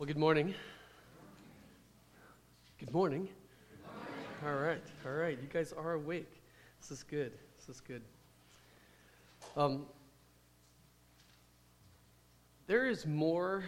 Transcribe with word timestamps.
Well, 0.00 0.06
good 0.06 0.16
morning. 0.16 0.54
Good 2.78 2.90
morning. 2.90 3.28
All 4.46 4.54
right, 4.54 4.80
all 5.04 5.12
right. 5.12 5.38
You 5.38 5.46
guys 5.46 5.74
are 5.74 5.92
awake. 5.92 6.40
This 6.80 6.90
is 6.90 7.02
good. 7.02 7.32
This 7.58 7.76
is 7.76 7.82
good. 7.82 8.00
Um, 9.58 9.84
there 12.66 12.88
is 12.88 13.04
more, 13.04 13.62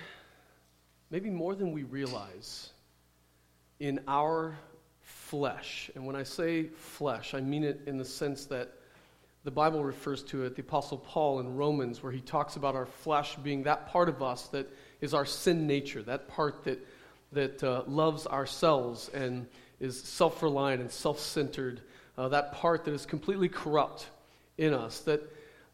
maybe 1.10 1.28
more 1.28 1.54
than 1.54 1.70
we 1.70 1.82
realize, 1.82 2.70
in 3.80 4.00
our 4.08 4.56
flesh. 5.02 5.90
And 5.94 6.06
when 6.06 6.16
I 6.16 6.22
say 6.22 6.68
flesh, 6.68 7.34
I 7.34 7.42
mean 7.42 7.62
it 7.62 7.82
in 7.86 7.98
the 7.98 8.06
sense 8.06 8.46
that 8.46 8.72
the 9.44 9.50
Bible 9.50 9.84
refers 9.84 10.22
to 10.22 10.44
it, 10.44 10.56
the 10.56 10.62
Apostle 10.62 10.96
Paul 10.96 11.40
in 11.40 11.56
Romans, 11.56 12.02
where 12.02 12.10
he 12.10 12.22
talks 12.22 12.56
about 12.56 12.74
our 12.74 12.86
flesh 12.86 13.36
being 13.36 13.62
that 13.64 13.86
part 13.86 14.08
of 14.08 14.22
us 14.22 14.46
that 14.46 14.66
is 15.02 15.12
our 15.12 15.26
sin 15.26 15.66
nature, 15.66 16.02
that 16.04 16.28
part 16.28 16.64
that, 16.64 16.86
that 17.32 17.62
uh, 17.62 17.82
loves 17.86 18.26
ourselves 18.26 19.10
and 19.12 19.46
is 19.80 20.00
self 20.00 20.42
reliant 20.42 20.80
and 20.80 20.90
self 20.90 21.18
centered, 21.18 21.82
uh, 22.16 22.28
that 22.28 22.52
part 22.52 22.84
that 22.84 22.94
is 22.94 23.04
completely 23.04 23.48
corrupt 23.48 24.08
in 24.56 24.72
us. 24.72 25.00
That 25.00 25.20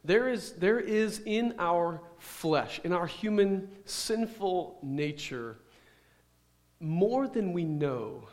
there 0.03 0.29
is, 0.29 0.53
there 0.53 0.81
is 0.81 1.21
in 1.27 1.55
our 1.59 2.01
flesh, 2.19 2.81
in 2.83 2.93
our 2.93 3.07
human 3.07 3.69
sinful 3.85 4.79
nature, 4.83 5.59
more 6.81 7.29
than 7.29 7.53
we 7.53 7.65
know, 7.65 8.27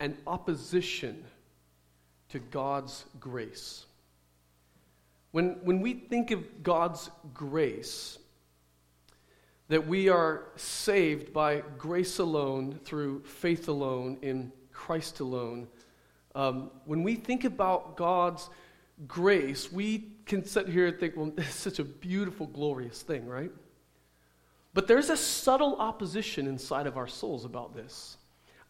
an 0.00 0.18
opposition 0.26 1.24
to 2.30 2.40
God's 2.40 3.04
grace. 3.20 3.86
When, 5.30 5.58
when 5.62 5.80
we 5.80 5.94
think 5.94 6.30
of 6.32 6.62
God's 6.62 7.10
grace, 7.32 8.18
that 9.72 9.86
we 9.86 10.10
are 10.10 10.42
saved 10.56 11.32
by 11.32 11.62
grace 11.78 12.18
alone, 12.18 12.78
through 12.84 13.22
faith 13.22 13.68
alone, 13.68 14.18
in 14.20 14.52
Christ 14.70 15.20
alone. 15.20 15.66
Um, 16.34 16.70
when 16.84 17.02
we 17.02 17.14
think 17.14 17.44
about 17.44 17.96
God's 17.96 18.50
grace, 19.08 19.72
we 19.72 20.08
can 20.26 20.44
sit 20.44 20.68
here 20.68 20.88
and 20.88 21.00
think, 21.00 21.16
well, 21.16 21.32
it's 21.38 21.54
such 21.54 21.78
a 21.78 21.84
beautiful, 21.84 22.46
glorious 22.48 23.00
thing, 23.00 23.26
right? 23.26 23.50
But 24.74 24.88
there's 24.88 25.08
a 25.08 25.16
subtle 25.16 25.76
opposition 25.76 26.46
inside 26.46 26.86
of 26.86 26.98
our 26.98 27.08
souls 27.08 27.46
about 27.46 27.74
this. 27.74 28.18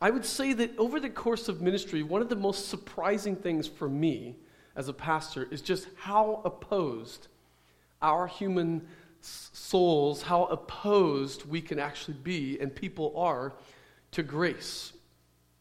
I 0.00 0.11
would 0.11 0.25
say 0.25 0.53
that 0.53 0.78
over 0.78 1.00
the 1.00 1.11
course 1.11 1.48
of 1.48 1.61
ministry, 1.61 2.05
one 2.05 2.23
of 2.23 2.28
the 2.28 2.36
most 2.36 2.69
surprising 2.69 3.34
things 3.34 3.67
for 3.67 3.89
me 3.89 4.36
as 4.77 4.86
a 4.86 4.92
pastor 4.92 5.48
is 5.50 5.62
just 5.62 5.89
how 5.97 6.42
opposed 6.45 7.27
our 8.00 8.28
human 8.28 8.86
souls, 9.23 10.23
how 10.23 10.45
opposed 10.45 11.47
we 11.47 11.61
can 11.61 11.78
actually 11.78 12.17
be 12.23 12.59
and 12.61 12.75
people 12.75 13.12
are 13.17 13.53
to 14.12 14.23
grace. 14.23 14.92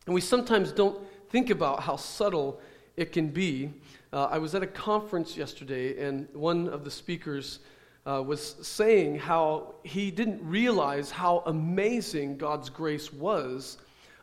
And 0.06 0.16
we 0.16 0.22
sometimes 0.22 0.72
don't 0.72 1.00
think 1.30 1.50
about 1.50 1.81
how 1.81 1.95
subtle 1.95 2.59
it 2.98 3.12
can 3.12 3.30
be. 3.30 3.72
Uh, 4.12 4.26
I 4.26 4.38
was 4.38 4.56
at 4.56 4.64
a 4.64 4.68
conference 4.68 5.38
yesterday, 5.38 6.06
and 6.06 6.28
one 6.34 6.68
of 6.68 6.84
the 6.84 6.92
speakers 6.92 7.59
uh, 8.06 8.22
was 8.22 8.56
saying 8.62 9.20
how 9.20 9.75
he 9.84 10.12
didn't 10.12 10.42
realize 10.44 11.12
how 11.12 11.44
amazing 11.46 12.38
God's 12.38 12.70
grace 12.70 13.14
was 13.14 13.78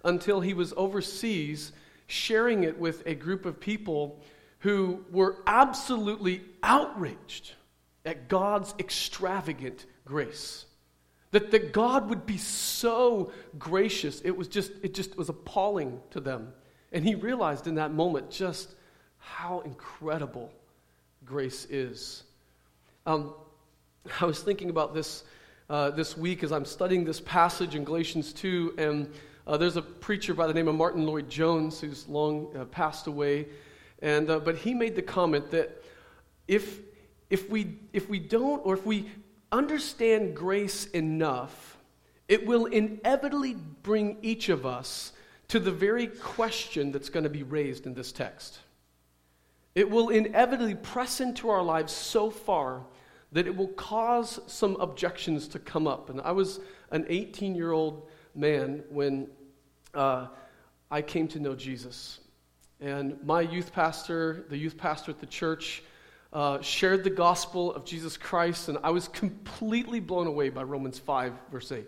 until 0.04 0.40
he 0.40 0.52
was 0.52 0.74
overseas 0.76 1.72
sharing 2.06 2.64
it 2.64 2.78
with 2.78 3.02
a 3.06 3.14
group 3.14 3.46
of 3.46 3.60
people 3.60 4.20
who 4.60 5.04
were 5.10 5.36
absolutely 5.46 6.42
outraged 6.62 7.52
at 8.08 8.28
God's 8.28 8.74
extravagant 8.78 9.84
grace. 10.06 10.64
That, 11.32 11.50
that 11.50 11.74
God 11.74 12.08
would 12.08 12.24
be 12.24 12.38
so 12.38 13.32
gracious, 13.58 14.22
it 14.22 14.34
was 14.34 14.48
just, 14.48 14.72
it 14.82 14.94
just 14.94 15.16
was 15.18 15.28
appalling 15.28 16.00
to 16.12 16.20
them. 16.20 16.54
And 16.90 17.04
he 17.04 17.14
realized 17.14 17.66
in 17.66 17.74
that 17.74 17.92
moment 17.92 18.30
just 18.30 18.74
how 19.18 19.60
incredible 19.60 20.50
grace 21.26 21.66
is. 21.66 22.22
Um, 23.04 23.34
I 24.20 24.24
was 24.24 24.40
thinking 24.40 24.70
about 24.70 24.94
this 24.94 25.24
uh, 25.68 25.90
this 25.90 26.16
week 26.16 26.42
as 26.42 26.50
I'm 26.50 26.64
studying 26.64 27.04
this 27.04 27.20
passage 27.20 27.74
in 27.74 27.84
Galatians 27.84 28.32
2, 28.32 28.76
and 28.78 29.12
uh, 29.46 29.58
there's 29.58 29.76
a 29.76 29.82
preacher 29.82 30.32
by 30.32 30.46
the 30.46 30.54
name 30.54 30.66
of 30.66 30.74
Martyn 30.74 31.04
Lloyd-Jones 31.04 31.78
who's 31.78 32.08
long 32.08 32.56
uh, 32.56 32.64
passed 32.64 33.06
away. 33.06 33.48
And, 34.00 34.30
uh, 34.30 34.38
but 34.38 34.56
he 34.56 34.72
made 34.72 34.96
the 34.96 35.02
comment 35.02 35.50
that 35.50 35.84
if, 36.46 36.80
if, 37.30 37.48
we, 37.50 37.78
if 37.92 38.08
we 38.08 38.18
don't, 38.18 38.64
or 38.64 38.74
if 38.74 38.86
we 38.86 39.10
understand 39.52 40.34
grace 40.34 40.86
enough, 40.86 41.78
it 42.28 42.46
will 42.46 42.66
inevitably 42.66 43.54
bring 43.82 44.18
each 44.22 44.48
of 44.48 44.66
us 44.66 45.12
to 45.48 45.58
the 45.58 45.72
very 45.72 46.06
question 46.06 46.92
that's 46.92 47.08
going 47.08 47.24
to 47.24 47.30
be 47.30 47.42
raised 47.42 47.86
in 47.86 47.94
this 47.94 48.12
text. 48.12 48.58
It 49.74 49.88
will 49.88 50.10
inevitably 50.10 50.74
press 50.74 51.20
into 51.20 51.48
our 51.48 51.62
lives 51.62 51.92
so 51.92 52.30
far 52.30 52.84
that 53.32 53.46
it 53.46 53.56
will 53.56 53.68
cause 53.68 54.40
some 54.46 54.76
objections 54.76 55.48
to 55.48 55.58
come 55.58 55.86
up. 55.86 56.10
And 56.10 56.20
I 56.20 56.32
was 56.32 56.60
an 56.90 57.06
18 57.08 57.54
year 57.54 57.72
old 57.72 58.08
man 58.34 58.82
when 58.90 59.28
uh, 59.94 60.28
I 60.90 61.02
came 61.02 61.28
to 61.28 61.40
know 61.40 61.54
Jesus. 61.54 62.20
And 62.80 63.22
my 63.24 63.40
youth 63.40 63.72
pastor, 63.72 64.44
the 64.48 64.56
youth 64.56 64.76
pastor 64.76 65.10
at 65.10 65.20
the 65.20 65.26
church, 65.26 65.82
uh, 66.32 66.60
shared 66.60 67.04
the 67.04 67.10
gospel 67.10 67.72
of 67.74 67.84
Jesus 67.84 68.16
Christ, 68.16 68.68
and 68.68 68.78
I 68.82 68.90
was 68.90 69.08
completely 69.08 70.00
blown 70.00 70.26
away 70.26 70.50
by 70.50 70.62
Romans 70.62 70.98
5, 70.98 71.32
verse 71.50 71.72
8. 71.72 71.86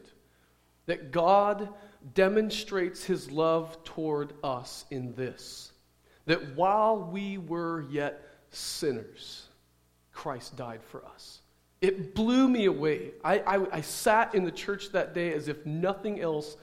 That 0.87 1.13
God 1.13 1.69
demonstrates 2.15 3.05
his 3.05 3.31
love 3.31 3.83
toward 3.85 4.33
us 4.43 4.87
in 4.91 5.15
this 5.15 5.73
that 6.27 6.55
while 6.55 6.97
we 6.97 7.39
were 7.39 7.85
yet 7.91 8.23
sinners, 8.51 9.49
Christ 10.13 10.55
died 10.55 10.81
for 10.85 11.05
us. 11.05 11.41
It 11.81 12.15
blew 12.15 12.49
me 12.49 12.67
away. 12.67 13.13
I, 13.25 13.39
I, 13.41 13.77
I 13.79 13.81
sat 13.81 14.35
in 14.35 14.45
the 14.45 14.53
church 14.53 14.91
that 14.93 15.13
day 15.13 15.33
as 15.33 15.49
if 15.49 15.65
nothing 15.67 16.21
else 16.21 16.57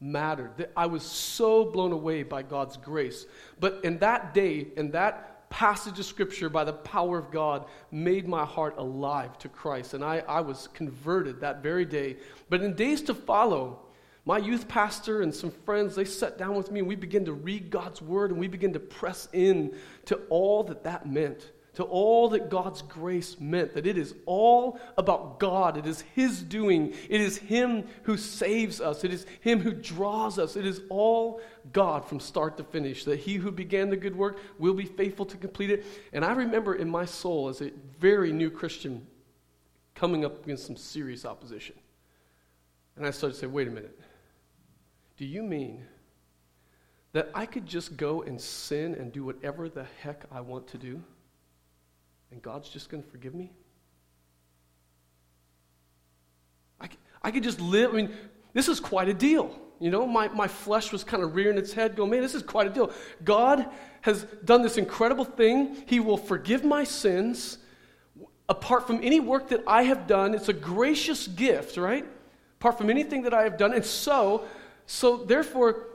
mattered. 0.00 0.68
I 0.76 0.86
was 0.86 1.04
so 1.04 1.64
blown 1.66 1.92
away 1.92 2.22
by 2.24 2.42
God's 2.42 2.76
grace. 2.76 3.26
But 3.60 3.80
in 3.84 3.98
that 3.98 4.34
day, 4.34 4.68
in 4.76 4.90
that 4.90 5.31
passage 5.52 5.98
of 5.98 6.06
Scripture, 6.06 6.48
by 6.48 6.64
the 6.64 6.72
power 6.72 7.18
of 7.18 7.30
God, 7.30 7.66
made 7.90 8.26
my 8.26 8.44
heart 8.44 8.74
alive 8.78 9.36
to 9.38 9.50
Christ. 9.50 9.92
And 9.92 10.02
I, 10.02 10.22
I 10.26 10.40
was 10.40 10.68
converted 10.72 11.40
that 11.40 11.62
very 11.62 11.84
day. 11.84 12.16
But 12.48 12.62
in 12.62 12.74
days 12.74 13.02
to 13.02 13.14
follow, 13.14 13.80
my 14.24 14.38
youth 14.38 14.66
pastor 14.66 15.20
and 15.20 15.34
some 15.34 15.50
friends, 15.50 15.94
they 15.94 16.06
sat 16.06 16.38
down 16.38 16.54
with 16.54 16.70
me 16.70 16.80
and 16.80 16.88
we 16.88 16.96
began 16.96 17.26
to 17.26 17.34
read 17.34 17.70
God's 17.70 18.00
word 18.00 18.30
and 18.30 18.40
we 18.40 18.48
began 18.48 18.72
to 18.72 18.80
press 18.80 19.28
in 19.34 19.74
to 20.06 20.16
all 20.30 20.64
that 20.64 20.84
that 20.84 21.06
meant 21.06 21.52
to 21.74 21.84
all 21.84 22.28
that 22.30 22.50
God's 22.50 22.82
grace 22.82 23.40
meant, 23.40 23.72
that 23.74 23.86
it 23.86 23.96
is 23.96 24.14
all 24.26 24.78
about 24.98 25.40
God. 25.40 25.78
It 25.78 25.86
is 25.86 26.02
His 26.14 26.42
doing. 26.42 26.94
It 27.08 27.20
is 27.20 27.38
Him 27.38 27.84
who 28.02 28.18
saves 28.18 28.80
us. 28.80 29.04
It 29.04 29.12
is 29.12 29.24
Him 29.40 29.60
who 29.60 29.72
draws 29.72 30.38
us. 30.38 30.54
It 30.54 30.66
is 30.66 30.82
all 30.90 31.40
God 31.72 32.04
from 32.04 32.20
start 32.20 32.58
to 32.58 32.64
finish. 32.64 33.04
That 33.04 33.20
He 33.20 33.36
who 33.36 33.50
began 33.50 33.88
the 33.88 33.96
good 33.96 34.14
work 34.14 34.38
will 34.58 34.74
be 34.74 34.84
faithful 34.84 35.24
to 35.26 35.36
complete 35.38 35.70
it. 35.70 35.86
And 36.12 36.26
I 36.26 36.32
remember 36.32 36.74
in 36.74 36.90
my 36.90 37.06
soul, 37.06 37.48
as 37.48 37.62
a 37.62 37.70
very 37.98 38.32
new 38.32 38.50
Christian, 38.50 39.06
coming 39.94 40.26
up 40.26 40.44
against 40.44 40.66
some 40.66 40.76
serious 40.76 41.24
opposition. 41.24 41.76
And 42.96 43.06
I 43.06 43.10
started 43.10 43.34
to 43.34 43.40
say, 43.40 43.46
wait 43.46 43.68
a 43.68 43.70
minute. 43.70 43.98
Do 45.16 45.24
you 45.24 45.42
mean 45.42 45.86
that 47.12 47.30
I 47.34 47.46
could 47.46 47.66
just 47.66 47.96
go 47.96 48.22
and 48.22 48.38
sin 48.38 48.94
and 48.94 49.10
do 49.10 49.24
whatever 49.24 49.70
the 49.70 49.86
heck 50.02 50.24
I 50.30 50.42
want 50.42 50.66
to 50.68 50.78
do? 50.78 51.02
And 52.32 52.42
God's 52.42 52.68
just 52.68 52.88
going 52.88 53.02
to 53.02 53.08
forgive 53.10 53.34
me? 53.34 53.52
I, 56.80 56.88
I 57.22 57.30
could 57.30 57.44
just 57.44 57.60
live. 57.60 57.92
I 57.92 57.96
mean, 57.96 58.12
this 58.54 58.68
is 58.68 58.80
quite 58.80 59.08
a 59.08 59.14
deal. 59.14 59.56
You 59.78 59.90
know, 59.90 60.06
my, 60.06 60.28
my 60.28 60.48
flesh 60.48 60.92
was 60.92 61.04
kind 61.04 61.22
of 61.22 61.34
rearing 61.34 61.58
its 61.58 61.72
head, 61.72 61.96
going, 61.96 62.10
man, 62.10 62.22
this 62.22 62.34
is 62.34 62.42
quite 62.42 62.66
a 62.66 62.70
deal. 62.70 62.92
God 63.22 63.66
has 64.00 64.24
done 64.44 64.62
this 64.62 64.78
incredible 64.78 65.24
thing. 65.24 65.84
He 65.86 66.00
will 66.00 66.16
forgive 66.16 66.64
my 66.64 66.84
sins 66.84 67.58
apart 68.48 68.86
from 68.86 69.00
any 69.02 69.20
work 69.20 69.48
that 69.48 69.62
I 69.66 69.82
have 69.84 70.06
done. 70.06 70.34
It's 70.34 70.48
a 70.48 70.52
gracious 70.54 71.26
gift, 71.26 71.76
right? 71.76 72.04
Apart 72.60 72.78
from 72.78 72.90
anything 72.90 73.22
that 73.22 73.34
I 73.34 73.42
have 73.42 73.58
done. 73.58 73.72
And 73.72 73.84
so, 73.84 74.44
so 74.86 75.18
therefore, 75.18 75.88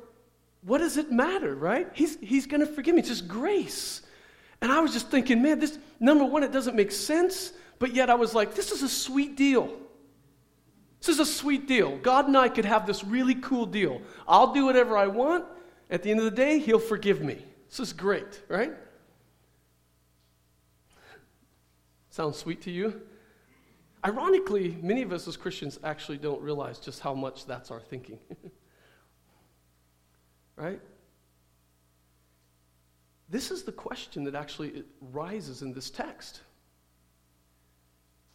what 0.61 0.79
does 0.79 0.97
it 0.97 1.11
matter, 1.11 1.55
right? 1.55 1.87
He's, 1.93 2.17
he's 2.19 2.45
going 2.45 2.61
to 2.61 2.67
forgive 2.67 2.93
me. 2.93 2.99
It's 2.99 3.09
just 3.09 3.27
grace. 3.27 4.01
And 4.61 4.71
I 4.71 4.79
was 4.79 4.93
just 4.93 5.09
thinking, 5.09 5.41
man, 5.41 5.59
this, 5.59 5.77
number 5.99 6.25
one, 6.25 6.43
it 6.43 6.51
doesn't 6.51 6.75
make 6.75 6.91
sense, 6.91 7.53
but 7.79 7.93
yet 7.93 8.09
I 8.09 8.15
was 8.15 8.33
like, 8.33 8.55
this 8.55 8.71
is 8.71 8.81
a 8.81 8.89
sweet 8.89 9.35
deal. 9.35 9.71
This 10.99 11.09
is 11.09 11.19
a 11.19 11.25
sweet 11.25 11.67
deal. 11.67 11.97
God 11.97 12.27
and 12.27 12.35
I 12.35 12.49
could 12.49 12.65
have 12.65 12.87
this 12.87 13.03
really 13.03 13.35
cool 13.35 13.65
deal. 13.65 14.01
I'll 14.27 14.53
do 14.53 14.65
whatever 14.65 14.97
I 14.97 15.07
want. 15.07 15.45
At 15.89 16.03
the 16.03 16.11
end 16.11 16.19
of 16.19 16.25
the 16.25 16.31
day, 16.31 16.59
He'll 16.59 16.79
forgive 16.79 17.21
me. 17.21 17.45
This 17.69 17.79
is 17.79 17.93
great, 17.93 18.41
right? 18.47 18.73
Sounds 22.09 22.37
sweet 22.37 22.61
to 22.63 22.71
you? 22.71 23.01
Ironically, 24.03 24.77
many 24.81 25.01
of 25.03 25.11
us 25.11 25.27
as 25.27 25.37
Christians 25.37 25.79
actually 25.83 26.17
don't 26.17 26.41
realize 26.41 26.79
just 26.79 26.99
how 26.99 27.13
much 27.13 27.45
that's 27.45 27.69
our 27.71 27.79
thinking. 27.79 28.17
right? 30.55 30.81
This 33.29 33.51
is 33.51 33.63
the 33.63 33.71
question 33.71 34.23
that 34.25 34.35
actually 34.35 34.83
rises 35.11 35.61
in 35.61 35.73
this 35.73 35.89
text. 35.89 36.41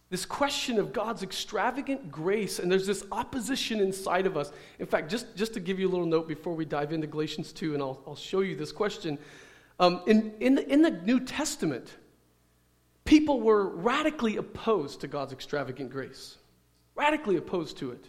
This 0.09 0.25
question 0.25 0.77
of 0.77 0.93
God's 0.93 1.23
extravagant 1.23 2.11
grace, 2.11 2.59
and 2.59 2.71
there's 2.71 2.85
this 2.85 3.03
opposition 3.11 3.79
inside 3.79 4.27
of 4.27 4.37
us. 4.37 4.51
In 4.77 4.85
fact, 4.85 5.09
just, 5.09 5.35
just 5.35 5.55
to 5.55 5.59
give 5.59 5.79
you 5.79 5.87
a 5.87 5.91
little 5.91 6.05
note 6.05 6.27
before 6.27 6.53
we 6.53 6.65
dive 6.65 6.93
into 6.93 7.07
Galatians 7.07 7.51
2, 7.51 7.73
and 7.73 7.81
I'll, 7.81 7.99
I'll 8.05 8.15
show 8.15 8.41
you 8.41 8.55
this 8.55 8.71
question. 8.71 9.17
Um, 9.79 10.01
in, 10.05 10.33
in, 10.39 10.53
the, 10.53 10.71
in 10.71 10.83
the 10.83 10.91
New 10.91 11.19
Testament, 11.19 11.95
people 13.05 13.41
were 13.41 13.69
radically 13.69 14.37
opposed 14.37 15.01
to 15.01 15.07
God's 15.07 15.33
extravagant 15.33 15.89
grace, 15.89 16.37
radically 16.93 17.37
opposed 17.37 17.77
to 17.77 17.89
it. 17.89 18.05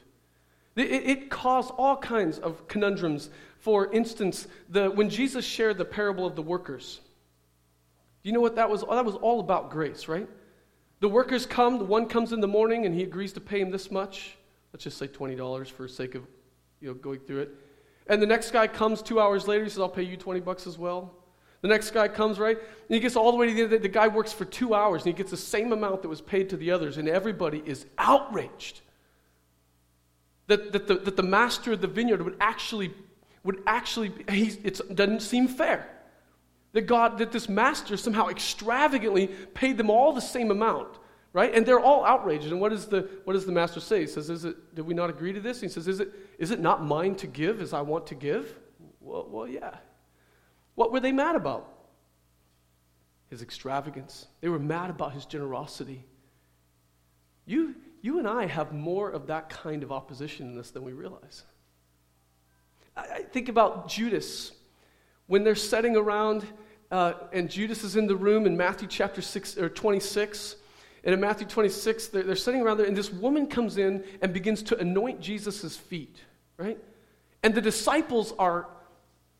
It, 0.76 0.82
it 0.90 1.30
caused 1.30 1.70
all 1.78 1.96
kinds 1.96 2.38
of 2.38 2.68
conundrums. 2.68 3.30
For 3.64 3.90
instance, 3.94 4.46
the, 4.68 4.90
when 4.90 5.08
Jesus 5.08 5.42
shared 5.42 5.78
the 5.78 5.86
parable 5.86 6.26
of 6.26 6.36
the 6.36 6.42
workers, 6.42 7.00
do 8.22 8.28
you 8.28 8.34
know 8.34 8.42
what 8.42 8.56
that 8.56 8.68
was? 8.68 8.82
That 8.82 9.06
was 9.06 9.14
all 9.14 9.40
about 9.40 9.70
grace, 9.70 10.06
right? 10.06 10.28
The 11.00 11.08
workers 11.08 11.46
come, 11.46 11.78
the 11.78 11.86
one 11.86 12.04
comes 12.04 12.34
in 12.34 12.40
the 12.40 12.46
morning 12.46 12.84
and 12.84 12.94
he 12.94 13.04
agrees 13.04 13.32
to 13.32 13.40
pay 13.40 13.62
him 13.62 13.70
this 13.70 13.90
much. 13.90 14.36
Let's 14.74 14.84
just 14.84 14.98
say 14.98 15.08
$20 15.08 15.70
for 15.70 15.88
sake 15.88 16.14
of 16.14 16.26
you 16.82 16.88
know, 16.88 16.94
going 16.94 17.20
through 17.20 17.40
it. 17.40 17.54
And 18.06 18.20
the 18.20 18.26
next 18.26 18.50
guy 18.50 18.66
comes 18.66 19.00
two 19.00 19.18
hours 19.18 19.48
later, 19.48 19.64
he 19.64 19.70
says, 19.70 19.78
I'll 19.78 19.88
pay 19.88 20.02
you 20.02 20.18
20 20.18 20.40
bucks 20.40 20.66
as 20.66 20.76
well. 20.76 21.14
The 21.62 21.68
next 21.68 21.92
guy 21.92 22.08
comes, 22.08 22.38
right? 22.38 22.58
And 22.58 22.94
he 22.94 23.00
gets 23.00 23.16
all 23.16 23.32
the 23.32 23.38
way 23.38 23.46
to 23.46 23.54
the 23.54 23.76
end. 23.76 23.82
The 23.82 23.88
guy 23.88 24.08
works 24.08 24.34
for 24.34 24.44
two 24.44 24.74
hours 24.74 25.06
and 25.06 25.14
he 25.14 25.16
gets 25.16 25.30
the 25.30 25.38
same 25.38 25.72
amount 25.72 26.02
that 26.02 26.10
was 26.10 26.20
paid 26.20 26.50
to 26.50 26.58
the 26.58 26.70
others, 26.70 26.98
and 26.98 27.08
everybody 27.08 27.62
is 27.64 27.86
outraged 27.96 28.82
that, 30.48 30.72
that, 30.72 30.86
the, 30.86 30.96
that 30.96 31.16
the 31.16 31.22
master 31.22 31.72
of 31.72 31.80
the 31.80 31.86
vineyard 31.86 32.20
would 32.20 32.36
actually, 32.40 32.92
would 33.44 33.62
actually 33.66 34.12
it 34.28 34.80
doesn't 34.94 35.20
seem 35.20 35.46
fair. 35.46 35.88
That 36.72 36.82
God, 36.82 37.18
that 37.18 37.30
this 37.30 37.48
master 37.48 37.96
somehow 37.96 38.28
extravagantly 38.28 39.28
paid 39.28 39.76
them 39.76 39.90
all 39.90 40.12
the 40.12 40.20
same 40.20 40.50
amount, 40.50 40.98
right? 41.32 41.54
And 41.54 41.64
they're 41.64 41.78
all 41.78 42.04
outraged. 42.04 42.46
And 42.46 42.60
what, 42.60 42.72
is 42.72 42.86
the, 42.86 43.08
what 43.22 43.34
does 43.34 43.46
the 43.46 43.52
master 43.52 43.78
say? 43.78 44.00
He 44.00 44.06
says, 44.08 44.28
is 44.28 44.44
it, 44.44 44.74
did 44.74 44.84
we 44.84 44.92
not 44.92 45.08
agree 45.08 45.32
to 45.32 45.40
this? 45.40 45.60
He 45.60 45.68
says, 45.68 45.86
is 45.86 46.00
it, 46.00 46.12
is 46.36 46.50
it 46.50 46.58
not 46.58 46.84
mine 46.84 47.14
to 47.16 47.28
give 47.28 47.60
as 47.60 47.72
I 47.72 47.82
want 47.82 48.08
to 48.08 48.16
give? 48.16 48.52
Well, 49.00 49.28
well, 49.30 49.46
yeah. 49.46 49.76
What 50.74 50.90
were 50.90 50.98
they 50.98 51.12
mad 51.12 51.36
about? 51.36 51.72
His 53.30 53.40
extravagance. 53.40 54.26
They 54.40 54.48
were 54.48 54.58
mad 54.58 54.90
about 54.90 55.12
his 55.12 55.26
generosity. 55.26 56.04
You, 57.46 57.76
you 58.02 58.18
and 58.18 58.26
I 58.26 58.46
have 58.46 58.72
more 58.72 59.10
of 59.10 59.28
that 59.28 59.48
kind 59.48 59.84
of 59.84 59.92
opposition 59.92 60.50
in 60.50 60.58
us 60.58 60.72
than 60.72 60.82
we 60.82 60.92
realize. 60.92 61.44
I, 62.96 63.22
think 63.22 63.48
about 63.48 63.88
Judas. 63.88 64.52
When 65.26 65.44
they're 65.44 65.54
sitting 65.54 65.96
around 65.96 66.44
uh, 66.90 67.14
and 67.32 67.50
Judas 67.50 67.82
is 67.82 67.96
in 67.96 68.06
the 68.06 68.16
room 68.16 68.46
in 68.46 68.56
Matthew 68.56 68.86
chapter 68.88 69.22
six, 69.22 69.56
or 69.58 69.68
26, 69.68 70.56
and 71.02 71.14
in 71.14 71.20
Matthew 71.20 71.46
26, 71.46 72.08
they're, 72.08 72.22
they're 72.22 72.36
sitting 72.36 72.62
around 72.62 72.78
there, 72.78 72.86
and 72.86 72.96
this 72.96 73.12
woman 73.12 73.46
comes 73.46 73.78
in 73.78 74.04
and 74.22 74.32
begins 74.32 74.62
to 74.64 74.78
anoint 74.78 75.20
Jesus' 75.20 75.76
feet, 75.76 76.16
right? 76.56 76.78
And 77.42 77.54
the 77.54 77.60
disciples 77.60 78.32
are 78.38 78.68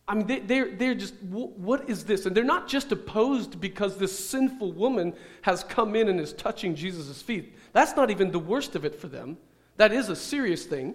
I 0.07 0.15
mean, 0.15 0.27
they, 0.27 0.41
they're, 0.41 0.71
they're 0.77 0.95
just, 0.95 1.15
what 1.23 1.89
is 1.89 2.05
this? 2.05 2.27
And 2.27 2.37
they're 2.37 2.45
not 2.45 2.69
just 2.69 2.93
opposed 2.93 3.59
because 3.61 3.97
this 3.97 4.17
sinful 4.17 4.73
woman 4.73 5.15
has 5.43 5.65
come 5.65 5.97
in 5.97 6.09
and 6.09 6.21
is 6.21 6.35
touching 6.35 6.75
Jesus' 6.75 7.23
feet. 7.23 7.55
That's 7.73 7.97
not 7.97 8.11
even 8.11 8.31
the 8.31 8.39
worst 8.39 8.77
of 8.77 8.85
it 8.85 8.95
for 8.95 9.09
them. 9.09 9.39
That 9.79 9.93
is 9.93 10.11
a 10.11 10.17
serious 10.17 10.67
thing. 10.67 10.95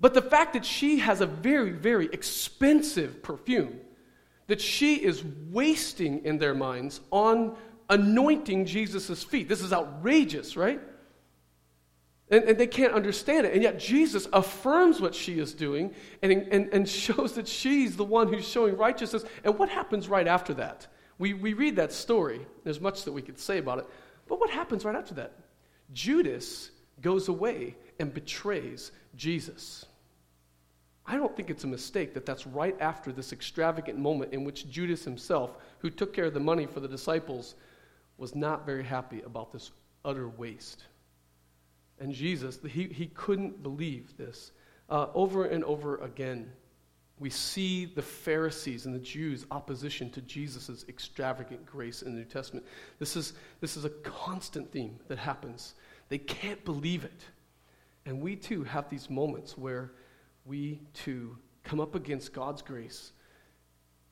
But 0.00 0.14
the 0.14 0.22
fact 0.22 0.54
that 0.54 0.64
she 0.64 0.98
has 1.00 1.20
a 1.20 1.26
very, 1.26 1.72
very 1.72 2.06
expensive 2.06 3.22
perfume, 3.22 3.78
that 4.46 4.60
she 4.60 4.96
is 4.96 5.22
wasting 5.50 6.24
in 6.24 6.38
their 6.38 6.54
minds 6.54 7.00
on 7.10 7.56
anointing 7.90 8.64
Jesus' 8.64 9.22
feet. 9.22 9.48
This 9.48 9.60
is 9.60 9.72
outrageous, 9.72 10.56
right? 10.56 10.80
And, 12.30 12.44
and, 12.44 12.58
they 12.58 12.68
can't 12.68 12.92
understand 12.92 13.46
it. 13.46 13.54
And 13.54 13.62
yet 13.62 13.78
Jesus 13.78 14.28
affirms 14.32 15.00
what 15.00 15.16
she 15.16 15.40
is 15.40 15.52
doing 15.52 15.92
and, 16.22 16.30
and, 16.32 16.72
and 16.72 16.88
shows 16.88 17.32
that 17.32 17.48
she's 17.48 17.96
the 17.96 18.04
one 18.04 18.32
who's 18.32 18.46
showing 18.46 18.76
righteousness. 18.76 19.24
And 19.42 19.58
what 19.58 19.68
happens 19.68 20.08
right 20.08 20.28
after 20.28 20.54
that? 20.54 20.86
We, 21.18 21.34
we 21.34 21.52
read 21.52 21.76
that 21.76 21.92
story. 21.92 22.46
There's 22.64 22.80
much 22.80 23.04
that 23.04 23.12
we 23.12 23.20
could 23.20 23.38
say 23.38 23.58
about 23.58 23.80
it. 23.80 23.86
But 24.28 24.38
what 24.38 24.48
happens 24.48 24.84
right 24.84 24.94
after 24.94 25.14
that? 25.14 25.32
Judas 25.92 26.70
goes 27.02 27.28
away 27.28 27.76
and 27.98 28.14
betrays 28.14 28.92
Jesus. 29.16 29.84
I 31.10 31.16
don't 31.16 31.34
think 31.36 31.50
it's 31.50 31.64
a 31.64 31.66
mistake 31.66 32.14
that 32.14 32.24
that's 32.24 32.46
right 32.46 32.76
after 32.80 33.10
this 33.10 33.32
extravagant 33.32 33.98
moment 33.98 34.32
in 34.32 34.44
which 34.44 34.70
Judas 34.70 35.02
himself, 35.02 35.56
who 35.78 35.90
took 35.90 36.14
care 36.14 36.26
of 36.26 36.34
the 36.34 36.40
money 36.40 36.66
for 36.66 36.78
the 36.78 36.86
disciples, 36.86 37.56
was 38.16 38.36
not 38.36 38.64
very 38.64 38.84
happy 38.84 39.20
about 39.22 39.52
this 39.52 39.72
utter 40.04 40.28
waste. 40.28 40.84
And 41.98 42.12
Jesus, 42.12 42.60
he, 42.64 42.84
he 42.84 43.06
couldn't 43.06 43.60
believe 43.60 44.16
this. 44.18 44.52
Uh, 44.88 45.08
over 45.12 45.46
and 45.46 45.64
over 45.64 45.96
again, 45.96 46.48
we 47.18 47.28
see 47.28 47.86
the 47.86 48.02
Pharisees 48.02 48.86
and 48.86 48.94
the 48.94 49.00
Jews' 49.00 49.46
opposition 49.50 50.10
to 50.10 50.20
Jesus' 50.20 50.84
extravagant 50.88 51.66
grace 51.66 52.02
in 52.02 52.12
the 52.12 52.18
New 52.20 52.24
Testament. 52.24 52.64
This 53.00 53.16
is, 53.16 53.32
this 53.60 53.76
is 53.76 53.84
a 53.84 53.90
constant 53.90 54.70
theme 54.70 55.00
that 55.08 55.18
happens. 55.18 55.74
They 56.08 56.18
can't 56.18 56.64
believe 56.64 57.02
it. 57.02 57.24
And 58.06 58.20
we 58.20 58.36
too 58.36 58.62
have 58.62 58.88
these 58.88 59.10
moments 59.10 59.58
where 59.58 59.90
we 60.44 60.80
too 60.94 61.36
come 61.64 61.80
up 61.80 61.94
against 61.94 62.32
God's 62.32 62.62
grace 62.62 63.12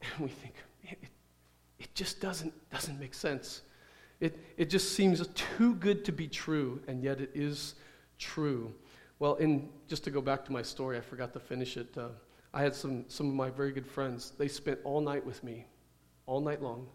and 0.01 0.27
we 0.27 0.29
think, 0.29 0.55
it, 0.85 0.99
it 1.79 1.95
just 1.95 2.21
doesn't, 2.21 2.53
doesn't 2.71 2.99
make 2.99 3.15
sense. 3.15 3.63
It, 4.21 4.39
it 4.57 4.71
just 4.71 4.95
seems 4.95 5.27
too 5.29 5.75
good 5.77 6.05
to 6.07 6.13
be 6.13 6.27
true, 6.27 6.81
and 6.89 7.03
yet 7.03 7.21
it 7.21 7.31
is 7.35 7.77
true. 8.19 8.73
Well, 9.21 9.37
in, 9.37 9.69
just 9.87 10.05
to 10.05 10.11
go 10.11 10.21
back 10.21 10.45
to 10.47 10.53
my 10.53 10.63
story, 10.63 10.97
I 10.97 11.01
forgot 11.01 11.33
to 11.35 11.41
finish 11.41 11.77
it. 11.77 11.97
Uh, 11.97 12.09
I 12.53 12.63
had 12.63 12.75
some, 12.75 13.05
some 13.09 13.29
of 13.29 13.35
my 13.35 13.51
very 13.51 13.73
good 13.73 13.87
friends. 13.87 14.33
They 14.39 14.49
spent 14.49 14.81
all 14.85 15.01
night 15.01 15.25
with 15.25 15.43
me, 15.45 15.67
all 16.27 16.41
night 16.41 16.63
long, 16.63 16.89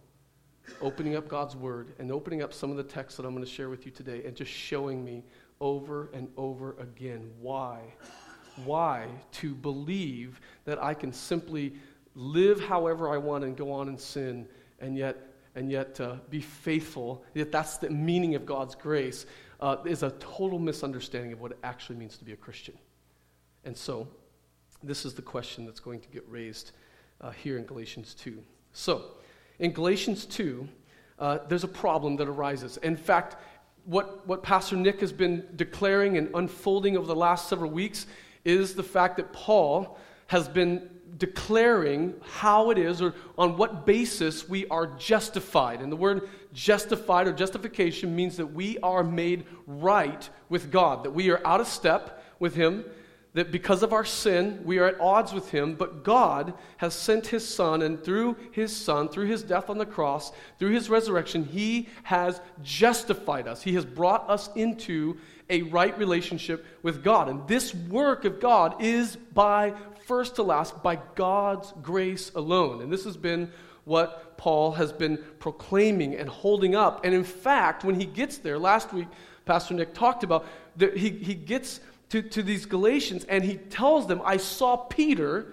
opening 0.82 1.16
up 1.16 1.28
God's 1.28 1.56
Word 1.56 1.94
and 2.00 2.12
opening 2.12 2.42
up 2.42 2.54
some 2.54 2.72
of 2.72 2.78
the 2.78 2.84
texts 2.84 3.18
that 3.18 3.26
I'm 3.26 3.34
going 3.34 3.46
to 3.46 3.50
share 3.50 3.70
with 3.70 3.86
you 3.86 3.92
today 3.92 4.24
and 4.26 4.36
just 4.36 4.52
showing 4.52 5.04
me 5.04 5.24
over 5.60 6.10
and 6.14 6.28
over 6.36 6.76
again 6.80 7.30
why. 7.40 7.82
Why 8.66 9.08
to 9.34 9.56
believe 9.56 10.40
that 10.66 10.82
I 10.82 10.94
can 10.94 11.12
simply 11.12 11.74
live 12.16 12.60
however 12.64 13.10
I 13.10 13.18
want 13.18 13.44
and 13.44 13.58
go 13.58 13.72
on 13.72 13.88
and 13.88 14.00
sin 14.00 14.48
and 14.80 14.98
yet 14.98 15.18
and 15.56 15.72
yet 15.72 16.00
uh, 16.02 16.16
be 16.30 16.42
faithful, 16.42 17.24
that 17.34 17.52
that's 17.52 17.78
the 17.78 17.90
meaning 17.90 18.36
of 18.36 18.46
God's 18.46 18.76
grace, 18.76 19.26
uh, 19.60 19.78
is 19.86 20.04
a 20.04 20.12
total 20.12 20.60
misunderstanding 20.60 21.32
of 21.32 21.42
what 21.42 21.52
it 21.52 21.60
actually 21.64 21.96
means 21.96 22.18
to 22.18 22.26
be 22.26 22.34
a 22.34 22.36
Christian. 22.36 22.76
And 23.64 23.78
so, 23.78 24.08
this 24.82 25.06
is 25.06 25.14
the 25.14 25.22
question 25.22 25.66
that's 25.66 25.80
going 25.80 26.02
to 26.02 26.10
get 26.10 26.26
raised 26.28 26.72
uh, 27.22 27.32
here 27.32 27.58
in 27.58 27.66
Galatians 27.66 28.16
2. 28.16 28.44
So, 28.74 29.04
in 29.60 29.72
Galatians 29.72 30.26
2, 30.26 30.68
uh, 31.20 31.38
there's 31.48 31.64
a 31.64 31.70
problem 31.70 32.16
that 32.18 32.28
arises. 32.28 32.78
In 32.78 32.98
fact, 32.98 33.38
what, 33.86 34.26
what 34.28 34.44
Pastor 34.44 34.76
Nick 34.76 35.00
has 35.02 35.14
been 35.14 35.48
declaring 35.56 36.18
and 36.18 36.30
unfolding 36.34 36.98
over 36.98 37.06
the 37.06 37.16
last 37.16 37.48
several 37.48 37.70
weeks 37.70 38.08
is 38.46 38.76
the 38.76 38.84
fact 38.84 39.18
that 39.18 39.34
Paul 39.34 39.98
has 40.28 40.48
been 40.48 40.90
declaring 41.18 42.14
how 42.22 42.72
it 42.72 42.78
is 42.78 43.02
or 43.02 43.14
on 43.38 43.58
what 43.58 43.86
basis 43.86 44.50
we 44.50 44.66
are 44.68 44.88
justified. 44.88 45.82
And 45.82 45.92
the 45.92 45.96
word 45.96 46.30
justified 46.54 47.28
or 47.28 47.34
justification 47.34 48.16
means 48.16 48.38
that 48.38 48.48
we 48.48 48.78
are 48.80 49.04
made 49.04 49.46
right 49.68 50.28
with 50.50 50.72
God, 50.72 51.04
that 51.04 51.12
we 51.12 51.30
are 51.30 51.46
out 51.46 51.62
of 51.62 51.68
step 51.68 52.24
with 52.40 52.56
Him, 52.56 52.86
that 53.34 53.52
because 53.52 53.82
of 53.82 53.94
our 53.94 54.06
sin, 54.06 54.62
we 54.64 54.78
are 54.78 54.86
at 54.86 55.02
odds 55.02 55.34
with 55.34 55.50
Him, 55.50 55.76
but 55.76 56.04
God 56.04 56.54
has 56.78 56.94
sent 56.94 57.28
His 57.28 57.48
Son, 57.48 57.82
and 57.82 58.04
through 58.04 58.38
His 58.52 58.76
Son, 58.76 59.10
through 59.10 59.26
His 59.26 59.44
death 59.44 59.70
on 59.70 59.78
the 59.78 59.86
cross, 59.86 60.32
through 60.60 60.72
His 60.72 60.90
resurrection, 60.90 61.44
He 61.44 61.90
has 62.04 62.40
justified 62.62 63.48
us. 63.48 63.64
He 63.64 63.74
has 63.74 63.86
brought 63.86 64.30
us 64.30 64.50
into 64.56 65.18
a 65.50 65.64
right 65.64 65.98
relationship 65.98 66.66
with 66.84 67.04
God. 67.04 67.28
And 67.28 67.48
this 67.48 67.74
work 67.74 68.26
of 68.26 68.40
God 68.40 68.82
is 68.82 69.16
by 69.16 69.74
first 70.06 70.36
to 70.36 70.44
last 70.44 70.82
by 70.84 70.98
God's 71.16 71.74
grace 71.82 72.32
alone. 72.36 72.82
And 72.82 72.92
this 72.92 73.04
has 73.04 73.18
been 73.18 73.52
what 73.86 74.38
Paul 74.38 74.72
has 74.74 74.92
been 74.92 75.18
proclaiming 75.40 76.16
and 76.16 76.30
holding 76.30 76.76
up. 76.76 77.04
And 77.06 77.14
in 77.14 77.24
fact, 77.24 77.84
when 77.84 78.00
he 78.00 78.06
gets 78.06 78.38
there, 78.38 78.58
last 78.58 78.94
week, 78.94 79.08
Pastor 79.46 79.74
Nick 79.74 79.94
talked 79.94 80.24
about 80.24 80.46
that 80.78 80.96
he, 80.98 81.10
he 81.10 81.34
gets 81.34 81.80
to, 82.14 82.22
to 82.22 82.44
these 82.44 82.68
Galatians 82.68 83.26
and 83.28 83.44
he 83.44 83.56
tells 83.56 84.06
them, 84.06 84.22
I 84.24 84.38
saw 84.38 84.78
Peter 84.78 85.48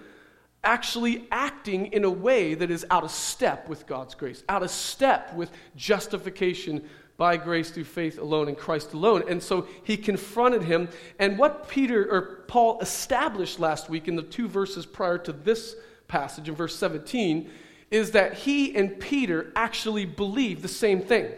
actually 0.62 1.26
acting 1.30 1.86
in 1.86 2.04
a 2.04 2.10
way 2.10 2.52
that 2.52 2.70
is 2.70 2.84
out 2.90 3.02
of 3.02 3.10
step 3.10 3.66
with 3.66 3.86
God's 3.86 4.14
grace, 4.14 4.44
out 4.46 4.62
of 4.62 4.70
step 4.70 5.32
with 5.34 5.50
justification 5.74 6.86
by 7.16 7.38
grace 7.38 7.70
through 7.70 7.84
faith 7.84 8.18
alone 8.18 8.46
in 8.46 8.56
Christ 8.56 8.92
alone. 8.92 9.22
And 9.26 9.42
so 9.42 9.68
he 9.84 9.96
confronted 9.96 10.62
him. 10.62 10.90
And 11.18 11.38
what 11.38 11.66
Peter 11.70 12.06
or 12.10 12.44
Paul 12.46 12.78
established 12.80 13.58
last 13.58 13.88
week 13.88 14.06
in 14.06 14.16
the 14.16 14.22
two 14.22 14.46
verses 14.46 14.84
prior 14.84 15.16
to 15.16 15.32
this 15.32 15.74
passage 16.08 16.46
in 16.46 16.54
verse 16.54 16.76
17 16.76 17.50
is 17.90 18.10
that 18.10 18.34
he 18.34 18.76
and 18.76 19.00
Peter 19.00 19.50
actually 19.56 20.04
believe 20.04 20.60
the 20.60 20.68
same 20.68 21.00
thing. 21.00 21.32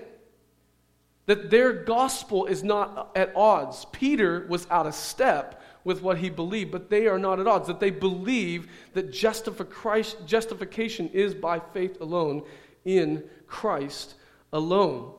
That 1.27 1.51
their 1.51 1.73
gospel 1.73 2.47
is 2.47 2.65
not 2.65 3.13
at 3.15 3.33
odds. 3.37 3.87
Peter 3.93 4.47
was 4.49 4.67
out 4.71 4.87
of 4.87 4.95
step 4.95 5.63
with 5.85 6.03
what 6.03 6.19
he 6.19 6.31
believed, 6.31 6.71
but 6.71 6.91
they 6.91 7.07
are 7.07 7.19
not 7.19 7.41
at 7.41 7.47
odds. 7.47 7.69
That 7.69 7.81
they 7.81 7.91
believe 7.91 8.69
that 8.95 9.13
justification 9.13 11.09
is 11.13 11.35
by 11.35 11.61
faith 11.61 12.01
alone 12.01 12.43
in 12.85 13.25
Christ 13.47 14.15
alone. 14.53 15.13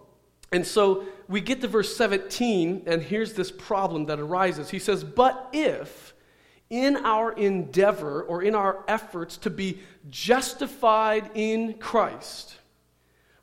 And 0.51 0.65
so 0.65 1.05
we 1.27 1.41
get 1.41 1.61
to 1.61 1.67
verse 1.67 1.95
17, 1.95 2.83
and 2.85 3.01
here's 3.01 3.33
this 3.33 3.51
problem 3.51 4.05
that 4.05 4.19
arises. 4.19 4.69
He 4.69 4.79
says, 4.79 5.03
But 5.03 5.49
if 5.51 6.13
in 6.69 6.97
our 6.97 7.31
endeavor 7.31 8.21
or 8.23 8.43
in 8.43 8.53
our 8.55 8.83
efforts 8.87 9.37
to 9.37 9.49
be 9.49 9.79
justified 10.09 11.31
in 11.33 11.75
Christ, 11.75 12.55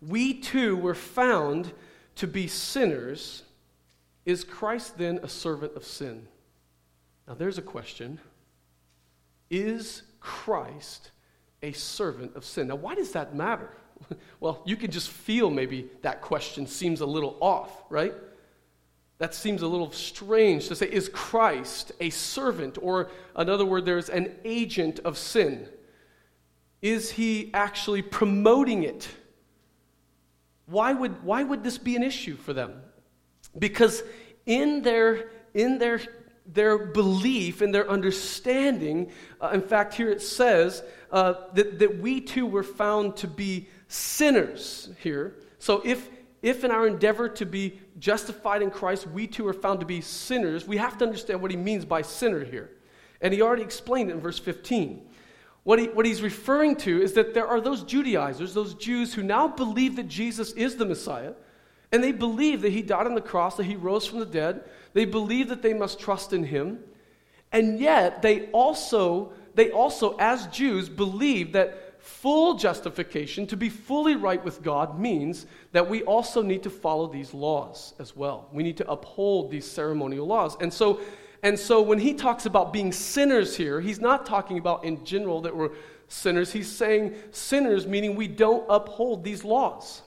we 0.00 0.34
too 0.34 0.76
were 0.76 0.94
found 0.94 1.72
to 2.20 2.26
be 2.26 2.46
sinners, 2.46 3.44
is 4.26 4.44
Christ 4.44 4.98
then 4.98 5.20
a 5.22 5.28
servant 5.28 5.74
of 5.74 5.86
sin? 5.86 6.28
Now 7.26 7.32
there's 7.32 7.56
a 7.56 7.62
question. 7.62 8.20
Is 9.48 10.02
Christ 10.20 11.12
a 11.62 11.72
servant 11.72 12.36
of 12.36 12.44
sin? 12.44 12.66
Now, 12.66 12.74
why 12.74 12.94
does 12.94 13.12
that 13.12 13.34
matter? 13.34 13.70
well, 14.40 14.60
you 14.66 14.76
can 14.76 14.90
just 14.90 15.08
feel 15.08 15.48
maybe 15.48 15.88
that 16.02 16.20
question 16.20 16.66
seems 16.66 17.00
a 17.00 17.06
little 17.06 17.38
off, 17.40 17.84
right? 17.88 18.12
That 19.16 19.34
seems 19.34 19.62
a 19.62 19.66
little 19.66 19.90
strange 19.90 20.68
to 20.68 20.76
say, 20.76 20.90
is 20.90 21.08
Christ 21.08 21.92
a 22.00 22.10
servant? 22.10 22.76
Or 22.82 23.10
another 23.34 23.64
word, 23.64 23.86
there's 23.86 24.10
an 24.10 24.34
agent 24.44 25.00
of 25.06 25.16
sin. 25.16 25.66
Is 26.82 27.12
he 27.12 27.50
actually 27.54 28.02
promoting 28.02 28.82
it? 28.82 29.08
Why 30.70 30.92
would, 30.92 31.22
why 31.24 31.42
would 31.42 31.64
this 31.64 31.78
be 31.78 31.96
an 31.96 32.02
issue 32.02 32.36
for 32.36 32.52
them? 32.52 32.80
Because 33.58 34.02
in 34.46 34.82
their, 34.82 35.30
in 35.52 35.78
their, 35.78 36.00
their 36.46 36.78
belief, 36.78 37.60
in 37.60 37.72
their 37.72 37.90
understanding, 37.90 39.10
uh, 39.40 39.50
in 39.52 39.62
fact, 39.62 39.94
here 39.94 40.10
it 40.10 40.22
says 40.22 40.84
uh, 41.10 41.34
that, 41.54 41.80
that 41.80 41.98
we 41.98 42.20
too 42.20 42.46
were 42.46 42.62
found 42.62 43.16
to 43.16 43.26
be 43.26 43.68
sinners 43.88 44.90
here. 45.02 45.34
So 45.58 45.82
if, 45.84 46.08
if 46.40 46.62
in 46.62 46.70
our 46.70 46.86
endeavor 46.86 47.28
to 47.28 47.44
be 47.44 47.80
justified 47.98 48.62
in 48.62 48.70
Christ, 48.70 49.08
we 49.08 49.26
too 49.26 49.46
are 49.48 49.52
found 49.52 49.80
to 49.80 49.86
be 49.86 50.00
sinners, 50.00 50.68
we 50.68 50.76
have 50.76 50.96
to 50.98 51.04
understand 51.04 51.42
what 51.42 51.50
he 51.50 51.56
means 51.56 51.84
by 51.84 52.02
sinner 52.02 52.44
here. 52.44 52.70
And 53.20 53.34
he 53.34 53.42
already 53.42 53.62
explained 53.62 54.10
it 54.10 54.14
in 54.14 54.20
verse 54.20 54.38
15. 54.38 55.09
What, 55.62 55.78
he, 55.78 55.86
what 55.88 56.06
he's 56.06 56.22
referring 56.22 56.76
to 56.76 57.02
is 57.02 57.12
that 57.14 57.34
there 57.34 57.46
are 57.46 57.60
those 57.60 57.82
Judaizers, 57.82 58.54
those 58.54 58.74
Jews 58.74 59.12
who 59.12 59.22
now 59.22 59.46
believe 59.48 59.96
that 59.96 60.08
Jesus 60.08 60.52
is 60.52 60.76
the 60.76 60.86
Messiah, 60.86 61.34
and 61.92 62.02
they 62.02 62.12
believe 62.12 62.62
that 62.62 62.72
he 62.72 62.82
died 62.82 63.06
on 63.06 63.14
the 63.14 63.20
cross, 63.20 63.56
that 63.56 63.64
he 63.64 63.76
rose 63.76 64.06
from 64.06 64.20
the 64.20 64.26
dead. 64.26 64.62
They 64.92 65.04
believe 65.04 65.48
that 65.48 65.60
they 65.62 65.74
must 65.74 65.98
trust 65.98 66.32
in 66.32 66.44
him. 66.44 66.78
And 67.52 67.80
yet, 67.80 68.22
they 68.22 68.46
also, 68.50 69.32
they 69.54 69.70
also 69.70 70.16
as 70.18 70.46
Jews, 70.46 70.88
believe 70.88 71.52
that 71.52 72.00
full 72.00 72.54
justification, 72.54 73.46
to 73.48 73.56
be 73.56 73.68
fully 73.68 74.16
right 74.16 74.42
with 74.42 74.62
God, 74.62 74.98
means 74.98 75.46
that 75.72 75.90
we 75.90 76.02
also 76.04 76.42
need 76.42 76.62
to 76.62 76.70
follow 76.70 77.08
these 77.08 77.34
laws 77.34 77.94
as 77.98 78.16
well. 78.16 78.48
We 78.52 78.62
need 78.62 78.76
to 78.78 78.90
uphold 78.90 79.50
these 79.50 79.66
ceremonial 79.70 80.26
laws. 80.26 80.56
And 80.60 80.72
so, 80.72 81.00
and 81.42 81.58
so 81.58 81.80
when 81.80 81.98
he 81.98 82.14
talks 82.14 82.46
about 82.46 82.72
being 82.72 82.92
sinners 82.92 83.56
here, 83.56 83.80
he's 83.80 84.00
not 84.00 84.26
talking 84.26 84.58
about 84.58 84.84
in 84.84 85.04
general 85.04 85.40
that 85.42 85.56
we're 85.56 85.70
sinners. 86.08 86.52
He's 86.52 86.70
saying 86.70 87.14
sinners, 87.30 87.86
meaning 87.86 88.14
we 88.14 88.28
don't 88.28 88.64
uphold 88.68 89.24
these 89.24 89.44
laws. 89.44 90.02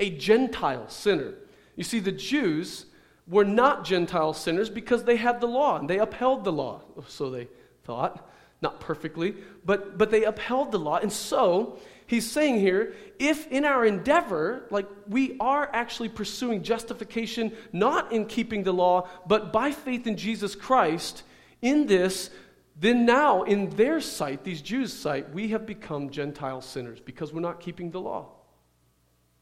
A 0.00 0.10
Gentile 0.10 0.88
sinner. 0.88 1.34
You 1.74 1.84
see, 1.84 2.00
the 2.00 2.12
Jews 2.12 2.86
were 3.26 3.44
not 3.44 3.84
Gentile 3.84 4.32
sinners 4.32 4.70
because 4.70 5.04
they 5.04 5.16
had 5.16 5.40
the 5.40 5.48
law 5.48 5.78
and 5.78 5.90
they 5.90 5.98
upheld 5.98 6.44
the 6.44 6.52
law, 6.52 6.82
so 7.06 7.30
they 7.30 7.48
thought 7.84 8.30
not 8.62 8.80
perfectly, 8.80 9.34
but, 9.64 9.98
but 9.98 10.10
they 10.10 10.24
upheld 10.24 10.72
the 10.72 10.78
law. 10.78 10.96
And 10.96 11.12
so 11.12 11.78
he's 12.06 12.30
saying 12.30 12.60
here 12.60 12.94
if 13.18 13.46
in 13.50 13.64
our 13.64 13.84
endeavor, 13.84 14.66
like 14.70 14.86
we 15.08 15.36
are 15.40 15.68
actually 15.72 16.08
pursuing 16.08 16.62
justification 16.62 17.52
not 17.72 18.12
in 18.12 18.26
keeping 18.26 18.62
the 18.62 18.72
law, 18.72 19.08
but 19.26 19.52
by 19.52 19.72
faith 19.72 20.06
in 20.06 20.16
Jesus 20.16 20.54
Christ, 20.54 21.22
in 21.62 21.86
this, 21.86 22.30
then 22.78 23.06
now 23.06 23.42
in 23.44 23.70
their 23.70 24.00
sight, 24.00 24.44
these 24.44 24.60
Jews' 24.60 24.92
sight, 24.92 25.32
we 25.32 25.48
have 25.48 25.64
become 25.66 26.10
Gentile 26.10 26.60
sinners 26.60 27.00
because 27.00 27.32
we're 27.32 27.40
not 27.40 27.60
keeping 27.60 27.90
the 27.90 28.00
law. 28.00 28.28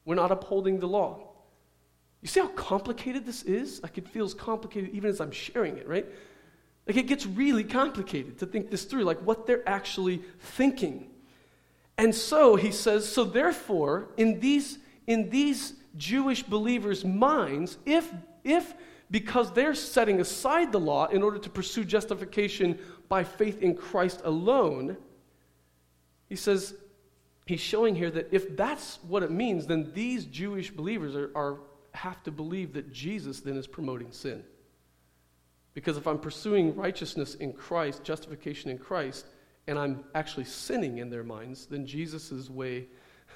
We're 0.04 0.14
not 0.14 0.30
upholding 0.30 0.78
the 0.78 0.87
law. 0.87 1.30
You 2.23 2.28
see 2.28 2.40
how 2.40 2.49
complicated 2.49 3.26
this 3.26 3.42
is? 3.42 3.83
Like 3.83 3.99
it 3.99 4.09
feels 4.09 4.35
complicated 4.35 4.90
even 4.94 5.11
as 5.11 5.21
I'm 5.21 5.33
sharing 5.33 5.76
it, 5.76 5.88
right? 5.88 6.06
Like 6.87 6.97
it 6.97 7.06
gets 7.06 7.26
really 7.26 7.64
complicated 7.64 8.38
to 8.38 8.47
think 8.47 8.71
this 8.71 8.85
through, 8.85 9.04
like 9.04 9.18
what 9.21 9.47
they're 9.47 9.68
actually 9.68 10.23
thinking. 10.38 11.11
And 11.97 12.15
so 12.15 12.57
he 12.57 12.73
says, 12.73 13.11
so 13.11 13.25
therefore, 13.25 14.09
in 14.17 14.41
these, 14.41 14.79
in 15.07 15.31
these 15.31 15.75
Jewish 15.97 16.43
believers' 16.43 17.05
minds, 17.05 17.79
if, 17.87 18.13
if 18.43 18.75
because 19.11 19.53
they're 19.53 19.75
setting 19.75 20.21
aside 20.21 20.73
the 20.73 20.81
law 20.81 21.07
in 21.07 21.23
order 21.23 21.39
to 21.39 21.49
pursue 21.51 21.85
justification 21.85 22.79
by 23.09 23.23
faith 23.23 23.63
in 23.63 23.77
Christ 23.77 24.23
alone, 24.25 24.97
he 26.29 26.37
says, 26.37 26.75
he's 27.47 27.61
showing 27.61 27.95
here 27.95 28.11
that 28.11 28.29
if 28.33 28.57
that's 28.57 28.99
what 29.07 29.23
it 29.23 29.31
means, 29.31 29.67
then 29.67 29.93
these 29.95 30.25
Jewish 30.25 30.71
believers 30.71 31.15
are, 31.15 31.31
are 31.37 31.59
have 31.93 32.23
to 32.25 32.33
believe 32.33 32.73
that 32.73 32.93
Jesus 32.93 33.41
then 33.41 33.57
is 33.57 33.69
promoting 33.69 34.11
sin. 34.11 34.43
Because 35.75 35.97
if 35.97 36.07
I'm 36.07 36.19
pursuing 36.19 36.75
righteousness 36.75 37.35
in 37.37 37.53
Christ, 37.53 38.03
justification 38.03 38.71
in 38.71 38.79
Christ, 38.79 39.27
and 39.66 39.78
I'm 39.78 40.04
actually 40.14 40.44
sinning 40.44 40.99
in 40.99 41.11
their 41.11 41.25
minds, 41.25 41.66
then 41.66 41.87
Jesus' 41.87 42.50
way 42.50 42.87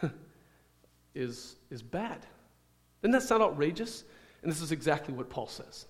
is, 1.14 1.56
is 1.70 1.82
bad. 1.82 2.26
Doesn't 3.02 3.12
that 3.12 3.23
sound 3.23 3.42
outrageous? 3.42 4.04
And 4.42 4.50
this 4.50 4.61
is 4.61 4.73
exactly 4.73 5.14
what 5.14 5.28
Paul 5.28 5.49
says 5.49 5.87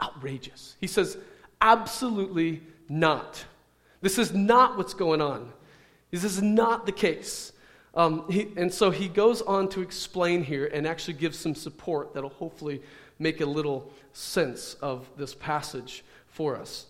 outrageous. 0.00 0.76
He 0.80 0.86
says, 0.86 1.18
absolutely 1.60 2.62
not. 2.88 3.44
This 4.00 4.18
is 4.18 4.32
not 4.32 4.76
what's 4.76 4.94
going 4.94 5.20
on. 5.20 5.52
This 6.10 6.24
is 6.24 6.40
not 6.40 6.86
the 6.86 6.92
case. 6.92 7.52
Um, 7.94 8.24
he, 8.30 8.52
and 8.56 8.72
so 8.72 8.90
he 8.90 9.08
goes 9.08 9.42
on 9.42 9.68
to 9.70 9.80
explain 9.80 10.44
here 10.44 10.70
and 10.72 10.86
actually 10.86 11.14
give 11.14 11.34
some 11.34 11.54
support 11.54 12.14
that'll 12.14 12.30
hopefully 12.30 12.80
make 13.18 13.40
a 13.40 13.46
little 13.46 13.90
sense 14.12 14.74
of 14.74 15.10
this 15.16 15.34
passage 15.34 16.04
for 16.28 16.56
us. 16.56 16.86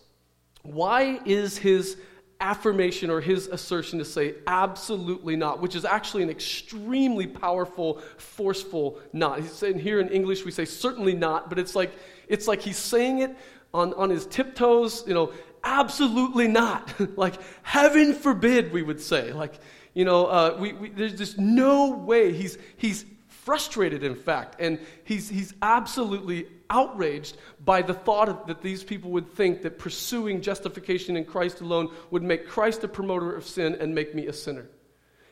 Why 0.61 1.19
is 1.25 1.57
his 1.57 1.97
affirmation 2.41 3.09
or 3.09 3.19
his 3.19 3.47
assertion 3.47 3.99
to 3.99 4.05
say 4.05 4.35
absolutely 4.47 5.35
not, 5.35 5.61
which 5.61 5.75
is 5.75 5.83
actually 5.83 6.23
an 6.23 6.29
extremely 6.29 7.27
powerful, 7.27 8.01
forceful 8.17 8.99
not. 9.11 9.41
He's 9.41 9.51
saying 9.51 9.79
here 9.79 9.99
in 9.99 10.09
English 10.09 10.45
we 10.45 10.51
say 10.51 10.65
certainly 10.65 11.13
not, 11.13 11.49
but 11.49 11.59
it's 11.59 11.75
like 11.75 11.91
it's 12.27 12.47
like 12.47 12.61
he's 12.61 12.77
saying 12.77 13.19
it 13.19 13.35
on, 13.73 13.93
on 13.95 14.09
his 14.09 14.25
tiptoes, 14.25 15.03
you 15.07 15.13
know, 15.13 15.33
absolutely 15.63 16.47
not. 16.47 16.93
like 17.17 17.35
heaven 17.63 18.13
forbid, 18.13 18.71
we 18.71 18.81
would 18.81 19.01
say. 19.01 19.33
Like, 19.33 19.59
you 19.93 20.05
know, 20.05 20.27
uh, 20.27 20.57
we, 20.59 20.73
we, 20.73 20.89
there's 20.89 21.15
just 21.15 21.37
no 21.37 21.91
way. 21.91 22.31
He's, 22.31 22.57
he's 22.77 23.05
frustrated, 23.49 24.03
in 24.03 24.13
fact, 24.13 24.57
and 24.59 24.77
he's, 25.05 25.27
he's 25.27 25.55
absolutely 25.63 26.45
outraged 26.69 27.35
by 27.65 27.81
the 27.81 27.95
thought 27.95 28.45
that 28.45 28.61
these 28.61 28.83
people 28.83 29.09
would 29.09 29.27
think 29.33 29.63
that 29.63 29.79
pursuing 29.79 30.39
justification 30.39 31.17
in 31.17 31.25
Christ 31.25 31.59
alone 31.59 31.89
would 32.11 32.21
make 32.21 32.47
Christ 32.47 32.83
a 32.83 32.87
promoter 32.87 33.35
of 33.35 33.43
sin 33.43 33.75
and 33.79 33.95
make 33.95 34.13
me 34.13 34.27
a 34.27 34.33
sinner. 34.33 34.67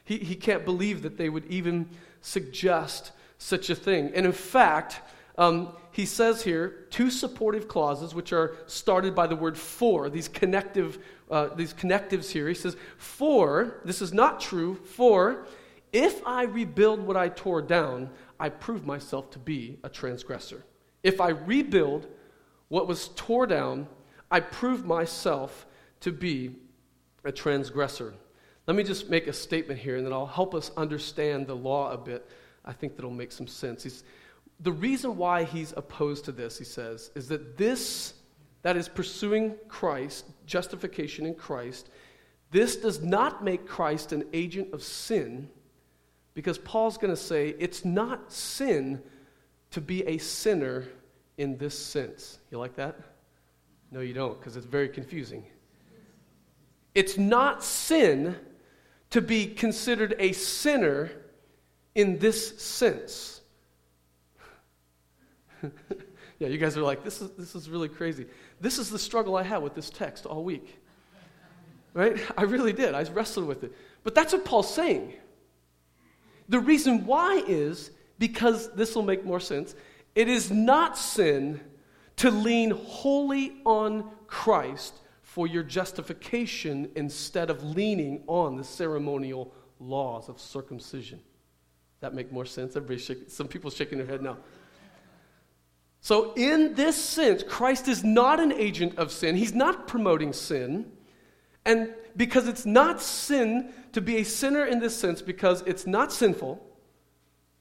He, 0.03 0.17
he 0.17 0.33
can't 0.33 0.65
believe 0.65 1.03
that 1.03 1.15
they 1.15 1.29
would 1.29 1.45
even 1.45 1.87
suggest 2.21 3.11
such 3.37 3.69
a 3.69 3.75
thing. 3.75 4.11
And 4.15 4.25
in 4.25 4.31
fact, 4.31 4.99
um, 5.37 5.73
he 5.91 6.07
says 6.07 6.41
here 6.41 6.87
two 6.89 7.11
supportive 7.11 7.67
clauses, 7.67 8.15
which 8.15 8.33
are 8.33 8.55
started 8.65 9.13
by 9.13 9.27
the 9.27 9.35
word 9.35 9.55
for, 9.55 10.09
these 10.09 10.27
connective, 10.27 10.97
uh, 11.29 11.49
these 11.53 11.71
connectives 11.71 12.31
here. 12.31 12.47
He 12.47 12.55
says, 12.55 12.77
for, 12.97 13.79
this 13.85 14.01
is 14.01 14.11
not 14.11 14.39
true, 14.39 14.73
for 14.73 15.45
if 15.93 16.25
I 16.25 16.43
rebuild 16.43 16.99
what 16.99 17.17
I 17.17 17.29
tore 17.29 17.61
down, 17.61 18.09
I 18.39 18.49
prove 18.49 18.85
myself 18.85 19.31
to 19.31 19.39
be 19.39 19.79
a 19.83 19.89
transgressor. 19.89 20.63
If 21.03 21.21
I 21.21 21.29
rebuild 21.29 22.07
what 22.67 22.87
was 22.87 23.09
tore 23.15 23.47
down, 23.47 23.87
I 24.29 24.39
prove 24.41 24.85
myself 24.85 25.65
to 26.01 26.11
be 26.11 26.55
a 27.23 27.31
transgressor. 27.31 28.13
Let 28.67 28.75
me 28.75 28.83
just 28.83 29.09
make 29.09 29.27
a 29.27 29.33
statement 29.33 29.79
here, 29.79 29.95
and 29.95 30.05
then 30.05 30.11
I'll 30.11 30.25
help 30.25 30.53
us 30.53 30.71
understand 30.75 31.47
the 31.47 31.55
law 31.55 31.91
a 31.91 31.97
bit. 31.97 32.29
I 32.65 32.73
think 32.73 32.95
that'll 32.95 33.11
make 33.11 33.31
some 33.31 33.47
sense. 33.47 33.83
He's, 33.83 34.03
the 34.59 34.71
reason 34.71 35.15
why 35.15 35.43
he's 35.43 35.73
opposed 35.77 36.25
to 36.25 36.33
this, 36.33 36.57
he 36.57 36.65
says, 36.65 37.11
is 37.15 37.29
that 37.29 37.57
this, 37.57 38.15
that 38.63 38.75
is 38.75 38.89
pursuing 38.89 39.55
Christ, 39.69 40.25
justification 40.45 41.25
in 41.25 41.35
Christ, 41.35 41.89
this 42.51 42.75
does 42.75 43.01
not 43.01 43.43
make 43.43 43.65
Christ 43.65 44.11
an 44.11 44.25
agent 44.33 44.73
of 44.73 44.83
sin, 44.83 45.49
because 46.37 46.59
Paul's 46.59 46.99
going 46.99 47.09
to 47.09 47.19
say 47.19 47.55
it's 47.57 47.83
not 47.83 48.31
sin 48.31 49.01
to 49.71 49.81
be 49.81 50.05
a 50.05 50.19
sinner 50.19 50.87
in 51.35 51.57
this 51.57 51.75
sense. 51.75 52.37
You 52.51 52.59
like 52.59 52.75
that? 52.75 52.95
No, 53.89 54.01
you 54.01 54.13
don't, 54.13 54.39
because 54.39 54.55
it's 54.55 54.67
very 54.67 54.87
confusing. 54.87 55.47
It's 56.93 57.17
not 57.17 57.63
sin 57.63 58.35
to 59.09 59.19
be 59.19 59.47
considered 59.47 60.13
a 60.19 60.31
sinner 60.33 61.09
in 61.95 62.19
this 62.19 62.59
sense. 62.61 63.41
yeah, 66.37 66.49
you 66.49 66.59
guys 66.59 66.77
are 66.77 66.83
like, 66.83 67.03
this 67.03 67.19
is, 67.19 67.31
this 67.31 67.55
is 67.55 67.67
really 67.67 67.89
crazy. 67.89 68.27
This 68.61 68.77
is 68.77 68.91
the 68.91 68.99
struggle 68.99 69.35
I 69.35 69.41
had 69.41 69.63
with 69.63 69.73
this 69.73 69.89
text 69.89 70.27
all 70.27 70.43
week. 70.43 70.83
Right? 71.95 72.21
I 72.37 72.43
really 72.43 72.73
did. 72.73 72.93
I 72.93 73.01
wrestled 73.05 73.47
with 73.47 73.63
it. 73.63 73.73
But 74.03 74.13
that's 74.13 74.33
what 74.33 74.45
Paul's 74.45 74.71
saying. 74.71 75.13
The 76.49 76.59
reason 76.59 77.05
why 77.05 77.43
is 77.47 77.91
because 78.19 78.71
this 78.73 78.95
will 78.95 79.03
make 79.03 79.25
more 79.25 79.39
sense. 79.39 79.75
It 80.15 80.27
is 80.27 80.51
not 80.51 80.97
sin 80.97 81.59
to 82.17 82.31
lean 82.31 82.71
wholly 82.71 83.61
on 83.65 84.09
Christ 84.27 84.93
for 85.21 85.45
your 85.45 85.63
justification 85.63 86.89
instead 86.95 87.49
of 87.49 87.63
leaning 87.63 88.23
on 88.27 88.57
the 88.57 88.63
ceremonial 88.63 89.53
laws 89.79 90.29
of 90.29 90.39
circumcision. 90.39 91.19
That 91.99 92.13
make 92.13 92.31
more 92.31 92.45
sense? 92.45 92.75
Everybody 92.75 92.99
shaking, 92.99 93.29
some 93.29 93.47
people 93.47 93.69
shaking 93.69 93.99
their 93.99 94.07
head 94.07 94.21
now. 94.21 94.37
So, 95.99 96.33
in 96.35 96.73
this 96.75 96.95
sense, 96.95 97.43
Christ 97.43 97.87
is 97.87 98.03
not 98.03 98.39
an 98.39 98.51
agent 98.51 98.97
of 98.97 99.11
sin. 99.11 99.35
He's 99.35 99.53
not 99.53 99.87
promoting 99.87 100.31
sin. 100.31 100.91
And 101.65 101.93
because 102.15 102.47
it's 102.47 102.65
not 102.65 103.01
sin 103.01 103.73
to 103.97 104.01
be 104.01 104.17
a 104.17 104.23
sinner 104.23 104.63
in 104.63 104.77
this 104.77 104.95
sense, 104.95 105.23
because 105.23 105.63
it's 105.65 105.87
not 105.87 106.13
sinful 106.13 106.63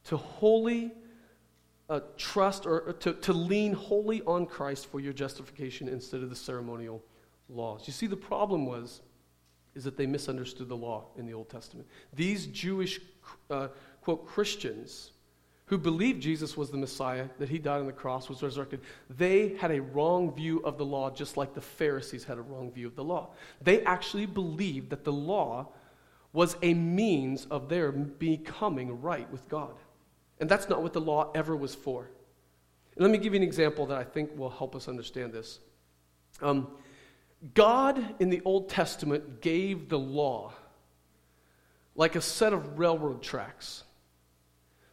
to 0.05 0.19
wholly 0.19 0.93
uh, 1.89 2.01
trust 2.19 2.67
or, 2.67 2.81
or 2.81 2.93
to, 2.93 3.15
to 3.15 3.33
lean 3.33 3.73
wholly 3.73 4.21
on 4.27 4.45
Christ 4.45 4.85
for 4.91 5.01
your 5.01 5.15
justification 5.15 5.89
instead 5.89 6.23
of 6.23 6.29
the 6.29 6.37
ceremonial 6.37 7.03
laws. 7.49 7.85
You 7.87 7.95
see, 7.95 8.07
the 8.07 8.19
problem 8.19 8.67
was 8.67 9.01
is 9.75 9.85
that 9.85 9.97
they 9.97 10.05
misunderstood 10.05 10.69
the 10.69 10.77
law 10.77 11.07
in 11.17 11.25
the 11.25 11.33
Old 11.33 11.49
Testament. 11.49 11.89
These 12.13 12.49
Jewish, 12.49 13.01
uh, 13.49 13.69
quote, 14.03 14.27
Christians 14.27 15.13
who 15.65 15.79
believed 15.79 16.21
Jesus 16.21 16.55
was 16.55 16.71
the 16.71 16.77
Messiah, 16.77 17.29
that 17.39 17.49
he 17.49 17.59
died 17.59 17.81
on 17.81 17.87
the 17.87 17.93
cross, 17.93 18.29
was 18.29 18.43
resurrected, 18.43 18.83
they 19.09 19.57
had 19.57 19.71
a 19.71 19.81
wrong 19.81 20.35
view 20.35 20.61
of 20.65 20.77
the 20.77 20.85
law, 20.85 21.09
just 21.09 21.39
like 21.39 21.55
the 21.55 21.63
Pharisees 21.63 22.25
had 22.25 22.37
a 22.37 22.43
wrong 22.43 22.71
view 22.71 22.87
of 22.87 22.95
the 22.95 23.05
law. 23.05 23.31
They 23.63 23.83
actually 23.85 24.27
believed 24.27 24.91
that 24.91 25.03
the 25.03 25.15
law 25.15 25.69
was 26.33 26.57
a 26.63 26.75
means 26.75 27.47
of 27.47 27.69
their 27.69 27.93
becoming 27.93 29.01
right 29.01 29.31
with 29.31 29.49
God. 29.49 29.75
And 30.39 30.49
that's 30.49 30.69
not 30.69 30.83
what 30.83 30.93
the 30.93 31.01
law 31.01 31.31
ever 31.35 31.57
was 31.57 31.75
for. 31.75 32.11
And 32.95 33.03
let 33.03 33.11
me 33.11 33.19
give 33.19 33.35
you 33.35 33.41
an 33.41 33.43
example 33.43 33.87
that 33.87 33.99
I 33.99 34.05
think 34.05 34.37
will 34.37 34.51
help 34.51 34.75
us 34.75 34.89
understand 34.89 35.33
this. 35.33 35.59
Um, 36.43 36.69
God 37.55 38.15
in 38.19 38.31
the 38.31 38.43
Old 38.45 38.69
Testament 38.69 39.41
gave 39.41 39.89
the 39.89 39.99
law 39.99 40.53
like 41.95 42.17
a 42.17 42.21
set 42.21 42.53
of 42.53 42.79
railroad 42.79 43.23
tracks. 43.23 43.85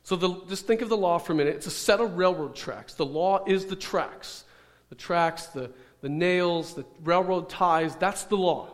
So 0.04 0.16
the, 0.16 0.42
just 0.48 0.68
think 0.68 0.82
of 0.82 0.90
the 0.90 0.98
law 0.98 1.18
for 1.18 1.34
a 1.34 1.36
minute. 1.36 1.56
It's 1.56 1.68
a 1.68 1.72
set 1.72 2.00
of 2.00 2.18
railroad 2.18 2.56
tracks. 2.56 2.94
The 2.94 3.06
law 3.06 3.44
is 3.46 3.66
the 3.66 3.75
tracks. 3.75 4.44
The 4.90 4.96
tracks, 4.96 5.48
the, 5.48 5.72
the 6.02 6.10
nails, 6.10 6.74
the 6.74 6.86
railroad 7.04 7.50
ties, 7.50 7.96
that's 7.96 8.25
the 8.25 8.36
law. 8.36 8.70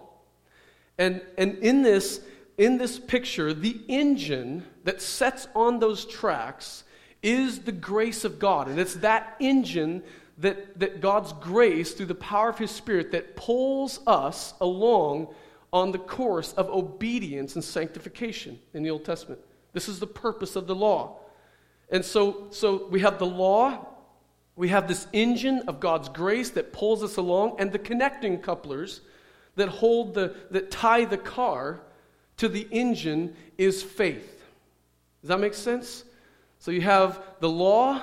And, 0.97 1.21
and 1.37 1.59
in, 1.59 1.81
this, 1.81 2.21
in 2.59 2.77
this 2.77 2.99
picture, 2.99 3.53
the 3.53 3.79
engine 3.87 4.65
that 4.83 5.01
sets 5.01 5.47
on 5.55 5.79
those 5.79 6.05
tracks 6.05 6.83
is 7.23 7.59
the 7.59 7.71
grace 7.71 8.25
of 8.25 8.37
God. 8.37 8.67
And 8.67 8.77
it's 8.77 8.95
that 8.95 9.37
engine 9.39 10.03
that, 10.39 10.77
that 10.77 10.99
God's 10.99 11.31
grace, 11.33 11.93
through 11.93 12.07
the 12.07 12.15
power 12.15 12.49
of 12.49 12.57
His 12.57 12.69
Spirit, 12.69 13.13
that 13.13 13.37
pulls 13.37 14.01
us 14.05 14.53
along 14.59 15.33
on 15.71 15.93
the 15.93 15.99
course 15.99 16.51
of 16.53 16.69
obedience 16.69 17.55
and 17.55 17.63
sanctification 17.63 18.59
in 18.73 18.83
the 18.83 18.89
Old 18.89 19.05
Testament. 19.05 19.39
This 19.71 19.87
is 19.87 19.99
the 19.99 20.07
purpose 20.07 20.57
of 20.57 20.67
the 20.67 20.75
law. 20.75 21.17
And 21.89 22.03
so, 22.03 22.47
so 22.51 22.87
we 22.87 22.99
have 22.99 23.19
the 23.19 23.25
law, 23.25 23.87
we 24.57 24.67
have 24.67 24.89
this 24.89 25.07
engine 25.13 25.63
of 25.69 25.79
God's 25.79 26.09
grace 26.09 26.49
that 26.51 26.73
pulls 26.73 27.03
us 27.03 27.15
along, 27.15 27.55
and 27.57 27.71
the 27.71 27.79
connecting 27.79 28.39
couplers 28.39 28.99
that 29.55 29.69
hold 29.69 30.13
the 30.13 30.35
that 30.51 30.71
tie 30.71 31.05
the 31.05 31.17
car 31.17 31.81
to 32.39 32.47
the 32.47 32.67
engine 32.71 33.35
is 33.57 33.83
faith. 33.83 34.43
Does 35.21 35.29
that 35.29 35.39
make 35.39 35.53
sense? 35.53 36.05
So 36.57 36.71
you 36.71 36.81
have 36.81 37.21
the 37.39 37.49
law, 37.49 38.01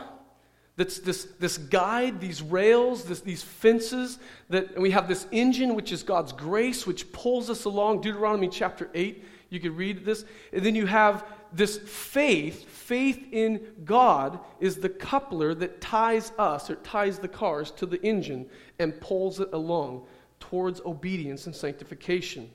that's 0.77 0.99
this, 0.99 1.25
this 1.39 1.57
guide, 1.57 2.21
these 2.21 2.43
rails, 2.43 3.05
this, 3.05 3.21
these 3.21 3.43
fences, 3.43 4.19
that, 4.51 4.73
and 4.73 4.83
we 4.83 4.91
have 4.91 5.09
this 5.09 5.27
engine, 5.33 5.75
which 5.75 5.91
is 5.91 6.03
God's 6.03 6.33
grace, 6.33 6.87
which 6.87 7.11
pulls 7.13 7.49
us 7.49 7.65
along. 7.65 8.03
Deuteronomy 8.03 8.49
chapter 8.49 8.91
8, 8.95 9.25
you 9.49 9.59
could 9.59 9.77
read 9.77 10.05
this. 10.05 10.27
And 10.53 10.63
then 10.63 10.75
you 10.75 10.85
have 10.85 11.25
this 11.53 11.79
faith, 11.79 12.69
faith 12.69 13.27
in 13.33 13.67
God, 13.87 14.39
is 14.61 14.77
the 14.77 14.91
coupler 14.91 15.55
that 15.55 15.81
ties 15.81 16.33
us, 16.39 16.69
or 16.69 16.77
ties 16.77 17.19
the 17.19 17.29
cars 17.29 17.71
to 17.73 17.87
the 17.87 18.03
engine 18.03 18.47
and 18.79 19.01
pulls 19.01 19.41
it 19.41 19.49
along 19.55 20.05
towards 20.41 20.83
obedience 20.85 21.47
and 21.47 21.57
sanctification. 21.57 22.51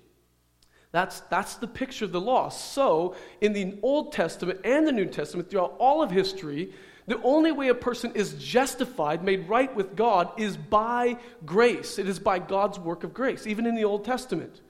That's, 0.91 1.21
that's 1.21 1.55
the 1.55 1.67
picture 1.67 2.05
of 2.05 2.11
the 2.11 2.19
law. 2.19 2.49
So, 2.49 3.15
in 3.39 3.53
the 3.53 3.77
Old 3.81 4.11
Testament 4.11 4.59
and 4.65 4.85
the 4.85 4.91
New 4.91 5.05
Testament, 5.05 5.49
throughout 5.49 5.75
all 5.79 6.03
of 6.03 6.11
history, 6.11 6.73
the 7.07 7.21
only 7.23 7.51
way 7.51 7.69
a 7.69 7.75
person 7.75 8.11
is 8.13 8.33
justified, 8.33 9.23
made 9.23 9.47
right 9.47 9.73
with 9.75 9.95
God, 9.95 10.31
is 10.37 10.57
by 10.57 11.17
grace. 11.45 11.97
It 11.97 12.07
is 12.07 12.19
by 12.19 12.39
God's 12.39 12.77
work 12.77 13.03
of 13.03 13.13
grace, 13.13 13.47
even 13.47 13.65
in 13.65 13.75
the 13.75 13.85
Old 13.85 14.03
Testament. 14.03 14.61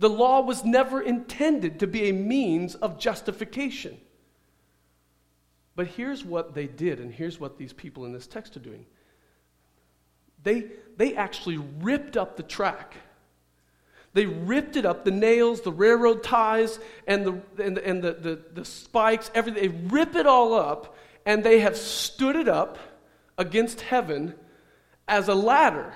The 0.00 0.10
law 0.10 0.40
was 0.40 0.64
never 0.64 1.00
intended 1.00 1.80
to 1.80 1.86
be 1.86 2.08
a 2.08 2.12
means 2.12 2.74
of 2.74 2.98
justification. 2.98 3.98
But 5.76 5.86
here's 5.86 6.24
what 6.24 6.54
they 6.54 6.66
did, 6.66 7.00
and 7.00 7.12
here's 7.12 7.38
what 7.38 7.58
these 7.58 7.72
people 7.72 8.04
in 8.04 8.12
this 8.12 8.26
text 8.26 8.56
are 8.56 8.60
doing. 8.60 8.86
They, 10.42 10.70
they 10.96 11.14
actually 11.14 11.58
ripped 11.80 12.16
up 12.16 12.36
the 12.36 12.42
track. 12.42 12.94
They 14.12 14.26
ripped 14.26 14.76
it 14.76 14.84
up, 14.84 15.04
the 15.04 15.10
nails, 15.10 15.60
the 15.60 15.72
railroad 15.72 16.22
ties, 16.22 16.80
and 17.06 17.24
the, 17.24 17.62
and, 17.62 17.76
the, 17.76 17.86
and 17.86 18.02
the, 18.02 18.12
the, 18.12 18.42
the 18.54 18.64
spikes, 18.64 19.30
everything. 19.34 19.62
They 19.62 19.88
rip 19.88 20.16
it 20.16 20.26
all 20.26 20.54
up, 20.54 20.96
and 21.24 21.44
they 21.44 21.60
have 21.60 21.76
stood 21.76 22.36
it 22.36 22.48
up 22.48 22.78
against 23.38 23.80
heaven 23.82 24.34
as 25.06 25.28
a 25.28 25.34
ladder 25.34 25.94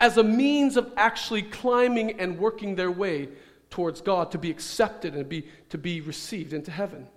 as 0.00 0.16
a 0.16 0.22
means 0.22 0.76
of 0.76 0.92
actually 0.96 1.42
climbing 1.42 2.20
and 2.20 2.38
working 2.38 2.74
their 2.74 2.90
way 2.90 3.28
towards 3.70 4.00
God 4.00 4.30
to 4.32 4.38
be 4.38 4.50
accepted 4.50 5.14
and 5.14 5.28
be, 5.28 5.48
to 5.70 5.78
be 5.78 6.00
received 6.00 6.52
into 6.52 6.70
heaven. 6.70 7.08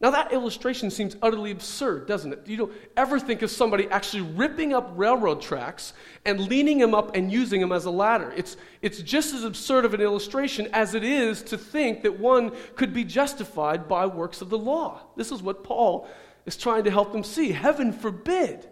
Now, 0.00 0.10
that 0.10 0.32
illustration 0.32 0.90
seems 0.90 1.16
utterly 1.22 1.50
absurd, 1.50 2.06
doesn't 2.06 2.32
it? 2.32 2.46
You 2.46 2.56
don't 2.56 2.72
ever 2.96 3.18
think 3.18 3.42
of 3.42 3.50
somebody 3.50 3.88
actually 3.88 4.22
ripping 4.22 4.72
up 4.72 4.92
railroad 4.94 5.42
tracks 5.42 5.92
and 6.24 6.38
leaning 6.38 6.78
them 6.78 6.94
up 6.94 7.16
and 7.16 7.32
using 7.32 7.60
them 7.60 7.72
as 7.72 7.84
a 7.84 7.90
ladder. 7.90 8.32
It's, 8.36 8.56
it's 8.80 9.02
just 9.02 9.34
as 9.34 9.42
absurd 9.42 9.84
of 9.84 9.94
an 9.94 10.00
illustration 10.00 10.68
as 10.72 10.94
it 10.94 11.02
is 11.02 11.42
to 11.44 11.58
think 11.58 12.02
that 12.02 12.20
one 12.20 12.52
could 12.76 12.94
be 12.94 13.02
justified 13.02 13.88
by 13.88 14.06
works 14.06 14.40
of 14.40 14.50
the 14.50 14.58
law. 14.58 15.00
This 15.16 15.32
is 15.32 15.42
what 15.42 15.64
Paul 15.64 16.08
is 16.46 16.56
trying 16.56 16.84
to 16.84 16.92
help 16.92 17.10
them 17.10 17.24
see. 17.24 17.50
Heaven 17.50 17.92
forbid. 17.92 18.68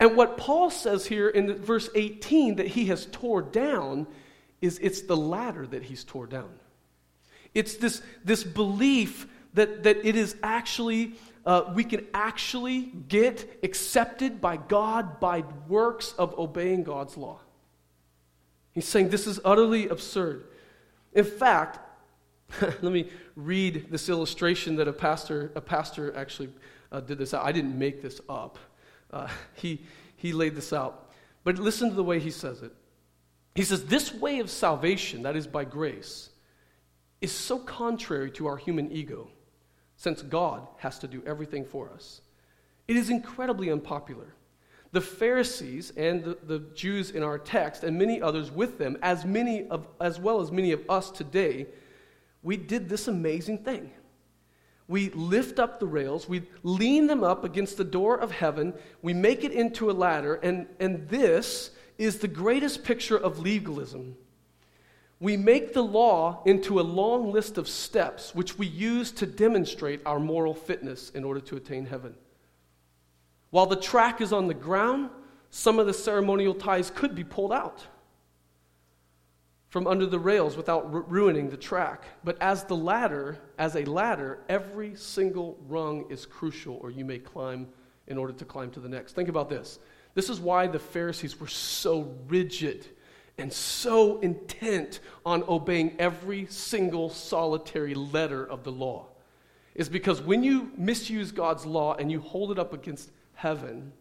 And 0.00 0.16
what 0.16 0.36
Paul 0.38 0.70
says 0.70 1.06
here 1.06 1.28
in 1.28 1.54
verse 1.54 1.88
18 1.94 2.56
that 2.56 2.66
he 2.66 2.86
has 2.86 3.06
tore 3.06 3.42
down 3.42 4.08
is 4.60 4.80
it's 4.82 5.02
the 5.02 5.16
ladder 5.16 5.68
that 5.68 5.84
he's 5.84 6.02
tore 6.02 6.26
down. 6.26 6.50
It's 7.54 7.76
this, 7.76 8.02
this 8.24 8.42
belief 8.42 9.26
that, 9.58 9.82
that 9.82 10.06
it 10.06 10.16
is 10.16 10.36
actually, 10.42 11.14
uh, 11.44 11.72
we 11.74 11.84
can 11.84 12.06
actually 12.14 12.92
get 13.08 13.58
accepted 13.62 14.40
by 14.40 14.56
God 14.56 15.18
by 15.20 15.44
works 15.66 16.14
of 16.18 16.38
obeying 16.38 16.84
God's 16.84 17.16
law. 17.16 17.40
He's 18.72 18.86
saying 18.86 19.08
this 19.08 19.26
is 19.26 19.40
utterly 19.44 19.88
absurd. 19.88 20.46
In 21.12 21.24
fact, 21.24 21.80
let 22.60 22.82
me 22.82 23.10
read 23.34 23.86
this 23.90 24.08
illustration 24.08 24.76
that 24.76 24.86
a 24.86 24.92
pastor, 24.92 25.52
a 25.56 25.60
pastor 25.60 26.14
actually 26.16 26.50
uh, 26.92 27.00
did 27.00 27.18
this 27.18 27.34
out. 27.34 27.44
I 27.44 27.52
didn't 27.52 27.76
make 27.76 28.00
this 28.00 28.20
up. 28.28 28.58
Uh, 29.10 29.28
he, 29.54 29.82
he 30.16 30.32
laid 30.32 30.54
this 30.54 30.72
out. 30.72 31.10
But 31.42 31.58
listen 31.58 31.88
to 31.90 31.94
the 31.94 32.04
way 32.04 32.20
he 32.20 32.30
says 32.30 32.62
it. 32.62 32.72
He 33.54 33.64
says, 33.64 33.86
This 33.86 34.14
way 34.14 34.38
of 34.38 34.50
salvation, 34.50 35.22
that 35.22 35.34
is 35.34 35.46
by 35.46 35.64
grace, 35.64 36.30
is 37.20 37.32
so 37.32 37.58
contrary 37.58 38.30
to 38.32 38.46
our 38.46 38.56
human 38.56 38.92
ego 38.92 39.28
since 39.98 40.22
God 40.22 40.66
has 40.78 40.98
to 41.00 41.08
do 41.08 41.22
everything 41.26 41.66
for 41.66 41.90
us. 41.90 42.22
It 42.86 42.96
is 42.96 43.10
incredibly 43.10 43.70
unpopular. 43.70 44.32
The 44.92 45.00
Pharisees 45.02 45.92
and 45.96 46.24
the, 46.24 46.38
the, 46.46 46.58
Jews 46.74 47.10
in 47.10 47.22
our 47.22 47.38
text, 47.38 47.84
and 47.84 47.98
many 47.98 48.22
others 48.22 48.50
with 48.50 48.78
them, 48.78 48.96
as, 49.02 49.26
many 49.26 49.68
of, 49.68 49.86
as 50.00 50.18
well 50.18 50.40
as 50.40 50.50
many 50.50 50.72
of 50.72 50.80
us 50.88 51.10
today, 51.10 51.66
we 52.42 52.56
did 52.56 52.88
this 52.88 53.08
amazing 53.08 53.58
thing. 53.58 53.90
We 54.86 55.10
lift 55.10 55.58
up 55.58 55.78
the 55.80 55.86
rails, 55.86 56.26
we 56.26 56.48
lean 56.62 57.08
them 57.08 57.22
up 57.22 57.44
against 57.44 57.76
the 57.76 57.84
door 57.84 58.18
of 58.18 58.30
heaven, 58.30 58.72
we 59.02 59.12
make 59.12 59.44
it 59.44 59.52
into 59.52 59.90
a 59.90 59.92
ladder, 59.92 60.36
and, 60.36 60.66
and 60.80 61.06
this 61.08 61.72
is 61.98 62.20
the 62.20 62.28
greatest 62.28 62.84
picture 62.84 63.18
of 63.18 63.40
legalism. 63.40 64.16
We 65.20 65.36
make 65.36 65.72
the 65.72 65.82
law 65.82 66.42
into 66.44 66.80
a 66.80 66.82
long 66.82 67.32
list 67.32 67.58
of 67.58 67.68
steps 67.68 68.34
which 68.34 68.56
we 68.56 68.66
use 68.66 69.10
to 69.12 69.26
demonstrate 69.26 70.00
our 70.06 70.20
moral 70.20 70.54
fitness 70.54 71.10
in 71.10 71.24
order 71.24 71.40
to 71.40 71.56
attain 71.56 71.86
heaven. 71.86 72.14
While 73.50 73.66
the 73.66 73.76
track 73.76 74.20
is 74.20 74.32
on 74.32 74.46
the 74.46 74.54
ground, 74.54 75.10
some 75.50 75.78
of 75.78 75.86
the 75.86 75.94
ceremonial 75.94 76.54
ties 76.54 76.90
could 76.90 77.14
be 77.14 77.24
pulled 77.24 77.52
out 77.52 77.86
from 79.70 79.86
under 79.86 80.06
the 80.06 80.18
rails 80.18 80.56
without 80.56 80.92
ru- 80.92 81.04
ruining 81.08 81.50
the 81.50 81.56
track. 81.56 82.04
But 82.24 82.40
as 82.40 82.64
the 82.64 82.76
ladder, 82.76 83.38
as 83.58 83.76
a 83.76 83.84
ladder, 83.84 84.40
every 84.48 84.94
single 84.94 85.58
rung 85.66 86.06
is 86.10 86.26
crucial, 86.26 86.78
or 86.80 86.90
you 86.90 87.04
may 87.04 87.18
climb 87.18 87.68
in 88.06 88.16
order 88.16 88.32
to 88.32 88.44
climb 88.44 88.70
to 88.70 88.80
the 88.80 88.88
next. 88.88 89.12
Think 89.12 89.28
about 89.28 89.50
this. 89.50 89.78
This 90.14 90.30
is 90.30 90.40
why 90.40 90.66
the 90.66 90.78
Pharisees 90.78 91.38
were 91.38 91.48
so 91.48 92.14
rigid 92.28 92.88
and 93.38 93.52
so 93.52 94.18
intent 94.20 95.00
on 95.24 95.44
obeying 95.48 95.94
every 95.98 96.46
single 96.46 97.08
solitary 97.08 97.94
letter 97.94 98.44
of 98.44 98.64
the 98.64 98.72
law. 98.72 99.06
Is 99.74 99.88
because 99.88 100.20
when 100.20 100.42
you 100.42 100.72
misuse 100.76 101.30
God's 101.30 101.64
law 101.64 101.94
and 101.94 102.10
you 102.10 102.20
hold 102.20 102.50
it 102.50 102.58
up 102.58 102.72
against 102.72 103.10
heaven 103.34 103.92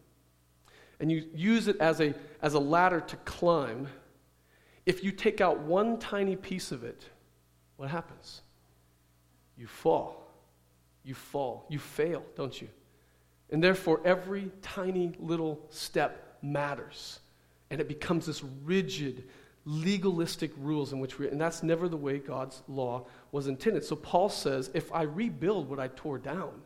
and 0.99 1.11
you 1.11 1.25
use 1.35 1.67
it 1.67 1.77
as 1.79 2.01
a, 2.01 2.15
as 2.41 2.55
a 2.55 2.59
ladder 2.59 2.99
to 2.99 3.15
climb, 3.17 3.87
if 4.87 5.03
you 5.03 5.11
take 5.11 5.39
out 5.39 5.59
one 5.59 5.99
tiny 5.99 6.35
piece 6.35 6.71
of 6.71 6.83
it, 6.83 7.05
what 7.75 7.89
happens? 7.89 8.41
You 9.55 9.67
fall. 9.67 10.27
You 11.03 11.13
fall. 11.13 11.67
You 11.69 11.77
fail, 11.77 12.23
don't 12.35 12.59
you? 12.59 12.69
And 13.51 13.63
therefore, 13.63 14.01
every 14.03 14.51
tiny 14.61 15.13
little 15.19 15.61
step 15.69 16.39
matters. 16.41 17.19
And 17.69 17.81
it 17.81 17.87
becomes 17.87 18.25
this 18.25 18.43
rigid, 18.63 19.23
legalistic 19.65 20.51
rules 20.57 20.93
in 20.93 20.99
which 20.99 21.19
we, 21.19 21.27
and 21.27 21.39
that's 21.39 21.63
never 21.63 21.89
the 21.89 21.97
way 21.97 22.19
God's 22.19 22.61
law 22.67 23.05
was 23.31 23.47
intended. 23.47 23.83
So 23.83 23.95
Paul 23.95 24.29
says, 24.29 24.69
if 24.73 24.91
I 24.93 25.03
rebuild 25.03 25.69
what 25.69 25.79
I 25.79 25.89
tore 25.89 26.17
down, 26.17 26.61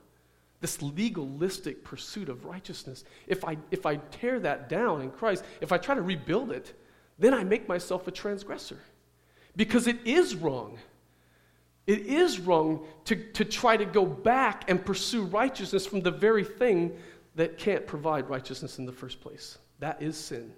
this 0.60 0.82
legalistic 0.82 1.84
pursuit 1.84 2.30
of 2.30 2.46
righteousness, 2.46 3.04
if 3.28 3.44
I, 3.44 3.58
if 3.72 3.88
I 3.88 3.96
tear 3.96 4.40
that 4.42 4.70
down 4.70 5.02
in 5.02 5.10
Christ, 5.10 5.44
if 5.60 5.72
I 5.72 5.78
try 5.78 5.96
to 5.96 6.04
rebuild 6.04 6.52
it, 6.52 6.74
then 7.18 7.34
I 7.34 7.44
make 7.44 7.68
myself 7.68 8.08
a 8.08 8.12
transgressor. 8.12 8.78
Because 9.56 9.88
it 9.88 9.98
is 10.06 10.36
wrong. 10.36 10.78
It 11.88 12.06
is 12.06 12.40
wrong 12.40 12.86
to, 13.06 13.16
to 13.16 13.44
try 13.44 13.76
to 13.76 13.86
go 13.86 14.06
back 14.06 14.70
and 14.70 14.86
pursue 14.86 15.24
righteousness 15.24 15.86
from 15.86 16.02
the 16.02 16.12
very 16.12 16.44
thing 16.44 16.96
that 17.36 17.58
can't 17.58 17.88
provide 17.88 18.30
righteousness 18.30 18.78
in 18.78 18.86
the 18.86 18.92
first 18.92 19.20
place. 19.20 19.58
That 19.80 20.02
is 20.02 20.16
sin. 20.16 20.54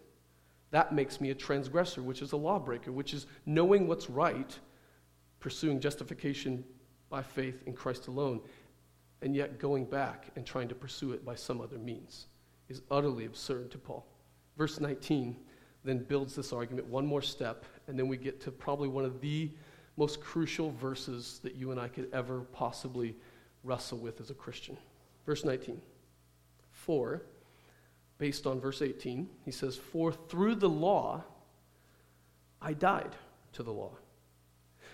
That 0.74 0.92
makes 0.92 1.22
me 1.22 1.30
a 1.30 1.36
transgressor, 1.36 2.02
which 2.02 2.24
is 2.24 2.32
a 2.32 2.36
lawbreaker, 2.36 2.92
which 2.92 3.14
is 3.14 3.28
knowing 3.46 3.88
what's 3.88 4.10
right, 4.10 4.58
pursuing 5.40 5.80
justification 5.80 6.64
by 7.12 7.22
faith 7.22 7.62
in 7.68 7.74
Christ 7.74 8.08
alone, 8.08 8.42
and 9.22 9.36
yet 9.36 9.60
going 9.60 9.86
back 9.86 10.32
and 10.36 10.44
trying 10.44 10.68
to 10.70 10.74
pursue 10.74 11.12
it 11.12 11.24
by 11.24 11.36
some 11.36 11.62
other 11.62 11.78
means 11.78 12.26
is 12.70 12.82
utterly 12.90 13.26
absurd 13.26 13.70
to 13.70 13.78
Paul. 13.78 14.04
Verse 14.58 14.80
19 14.80 15.36
then 15.84 16.00
builds 16.00 16.34
this 16.34 16.52
argument 16.52 16.88
one 16.88 17.06
more 17.06 17.22
step, 17.22 17.66
and 17.88 18.00
then 18.00 18.08
we 18.08 18.18
get 18.18 18.42
to 18.42 18.52
probably 18.52 18.88
one 18.88 19.06
of 19.06 19.22
the 19.22 19.52
most 19.96 20.22
crucial 20.22 20.72
verses 20.72 21.40
that 21.44 21.54
you 21.54 21.70
and 21.70 21.80
I 21.80 21.88
could 21.88 22.10
ever 22.12 22.42
possibly 22.52 23.16
wrestle 23.64 24.00
with 24.00 24.20
as 24.20 24.32
a 24.32 24.34
Christian. 24.34 24.76
Verse 25.24 25.46
19. 25.46 25.80
For, 26.72 27.22
based 28.18 28.48
on 28.48 28.60
verse 28.60 28.82
18, 28.82 29.30
he 29.46 29.52
says, 29.52 29.78
For 29.78 30.12
through 30.12 30.56
the 30.56 30.70
law 30.70 31.24
I 32.62 32.74
died 32.74 33.16
to 33.54 33.64
the 33.64 33.72
law, 33.72 33.92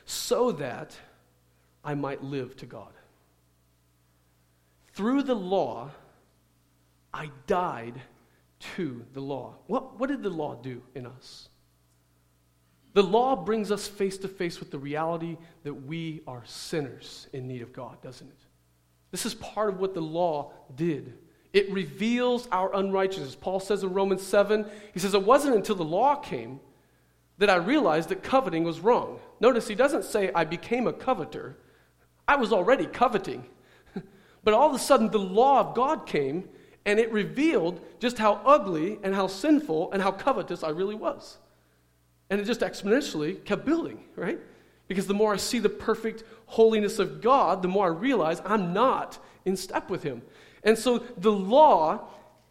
so 0.05 0.51
that 0.53 0.97
I 1.83 1.95
might 1.95 2.23
live 2.23 2.55
to 2.57 2.65
God. 2.65 2.91
Through 4.93 5.23
the 5.23 5.35
law, 5.35 5.91
I 7.13 7.29
died 7.47 8.01
to 8.75 9.05
the 9.13 9.21
law. 9.21 9.55
What, 9.67 9.99
what 9.99 10.09
did 10.09 10.23
the 10.23 10.29
law 10.29 10.55
do 10.55 10.81
in 10.93 11.05
us? 11.05 11.49
The 12.93 13.03
law 13.03 13.35
brings 13.35 13.71
us 13.71 13.87
face 13.87 14.17
to 14.19 14.27
face 14.27 14.59
with 14.59 14.71
the 14.71 14.79
reality 14.79 15.37
that 15.63 15.73
we 15.73 16.21
are 16.27 16.43
sinners 16.45 17.27
in 17.33 17.47
need 17.47 17.61
of 17.61 17.71
God, 17.71 18.01
doesn't 18.01 18.27
it? 18.27 18.39
This 19.11 19.25
is 19.25 19.33
part 19.35 19.69
of 19.69 19.79
what 19.79 19.93
the 19.93 20.01
law 20.01 20.51
did. 20.75 21.13
It 21.51 21.71
reveals 21.71 22.47
our 22.51 22.73
unrighteousness. 22.75 23.35
Paul 23.35 23.59
says 23.59 23.83
in 23.83 23.93
Romans 23.93 24.21
7, 24.21 24.65
he 24.93 24.99
says, 24.99 25.13
It 25.13 25.23
wasn't 25.23 25.55
until 25.55 25.75
the 25.75 25.83
law 25.83 26.15
came 26.15 26.59
that 27.39 27.49
I 27.49 27.55
realized 27.55 28.09
that 28.09 28.21
coveting 28.21 28.63
was 28.63 28.79
wrong. 28.81 29.19
Notice 29.39 29.67
he 29.67 29.75
doesn't 29.75 30.03
say, 30.03 30.31
I 30.35 30.43
became 30.43 30.85
a 30.85 30.93
coveter. 30.93 31.57
I 32.27 32.35
was 32.35 32.53
already 32.53 32.85
coveting. 32.85 33.45
But 34.41 34.53
all 34.53 34.69
of 34.69 34.75
a 34.75 34.79
sudden, 34.79 35.11
the 35.11 35.19
law 35.19 35.59
of 35.59 35.75
God 35.75 36.05
came 36.05 36.47
and 36.85 36.97
it 36.97 37.11
revealed 37.11 37.81
just 37.99 38.17
how 38.17 38.41
ugly 38.45 38.97
and 39.03 39.13
how 39.13 39.27
sinful 39.27 39.91
and 39.91 40.01
how 40.01 40.11
covetous 40.11 40.63
I 40.63 40.69
really 40.69 40.95
was. 40.95 41.37
And 42.29 42.39
it 42.39 42.45
just 42.45 42.61
exponentially 42.61 43.43
kept 43.43 43.65
building, 43.65 44.05
right? 44.15 44.39
Because 44.87 45.07
the 45.07 45.13
more 45.13 45.33
I 45.33 45.37
see 45.37 45.59
the 45.59 45.69
perfect 45.69 46.23
holiness 46.45 46.97
of 46.99 47.21
God, 47.21 47.61
the 47.61 47.67
more 47.67 47.85
I 47.85 47.89
realize 47.89 48.41
I'm 48.45 48.73
not 48.73 49.19
in 49.45 49.57
step 49.57 49.89
with 49.89 50.03
Him. 50.03 50.21
And 50.63 50.77
so 50.77 50.99
the 51.17 51.31
law 51.31 52.07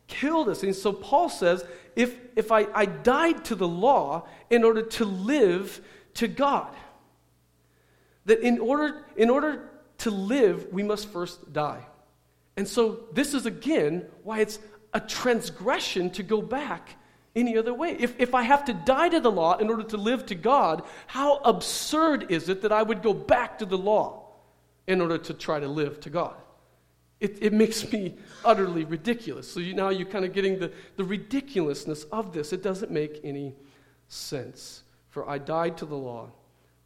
killed 0.07 0.49
us. 0.49 0.63
And 0.63 0.75
so 0.75 0.93
Paul 0.93 1.29
says, 1.29 1.65
if, 1.95 2.17
if 2.37 2.51
I, 2.51 2.67
I 2.75 2.87
died 2.87 3.45
to 3.47 3.55
the 3.55 3.69
law 3.69 4.27
in 4.51 4.65
order 4.65 4.83
to 4.83 5.05
live 5.05 5.81
to 6.15 6.29
God, 6.29 6.75
that 8.25 8.41
in 8.41 8.59
order, 8.59 9.05
in 9.17 9.31
order 9.31 9.71
to 9.99 10.11
live, 10.11 10.69
we 10.73 10.83
must 10.83 11.09
first 11.09 11.53
die. 11.53 11.85
And 12.57 12.67
so, 12.67 13.01
this 13.13 13.35
is 13.35 13.47
again 13.47 14.05
why 14.25 14.41
it's 14.41 14.59
a 14.93 15.01
transgression 15.01 16.11
to 16.11 16.23
go 16.23 16.43
back 16.43 16.97
any 17.37 17.57
other 17.57 17.73
way. 17.73 17.97
If, 17.99 18.19
if 18.19 18.35
I 18.35 18.43
have 18.43 18.65
to 18.65 18.75
die 18.75 19.09
to 19.11 19.21
the 19.21 19.31
law 19.31 19.57
in 19.59 19.71
order 19.71 19.85
to 19.85 19.97
live 19.97 20.27
to 20.27 20.35
God, 20.35 20.83
how 21.07 21.37
absurd 21.39 22.31
is 22.31 22.49
it 22.49 22.63
that 22.63 22.73
I 22.73 22.83
would 22.83 23.03
go 23.03 23.15
back 23.15 23.59
to 23.59 23.67
the 23.67 23.79
law 23.79 24.25
in 24.87 25.01
order 25.01 25.19
to 25.19 25.35
try 25.35 25.61
to 25.61 25.69
live 25.69 26.01
to 26.01 26.11
God? 26.11 26.35
It, 27.21 27.39
it 27.43 27.53
makes 27.53 27.91
me 27.93 28.17
utterly 28.45 28.85
ridiculous. 28.85 29.51
So 29.51 29.61
you, 29.61 29.75
now 29.75 29.89
you're 29.89 30.09
kind 30.09 30.25
of 30.25 30.33
getting 30.33 30.59
the, 30.59 30.73
the 30.97 31.05
ridiculousness 31.05 32.05
of 32.05 32.33
this. 32.33 32.53
It 32.53 32.63
doesn't 32.63 32.91
make 32.91 33.21
any 33.25 33.55
sense. 34.07 34.85
For 35.11 35.29
I 35.29 35.39
died 35.39 35.77
to 35.79 35.87
the 35.87 35.97
law 35.97 36.31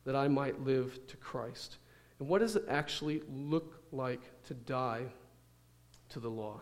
that 0.04 0.16
I 0.16 0.28
might 0.28 0.60
live 0.60 1.06
to 1.08 1.16
Christ. 1.16 1.78
And 2.18 2.28
what 2.28 2.40
does 2.40 2.56
it 2.56 2.64
actually 2.68 3.22
look 3.28 3.82
like 3.92 4.20
to 4.44 4.54
die 4.54 5.04
to 6.10 6.20
the 6.20 6.30
law? 6.30 6.60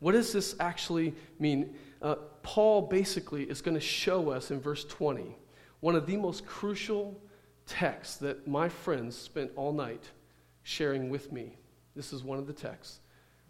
What 0.00 0.12
does 0.12 0.32
this 0.32 0.54
actually 0.60 1.14
mean? 1.38 1.74
Uh, 2.00 2.16
Paul 2.42 2.82
basically 2.82 3.44
is 3.44 3.60
going 3.60 3.74
to 3.74 3.80
show 3.80 4.30
us 4.30 4.50
in 4.50 4.60
verse 4.60 4.84
20 4.84 5.36
one 5.80 5.94
of 5.94 6.06
the 6.06 6.16
most 6.16 6.44
crucial 6.44 7.20
texts 7.66 8.16
that 8.16 8.48
my 8.48 8.68
friends 8.68 9.16
spent 9.16 9.50
all 9.54 9.72
night 9.72 10.02
sharing 10.62 11.08
with 11.08 11.30
me. 11.32 11.57
This 11.98 12.12
is 12.12 12.22
one 12.22 12.38
of 12.38 12.46
the 12.46 12.52
texts 12.52 13.00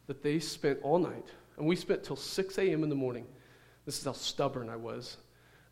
that 0.07 0.23
they 0.23 0.39
spent 0.39 0.79
all 0.83 0.99
night, 0.99 1.27
and 1.59 1.67
we 1.67 1.77
spent 1.77 2.03
till 2.03 2.17
6 2.17 2.57
a.m. 2.57 2.83
in 2.83 2.89
the 2.89 2.95
morning. 2.95 3.27
This 3.85 3.99
is 3.99 4.07
how 4.07 4.13
stubborn 4.13 4.71
I 4.71 4.77
was. 4.77 5.19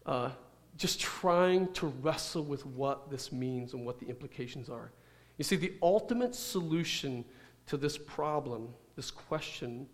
Uh, 0.05 0.29
just 0.77 1.01
trying 1.01 1.73
to 1.73 1.87
wrestle 1.87 2.45
with 2.45 2.67
what 2.67 3.11
this 3.11 3.33
means 3.33 3.73
and 3.73 3.87
what 3.87 3.99
the 3.99 4.05
implications 4.05 4.69
are. 4.69 4.93
You 5.39 5.45
see, 5.45 5.57
the 5.57 5.73
ultimate 5.83 6.35
solution 6.35 7.25
to 7.65 7.79
this 7.79 7.97
problem, 7.97 8.75
this 8.95 9.11
question, 9.11 9.87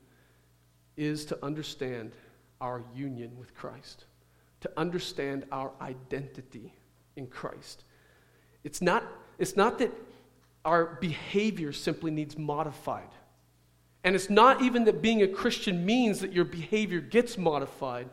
is 0.97 1.25
to 1.27 1.39
understand 1.41 2.17
our 2.61 2.83
union 2.93 3.39
with 3.39 3.55
Christ, 3.55 4.07
to 4.61 4.71
understand 4.77 5.47
our 5.53 5.71
identity 5.81 6.75
in 7.15 7.29
Christ. 7.29 7.85
It's 8.65 8.83
not, 8.83 9.05
it's 9.39 9.55
not 9.55 9.79
that 9.79 9.93
our 10.65 10.99
behavior 11.01 11.73
simply 11.73 12.11
needs 12.11 12.39
modified. 12.39 13.09
And 14.05 14.15
it's 14.17 14.31
not 14.31 14.63
even 14.63 14.85
that 14.85 15.03
being 15.03 15.23
a 15.23 15.29
Christian 15.29 15.85
means 15.85 16.21
that 16.21 16.33
your 16.33 16.45
behavior 16.45 17.01
gets 17.01 17.39
modified. 17.39 18.09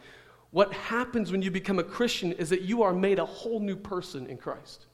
What 0.51 0.71
happens 0.73 1.31
when 1.31 1.41
you 1.41 1.51
become 1.51 1.79
a 1.79 1.83
Christian 1.83 2.31
is 2.33 2.49
that 2.49 2.61
you 2.61 2.83
are 2.83 2.93
made 2.93 3.19
a 3.19 3.25
whole 3.25 3.59
new 3.59 3.75
person 3.75 4.27
in 4.27 4.37
Christ. 4.37 4.85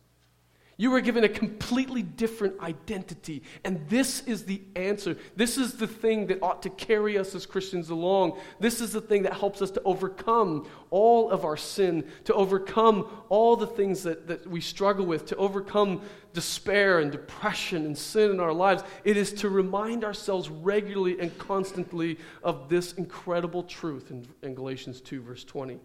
You 0.78 0.92
were 0.92 1.00
given 1.00 1.24
a 1.24 1.30
completely 1.30 2.02
different 2.02 2.60
identity. 2.60 3.44
And 3.64 3.88
this 3.88 4.22
is 4.24 4.44
the 4.44 4.62
answer. 4.76 5.16
This 5.36 5.58
is 5.58 5.76
the 5.76 5.88
thing 5.88 6.28
that 6.28 6.40
ought 6.42 6.62
to 6.64 6.70
carry 6.70 7.18
us 7.18 7.34
as 7.34 7.46
Christians 7.46 7.90
along. 7.90 8.38
This 8.60 8.82
is 8.82 8.92
the 8.92 9.00
thing 9.00 9.24
that 9.24 9.34
helps 9.34 9.62
us 9.62 9.72
to 9.72 9.82
overcome 9.86 10.68
all 10.90 11.32
of 11.32 11.46
our 11.46 11.56
sin, 11.56 12.06
to 12.26 12.34
overcome 12.34 13.08
all 13.30 13.56
the 13.56 13.68
things 13.68 14.04
that, 14.04 14.28
that 14.28 14.46
we 14.48 14.60
struggle 14.60 15.06
with, 15.06 15.26
to 15.28 15.36
overcome 15.38 16.02
despair 16.34 17.00
and 17.00 17.10
depression 17.10 17.86
and 17.86 17.98
sin 17.98 18.32
in 18.32 18.42
our 18.42 18.54
lives. 18.54 18.84
It 19.06 19.16
is 19.16 19.32
to 19.36 19.50
remind 19.50 20.04
ourselves 20.04 20.50
regularly 20.50 21.22
and 21.22 21.36
constantly 21.38 22.20
of 22.44 22.68
this 22.68 22.92
incredible 22.94 23.64
truth 23.64 24.12
in, 24.12 24.28
in 24.44 24.54
Galatians 24.54 25.00
2, 25.00 25.22
verse 25.22 25.46
20. 25.46 25.80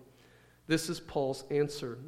This 0.66 0.88
is 0.88 0.98
Paul's 0.98 1.44
answer 1.50 1.98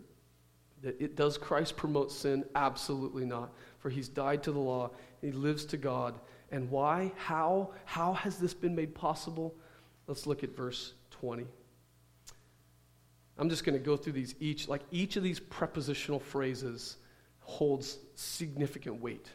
that 0.83 1.01
it 1.01 1.16
does 1.16 1.38
Christ 1.38 1.77
promote 1.77 2.12
sin? 2.12 2.45
Absolutely 2.55 3.25
not. 3.25 3.53
For 3.79 3.90
he's 3.90 4.09
died 4.09 4.42
to 4.45 4.53
the 4.53 4.59
law, 4.59 4.90
he 5.21 5.33
lives 5.33 5.64
to 5.66 5.77
God. 5.77 6.18
And 6.51 6.71
why? 6.71 7.12
How? 7.16 7.71
How 7.85 8.12
has 8.12 8.37
this 8.38 8.55
been 8.55 8.75
made 8.75 8.95
possible? 8.95 9.55
Let's 10.07 10.27
look 10.27 10.45
at 10.45 10.55
verse 10.55 10.92
20. 11.12 11.47
I'm 13.38 13.49
just 13.49 13.64
going 13.64 13.79
to 13.79 13.85
go 13.85 13.97
through 13.97 14.12
these 14.12 14.35
each, 14.40 14.68
like 14.68 14.83
each 14.90 15.16
of 15.16 15.23
these 15.23 15.40
prepositional 15.40 16.21
phrases 16.21 16.97
holds 17.40 17.99
significant 18.14 19.01
weight. 19.01 19.29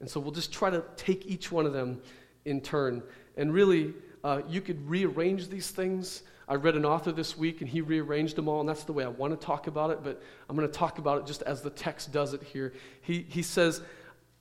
And 0.00 0.08
so 0.08 0.20
we'll 0.20 0.32
just 0.32 0.52
try 0.52 0.70
to 0.70 0.82
take 0.96 1.26
each 1.26 1.52
one 1.52 1.66
of 1.66 1.72
them 1.72 2.00
in 2.44 2.60
turn. 2.60 3.02
And 3.36 3.52
really, 3.52 3.94
uh, 4.24 4.42
you 4.48 4.60
could 4.60 4.88
rearrange 4.88 5.48
these 5.48 5.70
things 5.70 6.22
I 6.48 6.54
read 6.54 6.76
an 6.76 6.86
author 6.86 7.12
this 7.12 7.36
week 7.36 7.60
and 7.60 7.68
he 7.68 7.82
rearranged 7.82 8.36
them 8.36 8.48
all, 8.48 8.60
and 8.60 8.68
that's 8.68 8.84
the 8.84 8.92
way 8.92 9.04
I 9.04 9.08
want 9.08 9.38
to 9.38 9.46
talk 9.46 9.66
about 9.66 9.90
it, 9.90 10.02
but 10.02 10.22
I'm 10.48 10.56
going 10.56 10.66
to 10.66 10.72
talk 10.72 10.98
about 10.98 11.18
it 11.18 11.26
just 11.26 11.42
as 11.42 11.60
the 11.60 11.70
text 11.70 12.10
does 12.10 12.32
it 12.32 12.42
here. 12.42 12.72
He, 13.02 13.26
he 13.28 13.42
says, 13.42 13.82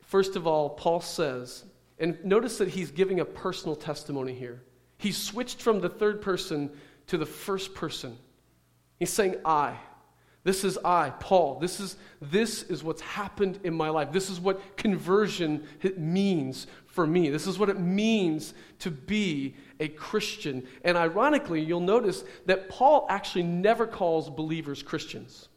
first 0.01 0.37
of 0.37 0.47
all, 0.47 0.69
Paul 0.69 1.01
says, 1.01 1.65
and 1.99 2.17
notice 2.23 2.59
that 2.59 2.69
he's 2.69 2.91
giving 2.91 3.19
a 3.19 3.25
personal 3.25 3.75
testimony 3.75 4.33
here. 4.33 4.61
He 4.97 5.11
switched 5.11 5.61
from 5.61 5.81
the 5.81 5.89
third 5.89 6.21
person 6.21 6.71
to 7.07 7.17
the 7.17 7.25
first 7.25 7.75
person. 7.75 8.17
He's 8.99 9.11
saying, 9.11 9.35
I. 9.43 9.75
This 10.43 10.63
is 10.63 10.77
I, 10.85 11.09
Paul. 11.19 11.59
This 11.59 11.81
is, 11.81 11.97
this 12.21 12.63
is 12.63 12.81
what's 12.81 13.01
happened 13.01 13.59
in 13.65 13.73
my 13.73 13.89
life. 13.89 14.13
This 14.13 14.29
is 14.29 14.39
what 14.39 14.77
conversion 14.77 15.67
means 15.97 16.67
for 16.97 17.05
me. 17.05 17.29
This 17.29 17.45
is 17.45 17.59
what 17.59 17.69
it 17.69 17.79
means 17.79 18.55
to 18.79 18.89
be 18.89 19.53
a 19.79 19.87
Christian. 19.87 20.67
And 20.83 20.97
ironically, 20.97 21.61
you'll 21.61 21.79
notice 21.79 22.23
that 22.47 22.69
Paul 22.69 23.05
actually 23.07 23.43
never 23.43 23.85
calls 23.85 24.31
believers 24.31 24.81
Christians. 24.81 25.47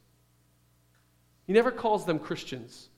He 1.46 1.54
never 1.54 1.70
calls 1.70 2.04
them 2.04 2.18
Christians. 2.18 2.90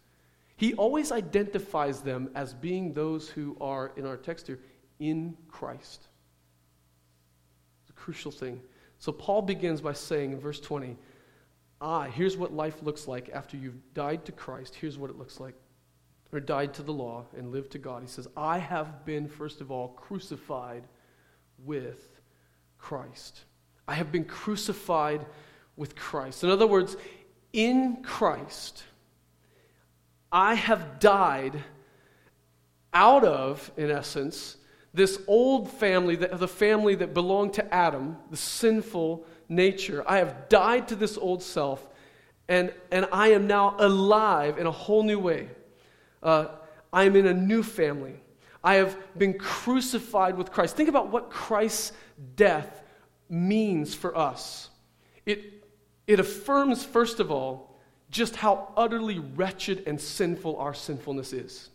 He 0.56 0.74
always 0.74 1.12
identifies 1.12 2.00
them 2.00 2.30
as 2.34 2.52
being 2.52 2.92
those 2.92 3.28
who 3.28 3.56
are, 3.60 3.92
in 3.96 4.06
our 4.06 4.16
text 4.16 4.48
here, 4.48 4.58
in 4.98 5.36
Christ. 5.46 6.08
It's 7.82 7.90
a 7.90 7.92
crucial 7.92 8.32
thing. 8.32 8.60
So 8.98 9.12
Paul 9.12 9.42
begins 9.42 9.80
by 9.80 9.92
saying 9.92 10.32
in 10.32 10.40
verse 10.40 10.58
20, 10.58 10.96
Ah, 11.80 12.06
here's 12.06 12.36
what 12.36 12.52
life 12.52 12.82
looks 12.82 13.06
like 13.06 13.30
after 13.32 13.56
you've 13.56 13.94
died 13.94 14.24
to 14.24 14.32
Christ. 14.32 14.74
Here's 14.74 14.98
what 14.98 15.10
it 15.10 15.16
looks 15.16 15.38
like. 15.38 15.54
Or 16.32 16.40
died 16.40 16.72
to 16.74 16.82
the 16.82 16.92
law 16.92 17.26
and 17.36 17.52
lived 17.52 17.72
to 17.72 17.78
God. 17.78 18.02
He 18.02 18.08
says, 18.08 18.26
I 18.36 18.58
have 18.58 19.04
been, 19.04 19.28
first 19.28 19.60
of 19.60 19.70
all, 19.70 19.88
crucified 19.88 20.84
with 21.62 22.08
Christ. 22.78 23.42
I 23.86 23.94
have 23.94 24.10
been 24.10 24.24
crucified 24.24 25.26
with 25.76 25.94
Christ. 25.94 26.42
In 26.42 26.50
other 26.50 26.66
words, 26.66 26.96
in 27.52 28.02
Christ, 28.02 28.84
I 30.30 30.54
have 30.54 30.98
died 30.98 31.62
out 32.94 33.24
of, 33.24 33.70
in 33.76 33.90
essence, 33.90 34.56
this 34.94 35.20
old 35.26 35.70
family, 35.70 36.16
the 36.16 36.48
family 36.48 36.94
that 36.94 37.14
belonged 37.14 37.54
to 37.54 37.74
Adam, 37.74 38.16
the 38.30 38.36
sinful 38.36 39.26
nature. 39.48 40.02
I 40.06 40.18
have 40.18 40.48
died 40.48 40.88
to 40.88 40.96
this 40.96 41.16
old 41.16 41.42
self, 41.42 41.86
and, 42.48 42.72
and 42.90 43.06
I 43.12 43.28
am 43.28 43.46
now 43.46 43.76
alive 43.78 44.58
in 44.58 44.66
a 44.66 44.70
whole 44.70 45.02
new 45.02 45.18
way. 45.18 45.48
Uh, 46.22 46.46
I 46.92 47.04
am 47.04 47.16
in 47.16 47.26
a 47.26 47.34
new 47.34 47.62
family. 47.62 48.14
I 48.62 48.74
have 48.74 48.96
been 49.18 49.38
crucified 49.38 50.36
with 50.36 50.52
Christ. 50.52 50.76
Think 50.76 50.88
about 50.88 51.10
what 51.10 51.30
Christ's 51.30 51.92
death 52.36 52.82
means 53.28 53.94
for 53.94 54.16
us. 54.16 54.70
It, 55.26 55.64
it 56.06 56.20
affirms, 56.20 56.84
first 56.84 57.18
of 57.18 57.30
all, 57.30 57.76
just 58.10 58.36
how 58.36 58.72
utterly 58.76 59.18
wretched 59.18 59.84
and 59.86 60.00
sinful 60.00 60.56
our 60.56 60.74
sinfulness 60.74 61.32
is. 61.32 61.70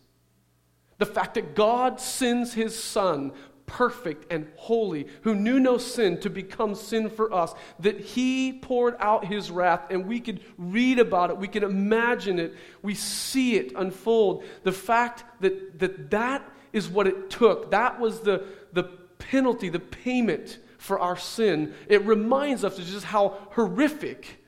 The 0.98 1.06
fact 1.06 1.34
that 1.34 1.54
God 1.54 2.00
sends 2.00 2.54
his 2.54 2.80
Son, 2.80 3.32
perfect 3.68 4.32
and 4.32 4.50
holy, 4.56 5.06
who 5.22 5.36
knew 5.36 5.60
no 5.60 5.78
sin, 5.78 6.18
to 6.20 6.28
become 6.28 6.74
sin 6.74 7.08
for 7.08 7.32
us, 7.32 7.54
that 7.78 8.00
he 8.00 8.54
poured 8.54 8.96
out 8.98 9.24
his 9.24 9.52
wrath, 9.52 9.82
and 9.90 10.06
we 10.06 10.18
could 10.18 10.40
read 10.56 10.98
about 10.98 11.30
it, 11.30 11.36
we 11.36 11.46
can 11.46 11.62
imagine 11.62 12.40
it, 12.40 12.54
we 12.82 12.94
see 12.94 13.54
it 13.54 13.72
unfold. 13.76 14.42
The 14.64 14.72
fact 14.72 15.22
that 15.40 15.78
that, 15.78 16.10
that 16.10 16.50
is 16.72 16.88
what 16.88 17.06
it 17.06 17.30
took. 17.30 17.70
That 17.70 18.00
was 18.00 18.20
the, 18.20 18.44
the 18.72 18.84
penalty, 19.18 19.68
the 19.68 19.78
payment 19.78 20.58
for 20.78 20.98
our 20.98 21.16
sin. 21.16 21.74
It 21.88 22.04
reminds 22.04 22.64
us 22.64 22.78
of 22.78 22.86
just 22.86 23.04
how 23.04 23.38
horrific 23.50 24.42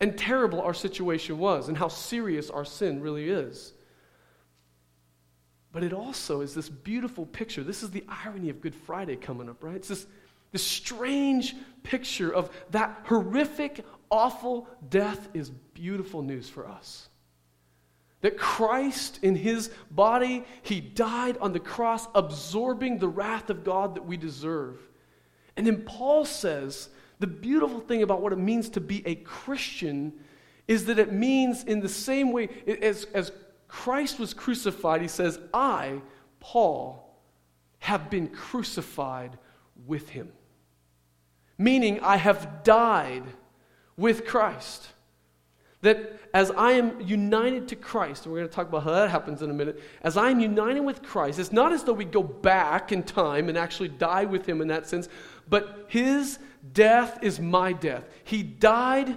and 0.00 0.18
terrible 0.18 0.60
our 0.60 0.74
situation 0.74 1.38
was 1.38 1.68
and 1.68 1.76
how 1.78 1.88
serious 1.88 2.50
our 2.50 2.64
sin 2.64 3.00
really 3.00 3.28
is. 3.28 3.72
But 5.74 5.82
it 5.82 5.92
also 5.92 6.40
is 6.40 6.54
this 6.54 6.68
beautiful 6.68 7.26
picture. 7.26 7.64
This 7.64 7.82
is 7.82 7.90
the 7.90 8.04
irony 8.08 8.48
of 8.48 8.60
Good 8.60 8.76
Friday 8.76 9.16
coming 9.16 9.48
up, 9.50 9.64
right? 9.64 9.74
It's 9.74 9.88
this, 9.88 10.06
this 10.52 10.62
strange 10.62 11.56
picture 11.82 12.32
of 12.32 12.48
that 12.70 13.00
horrific, 13.06 13.84
awful 14.08 14.68
death 14.88 15.28
is 15.34 15.50
beautiful 15.50 16.22
news 16.22 16.48
for 16.48 16.68
us. 16.68 17.08
That 18.20 18.38
Christ, 18.38 19.18
in 19.22 19.34
his 19.34 19.68
body, 19.90 20.44
he 20.62 20.80
died 20.80 21.38
on 21.38 21.52
the 21.52 21.58
cross, 21.58 22.06
absorbing 22.14 22.98
the 22.98 23.08
wrath 23.08 23.50
of 23.50 23.64
God 23.64 23.96
that 23.96 24.06
we 24.06 24.16
deserve. 24.16 24.78
And 25.56 25.66
then 25.66 25.82
Paul 25.82 26.24
says 26.24 26.88
the 27.18 27.26
beautiful 27.26 27.80
thing 27.80 28.04
about 28.04 28.22
what 28.22 28.32
it 28.32 28.38
means 28.38 28.68
to 28.70 28.80
be 28.80 29.04
a 29.04 29.16
Christian 29.16 30.12
is 30.68 30.84
that 30.84 31.00
it 31.00 31.12
means, 31.12 31.64
in 31.64 31.80
the 31.80 31.88
same 31.88 32.30
way 32.30 32.48
as, 32.80 33.08
as 33.12 33.32
Christ 33.68 34.18
was 34.18 34.34
crucified, 34.34 35.02
he 35.02 35.08
says, 35.08 35.38
I, 35.52 36.00
Paul, 36.40 37.16
have 37.80 38.10
been 38.10 38.28
crucified 38.28 39.36
with 39.86 40.08
him. 40.10 40.32
Meaning, 41.58 42.00
I 42.00 42.16
have 42.16 42.64
died 42.64 43.24
with 43.96 44.26
Christ. 44.26 44.88
That 45.82 46.18
as 46.32 46.50
I 46.52 46.72
am 46.72 47.00
united 47.00 47.68
to 47.68 47.76
Christ, 47.76 48.24
and 48.24 48.32
we're 48.32 48.40
going 48.40 48.48
to 48.48 48.54
talk 48.54 48.68
about 48.68 48.84
how 48.84 48.92
that 48.92 49.10
happens 49.10 49.42
in 49.42 49.50
a 49.50 49.54
minute, 49.54 49.82
as 50.02 50.16
I 50.16 50.30
am 50.30 50.40
united 50.40 50.80
with 50.80 51.02
Christ, 51.02 51.38
it's 51.38 51.52
not 51.52 51.72
as 51.72 51.84
though 51.84 51.92
we 51.92 52.06
go 52.06 52.22
back 52.22 52.90
in 52.90 53.02
time 53.02 53.48
and 53.48 53.58
actually 53.58 53.90
die 53.90 54.24
with 54.24 54.46
him 54.48 54.62
in 54.62 54.68
that 54.68 54.86
sense, 54.86 55.08
but 55.48 55.84
his 55.88 56.38
death 56.72 57.18
is 57.22 57.38
my 57.38 57.74
death. 57.74 58.04
He 58.24 58.42
died 58.42 59.16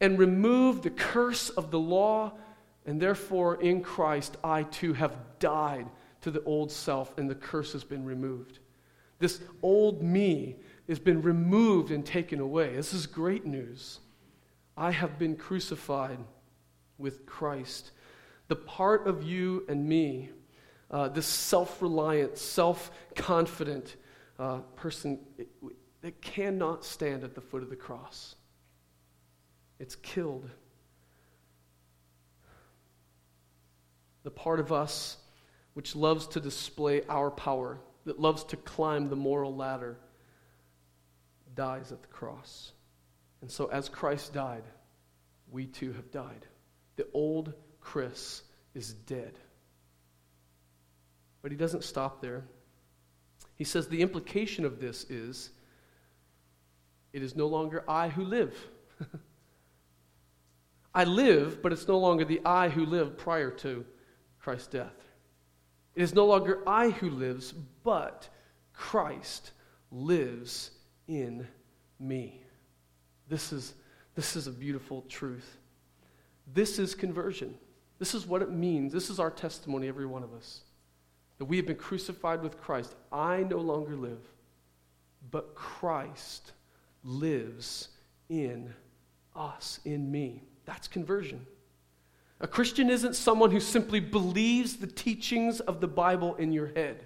and 0.00 0.18
removed 0.18 0.82
the 0.82 0.90
curse 0.90 1.48
of 1.48 1.70
the 1.70 1.78
law, 1.80 2.34
and 2.86 3.00
therefore 3.00 3.60
in 3.60 3.82
Christ 3.82 4.36
I 4.44 4.64
too 4.64 4.92
have 4.92 5.16
died 5.38 5.86
to 6.22 6.30
the 6.30 6.42
old 6.44 6.72
self, 6.72 7.16
and 7.18 7.28
the 7.28 7.34
curse 7.34 7.72
has 7.74 7.84
been 7.84 8.04
removed. 8.04 8.58
This 9.18 9.40
old 9.62 10.02
me 10.02 10.56
has 10.88 10.98
been 10.98 11.22
removed 11.22 11.90
and 11.90 12.04
taken 12.04 12.40
away. 12.40 12.74
This 12.74 12.94
is 12.94 13.06
great 13.06 13.44
news. 13.44 14.00
I 14.76 14.90
have 14.90 15.18
been 15.18 15.36
crucified 15.36 16.18
with 16.98 17.26
Christ. 17.26 17.90
The 18.48 18.56
part 18.56 19.06
of 19.06 19.22
you 19.22 19.64
and 19.68 19.86
me, 19.86 20.30
uh, 20.90 21.08
this 21.08 21.26
self 21.26 21.80
reliant, 21.80 22.38
self 22.38 22.90
confident 23.14 23.96
uh, 24.38 24.58
person 24.76 25.18
that 26.02 26.20
cannot 26.20 26.84
stand 26.84 27.24
at 27.24 27.34
the 27.34 27.40
foot 27.40 27.62
of 27.62 27.70
the 27.70 27.76
cross, 27.76 28.34
it's 29.78 29.96
killed. 29.96 30.50
The 34.24 34.30
part 34.30 34.58
of 34.58 34.72
us 34.72 35.18
which 35.74 35.94
loves 35.94 36.26
to 36.28 36.40
display 36.40 37.02
our 37.08 37.30
power, 37.30 37.78
that 38.06 38.20
loves 38.20 38.44
to 38.44 38.56
climb 38.56 39.08
the 39.08 39.16
moral 39.16 39.54
ladder, 39.54 39.98
dies 41.54 41.92
at 41.92 42.02
the 42.02 42.08
cross. 42.08 42.72
And 43.42 43.50
so, 43.50 43.66
as 43.66 43.88
Christ 43.88 44.32
died, 44.32 44.64
we 45.50 45.66
too 45.66 45.92
have 45.92 46.10
died. 46.10 46.46
The 46.96 47.06
old 47.12 47.52
Chris 47.80 48.42
is 48.74 48.94
dead. 48.94 49.38
But 51.42 51.50
he 51.50 51.58
doesn't 51.58 51.84
stop 51.84 52.22
there. 52.22 52.44
He 53.56 53.64
says 53.64 53.88
the 53.88 54.00
implication 54.00 54.64
of 54.64 54.80
this 54.80 55.04
is 55.10 55.50
it 57.12 57.22
is 57.22 57.36
no 57.36 57.46
longer 57.46 57.84
I 57.86 58.08
who 58.08 58.24
live. 58.24 58.56
I 60.94 61.04
live, 61.04 61.62
but 61.62 61.72
it's 61.72 61.86
no 61.86 61.98
longer 61.98 62.24
the 62.24 62.40
I 62.44 62.68
who 62.68 62.86
lived 62.86 63.18
prior 63.18 63.50
to 63.50 63.84
Christ's 64.44 64.66
death. 64.66 64.92
It 65.94 66.02
is 66.02 66.14
no 66.14 66.26
longer 66.26 66.62
I 66.66 66.90
who 66.90 67.08
lives, 67.08 67.54
but 67.82 68.28
Christ 68.74 69.52
lives 69.90 70.70
in 71.08 71.48
me. 71.98 72.42
This 73.26 73.54
is, 73.54 73.72
this 74.14 74.36
is 74.36 74.46
a 74.46 74.52
beautiful 74.52 75.02
truth. 75.08 75.56
This 76.52 76.78
is 76.78 76.94
conversion. 76.94 77.54
This 77.98 78.14
is 78.14 78.26
what 78.26 78.42
it 78.42 78.50
means. 78.50 78.92
This 78.92 79.08
is 79.08 79.18
our 79.18 79.30
testimony, 79.30 79.88
every 79.88 80.04
one 80.04 80.22
of 80.22 80.34
us. 80.34 80.60
That 81.38 81.46
we 81.46 81.56
have 81.56 81.66
been 81.66 81.76
crucified 81.76 82.42
with 82.42 82.60
Christ. 82.60 82.94
I 83.10 83.44
no 83.44 83.60
longer 83.60 83.96
live, 83.96 84.20
but 85.30 85.54
Christ 85.54 86.52
lives 87.02 87.88
in 88.28 88.74
us, 89.34 89.80
in 89.86 90.10
me. 90.10 90.42
That's 90.66 90.86
conversion. 90.86 91.46
A 92.40 92.46
Christian 92.46 92.90
isn't 92.90 93.14
someone 93.14 93.50
who 93.50 93.60
simply 93.60 94.00
believes 94.00 94.76
the 94.76 94.86
teachings 94.86 95.60
of 95.60 95.80
the 95.80 95.88
Bible 95.88 96.34
in 96.36 96.52
your 96.52 96.66
head. 96.68 97.04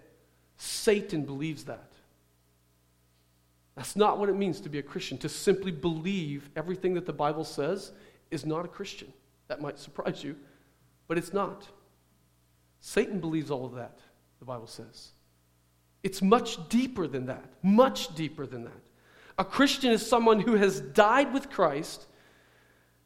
Satan 0.57 1.25
believes 1.25 1.64
that. 1.64 1.93
That's 3.77 3.95
not 3.95 4.19
what 4.19 4.29
it 4.29 4.37
means 4.37 4.61
to 4.62 4.69
be 4.69 4.79
a 4.79 4.83
Christian. 4.83 5.19
To 5.19 5.29
simply 5.29 5.71
believe 5.71 6.51
everything 6.57 6.95
that 6.95 7.07
the 7.07 7.12
Bible 7.12 7.45
says 7.45 7.93
is 8.31 8.45
not 8.45 8.64
a 8.64 8.69
Christian. 8.69 9.12
That 9.47 9.61
might 9.61 9.79
surprise 9.79 10.25
you, 10.25 10.35
but 11.07 11.17
it's 11.17 11.33
not. 11.33 11.67
Satan 12.81 13.21
believes 13.21 13.51
all 13.51 13.64
of 13.64 13.75
that, 13.75 13.99
the 14.41 14.45
Bible 14.45 14.67
says. 14.67 15.11
It's 16.03 16.23
much 16.23 16.69
deeper 16.69 17.07
than 17.07 17.27
that, 17.27 17.45
much 17.62 18.14
deeper 18.14 18.47
than 18.47 18.64
that. 18.64 18.73
A 19.38 19.45
Christian 19.45 19.93
is 19.93 20.05
someone 20.05 20.41
who 20.41 20.55
has 20.55 20.81
died 20.81 21.33
with 21.33 21.51
Christ 21.51 22.07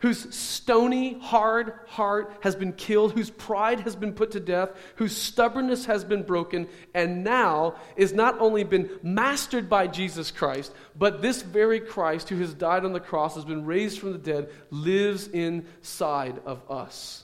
whose 0.02 0.34
stony, 0.34 1.16
hard 1.20 1.72
heart 1.86 2.36
has 2.40 2.56
been 2.56 2.72
killed, 2.72 3.12
whose 3.12 3.30
pride 3.30 3.80
has 3.80 3.94
been 3.94 4.12
put 4.12 4.32
to 4.32 4.40
death, 4.40 4.70
whose 4.96 5.16
stubbornness 5.16 5.86
has 5.86 6.02
been 6.02 6.24
broken, 6.24 6.66
and 6.92 7.22
now 7.22 7.76
is 7.94 8.12
not 8.12 8.38
only 8.40 8.64
been 8.64 8.90
mastered 9.02 9.70
by 9.70 9.86
Jesus 9.86 10.32
Christ, 10.32 10.72
but 10.98 11.22
this 11.22 11.42
very 11.42 11.78
Christ 11.78 12.28
who 12.28 12.38
has 12.38 12.52
died 12.52 12.84
on 12.84 12.92
the 12.92 13.00
cross, 13.00 13.36
has 13.36 13.44
been 13.44 13.64
raised 13.64 14.00
from 14.00 14.12
the 14.12 14.18
dead, 14.18 14.50
lives 14.70 15.28
inside 15.28 16.40
of 16.44 16.68
us. 16.68 17.22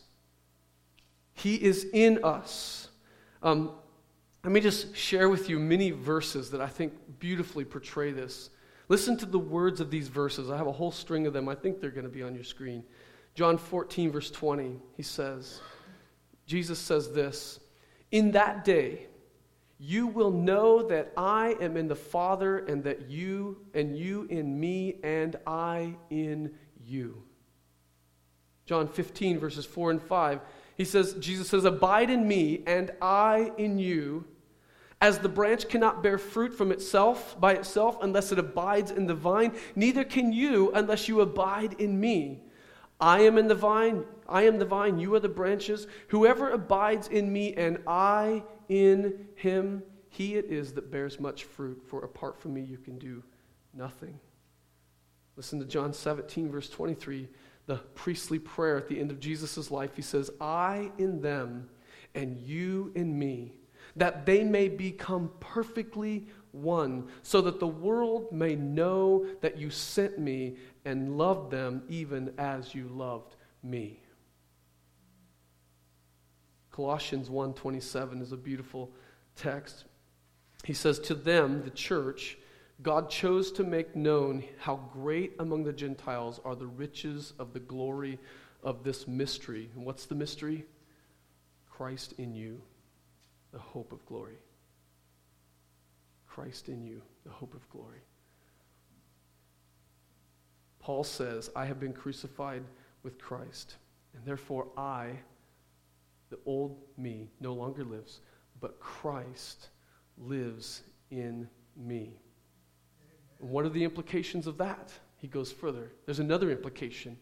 He 1.35 1.57
is 1.57 1.85
in 1.93 2.25
us. 2.25 2.89
Um, 3.43 3.73
let 4.45 4.53
me 4.53 4.61
just 4.61 4.95
share 4.97 5.29
with 5.29 5.51
you 5.51 5.59
many 5.59 5.91
verses 5.91 6.53
that 6.53 6.61
I 6.61 6.69
think 6.69 6.93
beautifully 7.19 7.65
portray 7.65 8.13
this. 8.13 8.51
Listen 8.89 9.17
to 9.19 9.27
the 9.27 9.39
words 9.39 9.81
of 9.81 9.91
these 9.91 10.09
verses. 10.09 10.51
I 10.51 10.57
have 10.57 10.67
a 10.67 10.73
whole 10.73 10.91
string 10.91 11.27
of 11.27 11.33
them. 11.33 11.49
I 11.49 11.55
think 11.55 11.81
they're 11.81 11.91
going 11.91 12.05
to 12.05 12.11
be 12.11 12.23
on 12.23 12.35
your 12.35 12.45
screen. 12.45 12.83
John 13.35 13.59
14, 13.59 14.11
verse 14.11 14.31
20, 14.31 14.77
he 14.97 15.03
says, 15.03 15.61
Jesus 16.47 16.79
says 16.79 17.13
this 17.13 17.61
In 18.11 18.33
that 18.33 18.65
day, 18.65 19.07
you 19.79 20.07
will 20.07 20.33
know 20.33 20.83
that 20.83 21.13
I 21.17 21.55
am 21.61 21.77
in 21.77 21.87
the 21.87 21.95
Father, 21.95 22.59
and 22.59 22.83
that 22.85 23.09
you, 23.09 23.59
and 23.75 23.97
you 23.97 24.27
in 24.31 24.59
me, 24.59 24.97
and 25.05 25.37
I 25.47 25.95
in 26.11 26.53
you. 26.85 27.23
John 28.67 28.89
15, 28.89 29.39
verses 29.39 29.65
4 29.65 29.93
and 29.93 30.03
5, 30.03 30.41
he 30.77 30.85
says, 30.85 31.15
Jesus 31.15 31.49
says, 31.49 31.65
Abide 31.65 32.11
in 32.11 32.27
me, 32.27 32.63
and 32.67 32.91
I 33.01 33.53
in 33.57 33.79
you 33.79 34.25
as 35.01 35.19
the 35.19 35.29
branch 35.29 35.69
cannot 35.69 36.03
bear 36.03 36.19
fruit 36.19 36.53
from 36.53 36.73
itself 36.73 37.39
by 37.41 37.53
itself 37.53 37.99
unless 38.03 38.33
it 38.33 38.39
abides 38.39 38.91
in 38.91 39.07
the 39.07 39.15
vine, 39.15 39.53
neither 39.77 40.05
can 40.05 40.33
you 40.33 40.73
unless 40.73 41.09
you 41.09 41.21
abide 41.21 41.75
in 41.81 41.99
me. 41.99 42.43
I 43.01 43.21
am 43.21 43.39
in 43.39 43.47
the 43.47 43.55
vine, 43.55 44.05
I 44.29 44.43
am 44.43 44.59
the 44.59 44.65
vine, 44.65 44.99
you 44.99 45.15
are 45.15 45.21
the 45.21 45.29
branches. 45.29 45.87
Whoever 46.09 46.51
abides 46.51 47.09
in 47.09 47.33
me 47.33 47.55
and 47.55 47.79
I 47.87 48.43
in 48.69 49.29
him, 49.37 49.85
he 50.09 50.35
it 50.35 50.47
is 50.47 50.73
that 50.73 50.91
bears 50.91 51.21
much 51.21 51.45
fruit, 51.45 51.81
for 51.87 52.05
apart 52.05 52.41
from 52.41 52.55
me 52.55 52.63
you 52.63 52.79
can 52.79 52.99
do 52.99 53.23
nothing. 53.73 54.19
Listen 55.37 55.61
to 55.61 55.65
John 55.65 55.93
17, 55.93 56.51
verse 56.51 56.69
23, 56.69 57.29
the 57.67 57.77
priestly 57.95 58.41
prayer 58.41 58.77
at 58.77 58.89
the 58.89 58.99
end 58.99 59.13
of 59.13 59.21
Jesus' 59.21 59.71
life. 59.71 59.95
He 59.95 60.03
says, 60.03 60.31
I 60.41 60.91
in 60.99 61.21
them 61.21 61.69
and 62.17 62.37
you 62.37 62.91
in 62.97 63.17
me 63.17 63.58
that 63.99 64.27
they 64.27 64.45
may 64.45 64.69
become 64.69 65.31
perfectly 65.41 66.27
one, 66.53 67.09
so 67.23 67.41
that 67.43 67.61
the 67.61 67.67
world 67.67 68.33
may 68.33 68.57
know 68.57 69.27
that 69.43 69.59
you 69.59 69.71
sent 69.71 70.19
me 70.19 70.57
and 70.85 71.19
loved 71.19 71.51
them 71.51 71.83
even 71.89 72.33
as 72.39 72.75
you 72.75 72.89
loved 72.89 73.37
me. 73.63 74.01
Colossians 76.71 77.29
1:27 77.29 78.23
is 78.23 78.33
a 78.33 78.37
beautiful 78.37 78.93
text. 79.37 79.85
He 80.65 80.73
says 80.73 80.99
to 81.01 81.15
them, 81.15 81.63
the 81.63 81.71
church, 81.71 82.39
God 82.83 83.11
chose 83.11 83.51
to 83.53 83.65
make 83.65 83.97
known 83.97 84.45
how 84.59 84.77
great 84.93 85.35
among 85.39 85.65
the 85.65 85.73
Gentiles 85.73 86.41
are 86.45 86.55
the 86.55 86.67
riches 86.67 87.33
of 87.39 87.53
the 87.53 87.61
glory 87.61 88.19
of 88.63 88.85
this 88.85 89.07
mystery. 89.09 89.71
And 89.75 89.85
what's 89.85 90.07
the 90.07 90.15
mystery? 90.15 90.65
Christ 91.69 92.15
in 92.19 92.35
you, 92.35 92.61
the 93.53 93.59
hope 93.59 93.93
of 93.93 94.05
glory. 94.07 94.39
Christ 96.27 96.69
in 96.69 96.85
you, 96.85 97.03
the 97.25 97.31
hope 97.31 97.55
of 97.55 97.69
glory. 97.71 98.01
Paul 100.79 101.05
says, 101.05 101.51
I 101.57 101.67
have 101.67 101.81
been 101.81 101.93
crucified 101.93 102.63
with 103.03 103.19
Christ, 103.19 103.77
and 104.15 104.25
therefore 104.25 104.69
I, 104.77 105.11
the 106.31 106.39
old 106.47 106.79
me, 106.97 107.29
no 107.41 107.53
longer 107.53 107.85
lives, 107.85 108.21
but 108.61 108.81
Christ 108.81 109.69
lives 110.17 110.83
in 111.11 111.49
me. 111.77 112.19
And 113.41 113.51
what 113.51 113.65
are 113.65 113.71
the 113.71 113.85
implications 113.85 114.47
of 114.47 114.59
that? 114.59 114.93
He 115.17 115.27
goes 115.29 115.53
further. 115.53 115.93
There's 116.07 116.21
another 116.21 116.51
implication. 116.51 117.17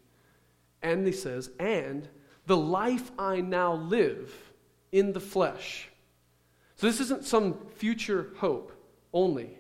And 0.82 1.06
he 1.06 1.12
says, 1.12 1.50
and 1.58 2.08
the 2.46 2.56
life 2.56 3.10
I 3.18 3.40
now 3.40 3.74
live 3.74 4.32
in 4.92 5.12
the 5.12 5.20
flesh, 5.20 5.88
so 6.76 6.86
this 6.86 7.00
isn't 7.00 7.24
some 7.24 7.58
future 7.76 8.30
hope 8.36 8.72
only, 9.12 9.58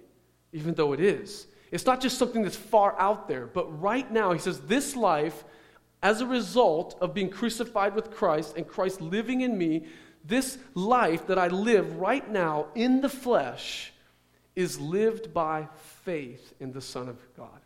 even 0.52 0.74
though 0.74 0.92
it 0.92 1.00
is. 1.00 1.46
It's 1.70 1.86
not 1.86 2.00
just 2.00 2.18
something 2.18 2.42
that's 2.42 2.56
far 2.56 2.98
out 3.00 3.26
there, 3.26 3.46
but 3.46 3.80
right 3.80 4.10
now, 4.10 4.32
he 4.32 4.38
says, 4.38 4.60
this 4.60 4.94
life, 4.94 5.44
as 6.02 6.20
a 6.20 6.26
result 6.26 6.96
of 7.00 7.14
being 7.14 7.30
crucified 7.30 7.94
with 7.94 8.12
Christ 8.12 8.56
and 8.56 8.68
Christ 8.68 9.00
living 9.00 9.40
in 9.40 9.56
me, 9.56 9.86
this 10.24 10.58
life 10.74 11.26
that 11.26 11.38
I 11.38 11.48
live 11.48 11.96
right 11.96 12.28
now 12.30 12.66
in 12.74 13.00
the 13.00 13.08
flesh 13.08 13.92
is 14.54 14.80
lived 14.80 15.32
by 15.32 15.68
faith 16.04 16.54
in 16.60 16.72
the 16.72 16.80
Son 16.80 17.08
of 17.08 17.16
God. 17.36 17.60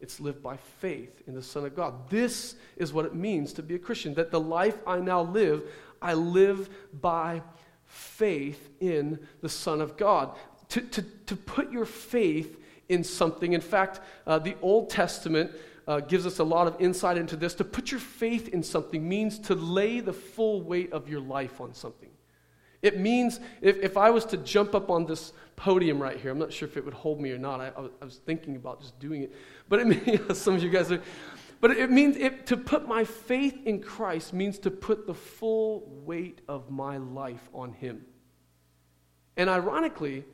It's 0.00 0.20
lived 0.20 0.42
by 0.42 0.56
faith 0.80 1.22
in 1.26 1.34
the 1.34 1.42
Son 1.42 1.64
of 1.64 1.76
God. 1.76 2.08
This 2.08 2.54
is 2.76 2.92
what 2.92 3.04
it 3.04 3.14
means 3.14 3.52
to 3.54 3.62
be 3.62 3.74
a 3.74 3.78
Christian 3.78 4.14
that 4.14 4.30
the 4.30 4.40
life 4.40 4.78
I 4.86 4.98
now 5.00 5.22
live, 5.22 5.62
I 6.00 6.14
live 6.14 6.70
by 7.00 7.42
faith 7.90 8.70
in 8.80 9.18
the 9.42 9.48
Son 9.48 9.80
of 9.80 9.96
God. 9.96 10.36
To, 10.70 10.80
to, 10.80 11.02
to 11.26 11.36
put 11.36 11.72
your 11.72 11.84
faith 11.84 12.56
in 12.88 13.02
something. 13.04 13.52
In 13.52 13.60
fact, 13.60 14.00
uh, 14.26 14.38
the 14.38 14.56
Old 14.62 14.88
Testament 14.88 15.50
uh, 15.88 16.00
gives 16.00 16.24
us 16.24 16.38
a 16.38 16.44
lot 16.44 16.68
of 16.68 16.80
insight 16.80 17.18
into 17.18 17.36
this. 17.36 17.54
To 17.54 17.64
put 17.64 17.90
your 17.90 18.00
faith 18.00 18.48
in 18.48 18.62
something 18.62 19.08
means 19.08 19.38
to 19.40 19.54
lay 19.54 20.00
the 20.00 20.12
full 20.12 20.62
weight 20.62 20.92
of 20.92 21.08
your 21.08 21.20
life 21.20 21.60
on 21.60 21.74
something. 21.74 22.10
It 22.82 22.98
means 22.98 23.40
if, 23.60 23.76
if 23.78 23.96
I 23.96 24.10
was 24.10 24.24
to 24.26 24.36
jump 24.36 24.74
up 24.74 24.88
on 24.90 25.04
this 25.04 25.32
podium 25.56 26.00
right 26.00 26.18
here, 26.18 26.30
I'm 26.30 26.38
not 26.38 26.52
sure 26.52 26.66
if 26.68 26.76
it 26.76 26.84
would 26.84 26.94
hold 26.94 27.20
me 27.20 27.30
or 27.32 27.38
not. 27.38 27.60
I, 27.60 27.72
I 28.00 28.04
was 28.04 28.20
thinking 28.24 28.56
about 28.56 28.80
just 28.80 28.98
doing 28.98 29.22
it. 29.22 29.34
But 29.68 29.80
it 29.80 29.86
means, 30.06 30.38
some 30.38 30.54
of 30.54 30.62
you 30.62 30.70
guys 30.70 30.90
are, 30.92 31.02
but 31.60 31.70
it 31.72 31.90
means 31.90 32.16
it, 32.16 32.46
to 32.46 32.56
put 32.56 32.88
my 32.88 33.04
faith 33.04 33.58
in 33.66 33.80
Christ 33.80 34.32
means 34.32 34.58
to 34.60 34.70
put 34.70 35.06
the 35.06 35.14
full 35.14 35.84
weight 36.04 36.40
of 36.48 36.70
my 36.70 36.96
life 36.96 37.48
on 37.52 37.72
Him. 37.72 38.04
And 39.36 39.50
ironically, 39.50 40.24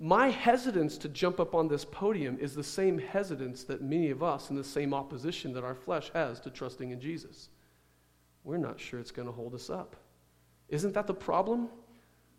my 0.00 0.28
hesitance 0.28 0.96
to 0.98 1.08
jump 1.08 1.40
up 1.40 1.54
on 1.54 1.68
this 1.68 1.84
podium 1.84 2.38
is 2.40 2.54
the 2.54 2.62
same 2.62 2.98
hesitance 2.98 3.64
that 3.64 3.82
many 3.82 4.10
of 4.10 4.22
us 4.22 4.48
and 4.48 4.58
the 4.58 4.64
same 4.64 4.94
opposition 4.94 5.52
that 5.54 5.64
our 5.64 5.74
flesh 5.74 6.10
has 6.14 6.38
to 6.40 6.50
trusting 6.50 6.90
in 6.90 7.00
Jesus. 7.00 7.48
We're 8.44 8.58
not 8.58 8.78
sure 8.78 9.00
it's 9.00 9.10
going 9.10 9.26
to 9.26 9.32
hold 9.32 9.54
us 9.54 9.70
up. 9.70 9.96
Isn't 10.68 10.94
that 10.94 11.06
the 11.06 11.14
problem 11.14 11.68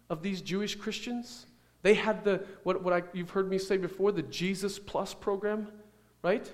of 0.10 0.24
these 0.24 0.42
Jewish 0.42 0.76
Christians? 0.76 1.48
They 1.82 1.94
had 1.94 2.24
the, 2.24 2.46
what, 2.64 2.82
what 2.84 2.94
I, 2.94 3.04
you've 3.14 3.30
heard 3.30 3.50
me 3.50 3.58
say 3.58 3.78
before, 3.78 4.12
the 4.12 4.22
Jesus 4.24 4.80
Plus 4.80 5.14
program, 5.14 5.68
right? 6.24 6.50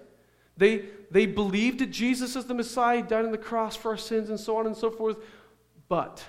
They, 0.57 0.85
they 1.11 1.25
believed 1.25 1.79
that 1.79 1.91
Jesus 1.91 2.35
is 2.35 2.45
the 2.45 2.53
Messiah, 2.53 3.01
died 3.01 3.25
on 3.25 3.31
the 3.31 3.37
cross 3.37 3.75
for 3.75 3.91
our 3.91 3.97
sins, 3.97 4.29
and 4.29 4.39
so 4.39 4.57
on 4.57 4.65
and 4.65 4.75
so 4.75 4.89
forth. 4.89 5.17
But 5.87 6.23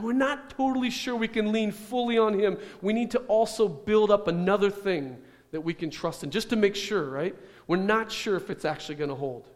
we're 0.00 0.12
not 0.12 0.50
totally 0.50 0.90
sure 0.90 1.14
we 1.14 1.28
can 1.28 1.52
lean 1.52 1.70
fully 1.70 2.18
on 2.18 2.38
Him. 2.38 2.58
We 2.80 2.92
need 2.92 3.10
to 3.12 3.18
also 3.20 3.68
build 3.68 4.10
up 4.10 4.28
another 4.28 4.70
thing 4.70 5.18
that 5.52 5.60
we 5.60 5.74
can 5.74 5.90
trust 5.90 6.24
in, 6.24 6.30
just 6.30 6.50
to 6.50 6.56
make 6.56 6.74
sure, 6.74 7.08
right? 7.08 7.34
We're 7.66 7.76
not 7.76 8.10
sure 8.10 8.36
if 8.36 8.50
it's 8.50 8.64
actually 8.64 8.96
going 8.96 9.10
to 9.10 9.16
hold. 9.16 9.48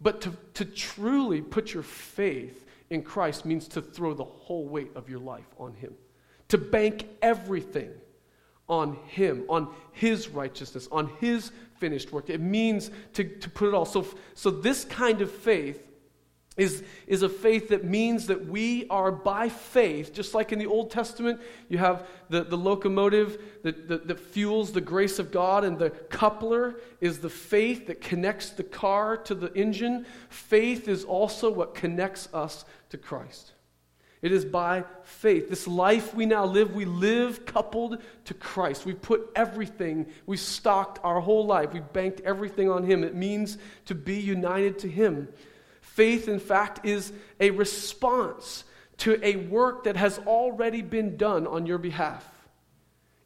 But 0.00 0.20
to, 0.22 0.32
to 0.54 0.64
truly 0.64 1.40
put 1.40 1.72
your 1.74 1.82
faith 1.82 2.66
in 2.90 3.02
Christ 3.02 3.44
means 3.44 3.68
to 3.68 3.82
throw 3.82 4.14
the 4.14 4.24
whole 4.24 4.66
weight 4.66 4.90
of 4.94 5.08
your 5.08 5.18
life 5.18 5.48
on 5.58 5.74
Him, 5.74 5.94
to 6.48 6.58
bank 6.58 7.06
everything 7.22 7.90
on 8.68 8.94
Him, 9.06 9.44
on 9.48 9.72
His 9.92 10.28
righteousness, 10.28 10.88
on 10.90 11.10
His 11.20 11.52
finished 11.78 12.12
work. 12.12 12.30
It 12.30 12.40
means 12.40 12.90
to, 13.14 13.24
to 13.24 13.50
put 13.50 13.68
it 13.68 13.74
all. 13.74 13.84
So, 13.84 14.06
so 14.34 14.50
this 14.50 14.84
kind 14.84 15.22
of 15.22 15.30
faith 15.30 15.82
is, 16.58 16.82
is 17.06 17.22
a 17.22 17.28
faith 17.28 17.68
that 17.68 17.84
means 17.84 18.26
that 18.26 18.46
we 18.46 18.86
are 18.88 19.12
by 19.12 19.48
faith, 19.48 20.12
just 20.12 20.34
like 20.34 20.52
in 20.52 20.58
the 20.58 20.66
Old 20.66 20.90
Testament, 20.90 21.40
you 21.68 21.78
have 21.78 22.06
the, 22.28 22.42
the 22.42 22.56
locomotive 22.56 23.40
that, 23.62 23.88
that, 23.88 24.08
that, 24.08 24.18
fuels 24.18 24.72
the 24.72 24.80
grace 24.80 25.20
of 25.20 25.30
God, 25.30 25.64
and 25.64 25.78
the 25.78 25.90
coupler 25.90 26.80
is 27.00 27.20
the 27.20 27.30
faith 27.30 27.86
that 27.86 28.00
connects 28.00 28.50
the 28.50 28.64
car 28.64 29.16
to 29.18 29.34
the 29.34 29.54
engine. 29.54 30.04
Faith 30.28 30.88
is 30.88 31.04
also 31.04 31.48
what 31.48 31.76
connects 31.76 32.28
us 32.34 32.64
to 32.90 32.98
Christ. 32.98 33.52
It 34.20 34.32
is 34.32 34.44
by 34.44 34.84
faith. 35.02 35.48
This 35.48 35.68
life 35.68 36.12
we 36.12 36.26
now 36.26 36.44
live, 36.44 36.74
we 36.74 36.84
live 36.84 37.46
coupled 37.46 38.02
to 38.24 38.34
Christ. 38.34 38.84
We 38.84 38.94
put 38.94 39.30
everything, 39.36 40.06
we 40.26 40.36
stocked 40.36 40.98
our 41.04 41.20
whole 41.20 41.46
life, 41.46 41.72
we 41.72 41.80
banked 41.80 42.20
everything 42.22 42.68
on 42.68 42.82
Him. 42.82 43.04
It 43.04 43.14
means 43.14 43.58
to 43.86 43.94
be 43.94 44.16
united 44.16 44.80
to 44.80 44.88
Him. 44.88 45.28
Faith, 45.80 46.28
in 46.28 46.40
fact, 46.40 46.84
is 46.84 47.12
a 47.38 47.50
response 47.50 48.64
to 48.98 49.24
a 49.24 49.36
work 49.36 49.84
that 49.84 49.96
has 49.96 50.18
already 50.20 50.82
been 50.82 51.16
done 51.16 51.46
on 51.46 51.66
your 51.66 51.78
behalf. 51.78 52.28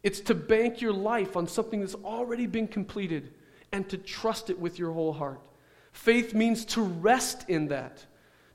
It's 0.03 0.19
to 0.21 0.35
bank 0.35 0.81
your 0.81 0.93
life 0.93 1.35
on 1.35 1.47
something 1.47 1.79
that's 1.79 1.95
already 1.95 2.45
been 2.45 2.67
completed 2.67 3.33
and 3.71 3.87
to 3.89 3.97
trust 3.97 4.49
it 4.49 4.59
with 4.59 4.77
your 4.77 4.91
whole 4.91 5.13
heart. 5.13 5.41
Faith 5.91 6.33
means 6.33 6.65
to 6.65 6.81
rest 6.81 7.49
in 7.49 7.69
that, 7.69 8.05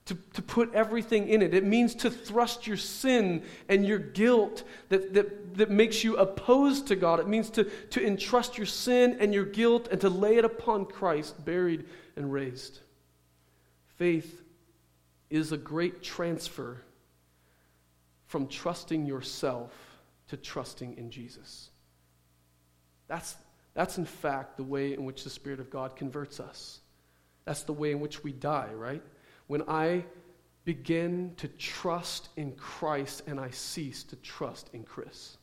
to, 0.08 0.16
to 0.32 0.40
put 0.40 0.72
everything 0.74 1.28
in 1.28 1.42
it. 1.42 1.52
It 1.52 1.64
means 1.64 1.94
to 1.96 2.10
thrust 2.10 2.66
your 2.66 2.78
sin 2.78 3.42
and 3.68 3.86
your 3.86 3.98
guilt 3.98 4.64
that, 4.88 5.12
that, 5.12 5.56
that 5.58 5.70
makes 5.70 6.02
you 6.02 6.16
opposed 6.16 6.86
to 6.86 6.96
God. 6.96 7.20
It 7.20 7.28
means 7.28 7.50
to, 7.50 7.64
to 7.64 8.04
entrust 8.04 8.56
your 8.56 8.66
sin 8.66 9.18
and 9.20 9.34
your 9.34 9.44
guilt 9.44 9.88
and 9.90 10.00
to 10.00 10.08
lay 10.08 10.38
it 10.38 10.46
upon 10.46 10.86
Christ, 10.86 11.44
buried 11.44 11.84
and 12.16 12.32
raised. 12.32 12.78
Faith 13.96 14.42
is 15.28 15.52
a 15.52 15.58
great 15.58 16.02
transfer 16.02 16.80
from 18.28 18.48
trusting 18.48 19.04
yourself 19.04 19.72
to 20.28 20.38
trusting 20.38 20.96
in 20.96 21.10
Jesus. 21.10 21.68
That's, 23.08 23.36
that's 23.74 23.98
in 23.98 24.06
fact 24.06 24.56
the 24.56 24.62
way 24.62 24.94
in 24.94 25.04
which 25.04 25.24
the 25.24 25.30
Spirit 25.30 25.60
of 25.60 25.68
God 25.68 25.96
converts 25.96 26.40
us. 26.40 26.80
That's 27.44 27.64
the 27.64 27.74
way 27.74 27.92
in 27.92 28.00
which 28.00 28.24
we 28.24 28.32
die, 28.32 28.70
right? 28.74 29.02
When 29.48 29.62
I 29.68 30.04
begin 30.64 31.32
to 31.38 31.48
trust 31.48 32.28
in 32.36 32.52
Christ 32.52 33.22
and 33.26 33.40
I 33.40 33.50
cease 33.50 34.02
to 34.04 34.16
trust 34.16 34.68
in 34.74 34.84
Chris. 34.84 35.38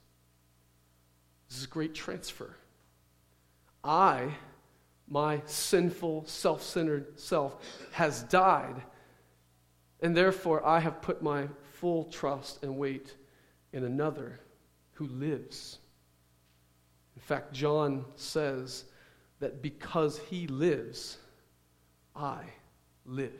This 1.49 1.57
is 1.57 1.63
a 1.65 1.67
great 1.67 1.95
transfer. 1.95 2.55
I 3.83 4.29
my 5.07 5.41
sinful, 5.45 6.25
self 6.25 6.63
centered 6.63 7.19
self 7.19 7.57
has 7.91 8.23
died, 8.23 8.81
and 10.01 10.15
therefore 10.15 10.65
I 10.65 10.79
have 10.79 11.01
put 11.01 11.21
my 11.21 11.47
full 11.73 12.05
trust 12.05 12.63
and 12.63 12.77
weight 12.77 13.15
in 13.73 13.83
another 13.83 14.39
who 14.93 15.07
lives. 15.07 15.79
In 17.15 17.21
fact, 17.21 17.53
John 17.53 18.05
says 18.15 18.85
that 19.39 19.61
because 19.61 20.17
he 20.17 20.47
lives, 20.47 21.17
I 22.15 22.43
live. 23.05 23.31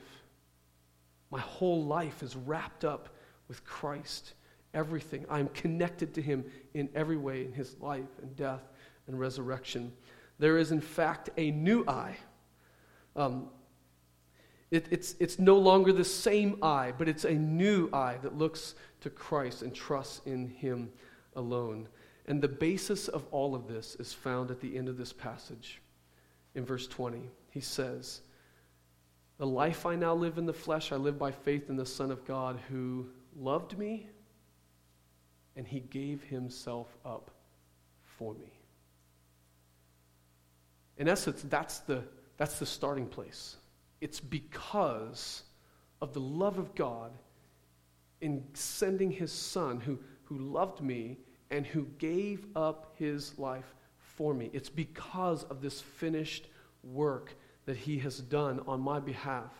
My 1.30 1.40
whole 1.40 1.84
life 1.84 2.22
is 2.22 2.36
wrapped 2.36 2.84
up 2.84 3.08
with 3.48 3.64
Christ. 3.64 4.34
Everything. 4.74 5.24
I'm 5.30 5.48
connected 5.48 6.14
to 6.14 6.22
him 6.22 6.44
in 6.74 6.88
every 6.94 7.16
way 7.16 7.44
in 7.44 7.52
his 7.52 7.76
life 7.80 8.18
and 8.20 8.36
death 8.36 8.62
and 9.06 9.18
resurrection. 9.18 9.92
There 10.38 10.58
is, 10.58 10.70
in 10.70 10.80
fact, 10.80 11.30
a 11.36 11.50
new 11.50 11.84
I. 11.88 12.16
Um, 13.14 13.48
it, 14.70 14.86
it's, 14.90 15.14
it's 15.20 15.38
no 15.38 15.56
longer 15.56 15.92
the 15.92 16.04
same 16.04 16.58
I, 16.62 16.92
but 16.96 17.08
it's 17.08 17.24
a 17.24 17.32
new 17.32 17.88
I 17.92 18.16
that 18.18 18.36
looks 18.36 18.74
to 19.00 19.10
Christ 19.10 19.62
and 19.62 19.74
trusts 19.74 20.20
in 20.26 20.48
Him 20.48 20.90
alone. 21.34 21.88
And 22.26 22.42
the 22.42 22.48
basis 22.48 23.08
of 23.08 23.24
all 23.30 23.54
of 23.54 23.68
this 23.68 23.96
is 23.96 24.12
found 24.12 24.50
at 24.50 24.60
the 24.60 24.76
end 24.76 24.88
of 24.88 24.98
this 24.98 25.12
passage. 25.12 25.80
In 26.54 26.64
verse 26.64 26.86
20, 26.88 27.30
he 27.50 27.60
says, 27.60 28.22
The 29.38 29.46
life 29.46 29.84
I 29.84 29.96
now 29.96 30.14
live 30.14 30.38
in 30.38 30.46
the 30.46 30.52
flesh, 30.52 30.92
I 30.92 30.96
live 30.96 31.18
by 31.18 31.30
faith 31.30 31.68
in 31.68 31.76
the 31.76 31.86
Son 31.86 32.10
of 32.10 32.24
God 32.24 32.58
who 32.68 33.08
loved 33.36 33.76
me 33.78 34.08
and 35.56 35.66
he 35.66 35.80
gave 35.80 36.22
himself 36.22 36.96
up 37.04 37.30
for 38.02 38.34
me. 38.34 38.52
In 40.96 41.08
essence, 41.08 41.44
that's 41.48 41.80
the, 41.80 42.02
that's 42.38 42.58
the 42.58 42.66
starting 42.66 43.06
place. 43.06 43.56
It's 44.00 44.20
because 44.20 45.42
of 46.00 46.14
the 46.14 46.20
love 46.20 46.58
of 46.58 46.74
God 46.74 47.12
in 48.20 48.42
sending 48.54 49.10
his 49.10 49.32
son 49.32 49.80
who, 49.80 49.98
who 50.24 50.38
loved 50.38 50.80
me 50.80 51.18
and 51.50 51.66
who 51.66 51.86
gave 51.98 52.46
up 52.56 52.94
his 52.96 53.38
life 53.38 53.74
for 53.96 54.34
me. 54.34 54.50
It's 54.52 54.70
because 54.70 55.44
of 55.44 55.60
this 55.60 55.80
finished 55.80 56.48
work 56.82 57.34
that 57.66 57.76
he 57.76 57.98
has 57.98 58.18
done 58.18 58.60
on 58.66 58.80
my 58.80 58.98
behalf 58.98 59.52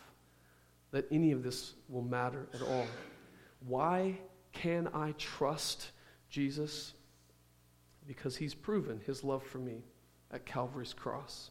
that 0.93 1.07
any 1.11 1.33
of 1.33 1.43
this 1.43 1.75
will 1.89 2.03
matter 2.03 2.47
at 2.55 2.63
all. 2.63 2.87
Why 3.67 4.19
can 4.53 4.89
I 4.95 5.13
trust 5.19 5.91
Jesus? 6.31 6.95
Because 8.07 8.37
he's 8.37 8.55
proven 8.55 9.01
his 9.05 9.23
love 9.23 9.43
for 9.43 9.59
me 9.59 9.83
at 10.31 10.47
Calvary's 10.47 10.95
cross. 10.95 11.51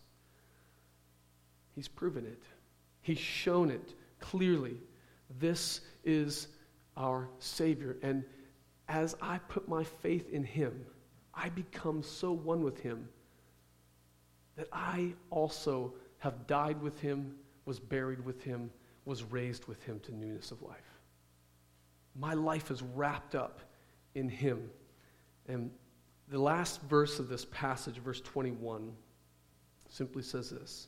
He's 1.76 1.88
proven 1.90 2.26
it, 2.26 2.42
He's 3.02 3.20
shown 3.20 3.70
it 3.70 3.94
clearly. 4.20 4.78
This 5.40 5.82
is 6.04 6.48
our 6.98 7.30
Savior. 7.38 7.98
And 8.02 8.24
as 8.88 9.16
I 9.22 9.38
put 9.38 9.68
my 9.68 9.84
faith 9.84 10.30
in 10.32 10.44
Him, 10.44 10.86
I 11.34 11.50
become 11.50 12.02
so 12.02 12.32
one 12.32 12.64
with 12.64 12.80
Him 12.80 13.08
that 14.56 14.68
I 14.72 15.14
also 15.30 15.94
have 16.20 16.48
died 16.48 16.82
with 16.82 17.00
Him, 17.00 17.36
was 17.66 17.80
buried 17.80 18.24
with 18.24 18.44
Him, 18.44 18.72
was 19.06 19.24
raised 19.24 19.66
with 19.66 19.84
Him 19.84 20.00
to 20.02 20.16
newness 20.16 20.52
of 20.52 20.62
life. 20.62 21.00
My 22.16 22.34
life 22.34 22.72
is 22.72 22.82
wrapped 22.82 23.36
up 23.36 23.62
in 24.14 24.30
Him. 24.30 24.70
And 25.48 25.70
the 26.28 26.40
last 26.40 26.82
verse 26.84 27.20
of 27.20 27.30
this 27.30 27.46
passage, 27.46 27.98
verse 27.98 28.22
21, 28.22 28.92
simply 29.90 30.24
says 30.24 30.50
this. 30.50 30.88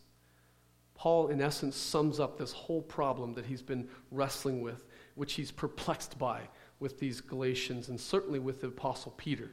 Paul, 0.95 1.27
in 1.27 1.41
essence, 1.41 1.75
sums 1.75 2.19
up 2.19 2.37
this 2.37 2.51
whole 2.51 2.81
problem 2.81 3.33
that 3.35 3.45
he's 3.45 3.61
been 3.61 3.87
wrestling 4.09 4.61
with, 4.61 4.85
which 5.13 5.33
he's 5.33 5.51
perplexed 5.51 6.17
by 6.17 6.41
with 6.79 6.99
these 6.99 7.21
Galatians 7.21 7.89
and 7.89 7.99
certainly 7.99 8.39
with 8.39 8.61
the 8.61 8.67
Apostle 8.67 9.13
Peter. 9.15 9.51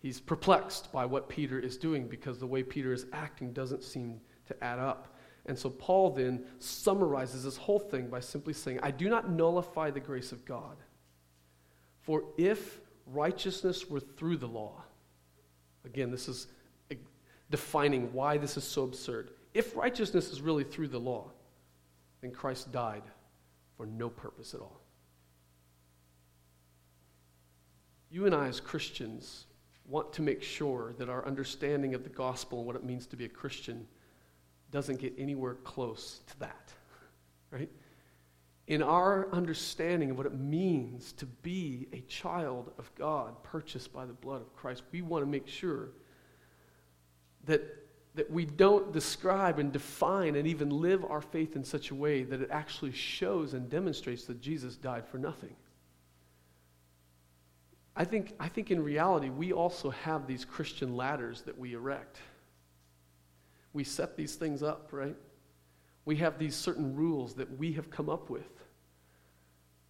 He's 0.00 0.20
perplexed 0.20 0.92
by 0.92 1.04
what 1.06 1.28
Peter 1.28 1.60
is 1.60 1.76
doing 1.76 2.08
because 2.08 2.38
the 2.38 2.46
way 2.46 2.62
Peter 2.64 2.92
is 2.92 3.06
acting 3.12 3.52
doesn't 3.52 3.84
seem 3.84 4.20
to 4.48 4.64
add 4.64 4.78
up. 4.78 5.14
And 5.46 5.58
so 5.58 5.70
Paul 5.70 6.10
then 6.10 6.44
summarizes 6.58 7.44
this 7.44 7.56
whole 7.56 7.78
thing 7.78 8.08
by 8.08 8.20
simply 8.20 8.52
saying, 8.52 8.80
I 8.82 8.90
do 8.90 9.08
not 9.08 9.30
nullify 9.30 9.90
the 9.90 10.00
grace 10.00 10.32
of 10.32 10.44
God. 10.44 10.76
For 12.00 12.24
if 12.36 12.80
righteousness 13.06 13.88
were 13.88 14.00
through 14.00 14.36
the 14.38 14.48
law, 14.48 14.82
Again, 15.88 16.10
this 16.10 16.28
is 16.28 16.46
defining 17.50 18.12
why 18.12 18.36
this 18.36 18.56
is 18.56 18.64
so 18.64 18.84
absurd. 18.84 19.30
If 19.54 19.74
righteousness 19.74 20.30
is 20.30 20.42
really 20.42 20.64
through 20.64 20.88
the 20.88 21.00
law, 21.00 21.30
then 22.20 22.30
Christ 22.30 22.70
died 22.72 23.04
for 23.76 23.86
no 23.86 24.10
purpose 24.10 24.54
at 24.54 24.60
all. 24.60 24.80
You 28.10 28.26
and 28.26 28.34
I, 28.34 28.48
as 28.48 28.60
Christians, 28.60 29.46
want 29.86 30.12
to 30.14 30.22
make 30.22 30.42
sure 30.42 30.94
that 30.98 31.08
our 31.08 31.26
understanding 31.26 31.94
of 31.94 32.04
the 32.04 32.10
gospel 32.10 32.58
and 32.58 32.66
what 32.66 32.76
it 32.76 32.84
means 32.84 33.06
to 33.06 33.16
be 33.16 33.24
a 33.24 33.28
Christian 33.28 33.86
doesn't 34.70 35.00
get 35.00 35.14
anywhere 35.18 35.54
close 35.54 36.20
to 36.28 36.40
that, 36.40 36.72
right? 37.50 37.70
In 38.66 38.82
our 38.82 39.32
understanding 39.32 40.10
of 40.10 40.18
what 40.18 40.26
it 40.26 40.38
means 40.38 41.12
to 41.12 41.26
be 41.26 41.88
a 41.92 42.00
child 42.02 42.70
of 42.78 42.94
God 42.94 43.42
purchased 43.42 43.92
by 43.92 44.04
the 44.04 44.12
blood 44.12 44.42
of 44.42 44.54
Christ, 44.54 44.82
we 44.92 45.00
want 45.00 45.22
to 45.22 45.30
make 45.30 45.48
sure 45.48 45.88
that, 47.46 47.62
that 48.14 48.30
we 48.30 48.44
don't 48.44 48.92
describe 48.92 49.58
and 49.58 49.72
define 49.72 50.36
and 50.36 50.46
even 50.46 50.68
live 50.68 51.04
our 51.06 51.22
faith 51.22 51.56
in 51.56 51.64
such 51.64 51.90
a 51.90 51.94
way 51.94 52.24
that 52.24 52.42
it 52.42 52.50
actually 52.50 52.92
shows 52.92 53.54
and 53.54 53.70
demonstrates 53.70 54.24
that 54.24 54.40
Jesus 54.40 54.76
died 54.76 55.06
for 55.08 55.16
nothing. 55.16 55.56
I 57.96 58.04
think, 58.04 58.32
I 58.38 58.48
think 58.48 58.70
in 58.70 58.80
reality, 58.80 59.28
we 59.28 59.52
also 59.52 59.90
have 59.90 60.26
these 60.26 60.44
Christian 60.44 60.94
ladders 60.94 61.42
that 61.42 61.58
we 61.58 61.72
erect. 61.72 62.18
We 63.78 63.84
set 63.84 64.16
these 64.16 64.34
things 64.34 64.64
up, 64.64 64.88
right? 64.90 65.14
We 66.04 66.16
have 66.16 66.36
these 66.36 66.56
certain 66.56 66.96
rules 66.96 67.34
that 67.34 67.58
we 67.58 67.74
have 67.74 67.90
come 67.90 68.10
up 68.10 68.28
with. 68.28 68.50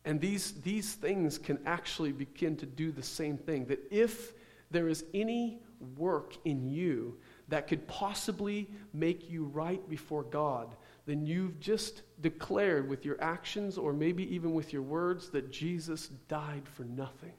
And 0.05 0.21
these, 0.21 0.53
these 0.61 0.93
things 0.93 1.39
can 1.39 1.59
actually 1.65 2.13
begin 2.13 2.55
to 2.59 2.67
do 2.67 2.93
the 2.93 3.03
same 3.03 3.39
thing. 3.39 3.65
That 3.65 3.81
if 3.91 4.35
there 4.71 4.89
is 4.89 5.07
any 5.15 5.63
work 5.97 6.35
in 6.45 6.69
you 6.69 7.17
that 7.49 7.67
could 7.67 7.89
possibly 7.89 8.69
make 8.93 9.31
you 9.31 9.45
right 9.45 9.89
before 9.89 10.25
God, 10.25 10.77
then 11.07 11.25
you've 11.25 11.59
just 11.59 12.03
declared 12.21 12.91
with 12.91 13.07
your 13.07 13.19
actions 13.23 13.79
or 13.79 13.95
maybe 13.95 14.35
even 14.35 14.53
with 14.53 14.71
your 14.71 14.83
words 14.83 15.31
that 15.31 15.51
Jesus 15.51 16.09
died 16.29 16.69
for 16.69 16.85
nothing. 16.85 17.33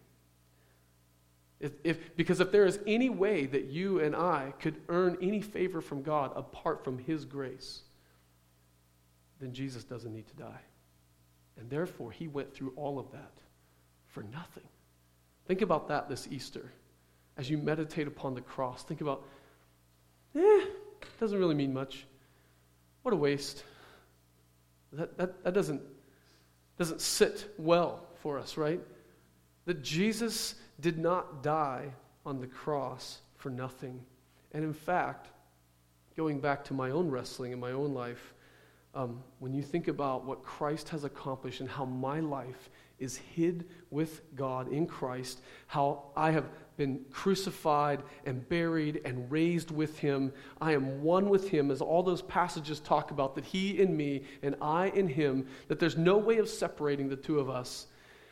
If, 1.59 1.73
if, 1.83 2.15
because 2.15 2.39
if 2.39 2.51
there 2.51 2.65
is 2.65 2.79
any 2.87 3.09
way 3.09 3.45
that 3.45 3.65
you 3.65 3.99
and 3.99 4.15
I 4.15 4.53
could 4.59 4.77
earn 4.87 5.17
any 5.21 5.41
favor 5.41 5.81
from 5.81 6.01
God 6.01 6.31
apart 6.35 6.83
from 6.83 6.97
His 6.97 7.25
grace, 7.25 7.81
then 9.41 9.53
Jesus 9.53 9.83
doesn't 9.83 10.13
need 10.13 10.27
to 10.27 10.35
die. 10.35 10.61
And 11.59 11.69
therefore, 11.69 12.11
He 12.11 12.27
went 12.27 12.53
through 12.53 12.73
all 12.77 12.97
of 12.97 13.11
that 13.11 13.33
for 14.07 14.23
nothing. 14.23 14.67
Think 15.47 15.61
about 15.61 15.89
that 15.89 16.07
this 16.07 16.27
Easter. 16.31 16.71
As 17.35 17.49
you 17.49 17.57
meditate 17.57 18.07
upon 18.07 18.35
the 18.35 18.41
cross, 18.41 18.83
think 18.83 19.01
about, 19.01 19.23
eh, 20.35 20.65
doesn't 21.19 21.37
really 21.37 21.55
mean 21.55 21.73
much. 21.73 22.05
What 23.01 23.13
a 23.13 23.17
waste. 23.17 23.63
That, 24.93 25.17
that, 25.17 25.43
that 25.43 25.53
doesn't, 25.53 25.81
doesn't 26.77 27.01
sit 27.01 27.53
well 27.57 28.05
for 28.21 28.39
us, 28.39 28.57
right? 28.57 28.79
That 29.65 29.83
Jesus 29.83 30.55
did 30.81 30.97
not 30.97 31.43
die 31.43 31.91
on 32.25 32.39
the 32.39 32.47
cross 32.47 33.19
for 33.35 33.49
nothing. 33.49 34.03
And 34.51 34.63
in 34.63 34.73
fact, 34.73 35.27
going 36.15 36.39
back 36.39 36.63
to 36.65 36.73
my 36.73 36.91
own 36.91 37.09
wrestling 37.09 37.51
in 37.51 37.59
my 37.59 37.71
own 37.71 37.93
life, 37.93 38.33
um, 38.95 39.21
when 39.39 39.53
you 39.53 39.61
think 39.61 39.87
about 39.87 40.25
what 40.25 40.43
Christ 40.43 40.89
has 40.89 41.03
accomplished 41.03 41.61
and 41.61 41.69
how 41.69 41.85
my 41.85 42.19
life 42.19 42.69
is 42.97 43.17
hid 43.17 43.65
with 43.91 44.21
God 44.35 44.71
in 44.71 44.85
Christ, 44.85 45.41
how 45.67 46.11
I 46.15 46.31
have 46.31 46.45
been 46.75 47.05
crucified 47.11 48.03
and 48.25 48.47
buried 48.49 49.01
and 49.05 49.29
raised 49.31 49.71
with 49.71 49.99
him. 49.99 50.31
I 50.61 50.73
am 50.73 51.01
one 51.01 51.29
with 51.29 51.49
him, 51.49 51.71
as 51.71 51.81
all 51.81 52.03
those 52.03 52.21
passages 52.21 52.79
talk 52.79 53.11
about, 53.11 53.35
that 53.35 53.45
he 53.45 53.79
in 53.79 53.95
me 53.95 54.23
and 54.41 54.55
I 54.61 54.87
in 54.89 55.07
him, 55.07 55.47
that 55.67 55.79
there's 55.79 55.97
no 55.97 56.17
way 56.17 56.37
of 56.37 56.49
separating 56.49 57.09
the 57.09 57.15
two 57.15 57.39
of 57.39 57.49
us. 57.49 57.87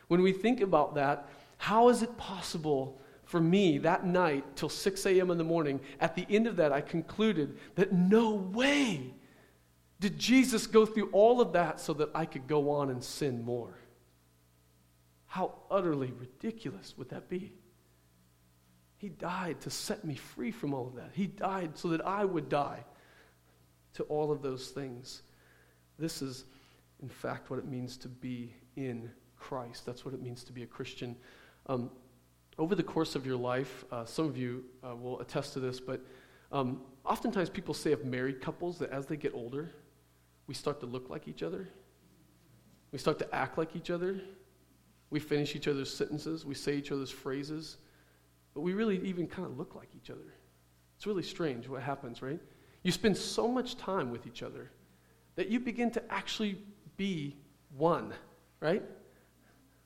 When 0.08 0.22
we 0.22 0.32
think 0.32 0.60
about 0.60 0.94
that, 0.94 1.28
how 1.58 1.88
is 1.90 2.02
it 2.02 2.16
possible 2.16 3.00
for 3.24 3.40
me 3.40 3.78
that 3.78 4.06
night 4.06 4.56
till 4.56 4.68
6 4.68 5.06
a.m. 5.06 5.30
in 5.30 5.38
the 5.38 5.44
morning? 5.44 5.80
At 6.00 6.14
the 6.14 6.26
end 6.30 6.46
of 6.46 6.56
that, 6.56 6.72
I 6.72 6.80
concluded 6.80 7.58
that 7.74 7.92
no 7.92 8.34
way 8.34 9.14
did 10.00 10.18
Jesus 10.18 10.66
go 10.66 10.86
through 10.86 11.10
all 11.10 11.40
of 11.40 11.52
that 11.52 11.80
so 11.80 11.92
that 11.94 12.10
I 12.14 12.24
could 12.24 12.46
go 12.46 12.70
on 12.70 12.90
and 12.90 13.02
sin 13.02 13.44
more. 13.44 13.78
How 15.26 15.56
utterly 15.70 16.12
ridiculous 16.12 16.94
would 16.96 17.10
that 17.10 17.28
be? 17.28 17.52
He 18.96 19.08
died 19.08 19.60
to 19.62 19.70
set 19.70 20.04
me 20.04 20.14
free 20.14 20.50
from 20.50 20.72
all 20.72 20.86
of 20.86 20.96
that. 20.96 21.10
He 21.12 21.26
died 21.26 21.76
so 21.76 21.88
that 21.88 22.04
I 22.06 22.24
would 22.24 22.48
die 22.48 22.84
to 23.94 24.04
all 24.04 24.32
of 24.32 24.42
those 24.42 24.68
things. 24.68 25.22
This 25.98 26.22
is, 26.22 26.44
in 27.02 27.08
fact, 27.08 27.50
what 27.50 27.58
it 27.58 27.66
means 27.66 27.96
to 27.98 28.08
be 28.08 28.54
in 28.76 29.10
Christ. 29.36 29.84
That's 29.84 30.04
what 30.04 30.14
it 30.14 30.22
means 30.22 30.44
to 30.44 30.52
be 30.52 30.62
a 30.62 30.66
Christian. 30.66 31.16
Um, 31.68 31.90
over 32.58 32.74
the 32.74 32.82
course 32.82 33.14
of 33.14 33.26
your 33.26 33.36
life, 33.36 33.84
uh, 33.92 34.04
some 34.04 34.26
of 34.26 34.36
you 34.36 34.64
uh, 34.82 34.96
will 34.96 35.20
attest 35.20 35.52
to 35.52 35.60
this, 35.60 35.78
but 35.78 36.00
um, 36.50 36.80
oftentimes 37.04 37.50
people 37.50 37.74
say 37.74 37.92
of 37.92 38.04
married 38.04 38.40
couples 38.40 38.78
that 38.78 38.90
as 38.90 39.06
they 39.06 39.16
get 39.16 39.34
older, 39.34 39.70
we 40.46 40.54
start 40.54 40.80
to 40.80 40.86
look 40.86 41.10
like 41.10 41.28
each 41.28 41.42
other. 41.42 41.68
We 42.90 42.98
start 42.98 43.18
to 43.18 43.34
act 43.34 43.58
like 43.58 43.76
each 43.76 43.90
other. 43.90 44.20
We 45.10 45.20
finish 45.20 45.54
each 45.54 45.68
other's 45.68 45.94
sentences. 45.94 46.46
We 46.46 46.54
say 46.54 46.76
each 46.76 46.90
other's 46.90 47.10
phrases. 47.10 47.76
But 48.54 48.62
we 48.62 48.72
really 48.72 48.98
even 49.06 49.26
kind 49.26 49.46
of 49.46 49.58
look 49.58 49.74
like 49.74 49.88
each 49.94 50.10
other. 50.10 50.34
It's 50.96 51.06
really 51.06 51.22
strange 51.22 51.68
what 51.68 51.82
happens, 51.82 52.22
right? 52.22 52.40
You 52.82 52.92
spend 52.92 53.16
so 53.16 53.46
much 53.46 53.76
time 53.76 54.10
with 54.10 54.26
each 54.26 54.42
other 54.42 54.70
that 55.36 55.48
you 55.48 55.60
begin 55.60 55.90
to 55.92 56.02
actually 56.12 56.58
be 56.96 57.36
one, 57.76 58.12
right? 58.60 58.82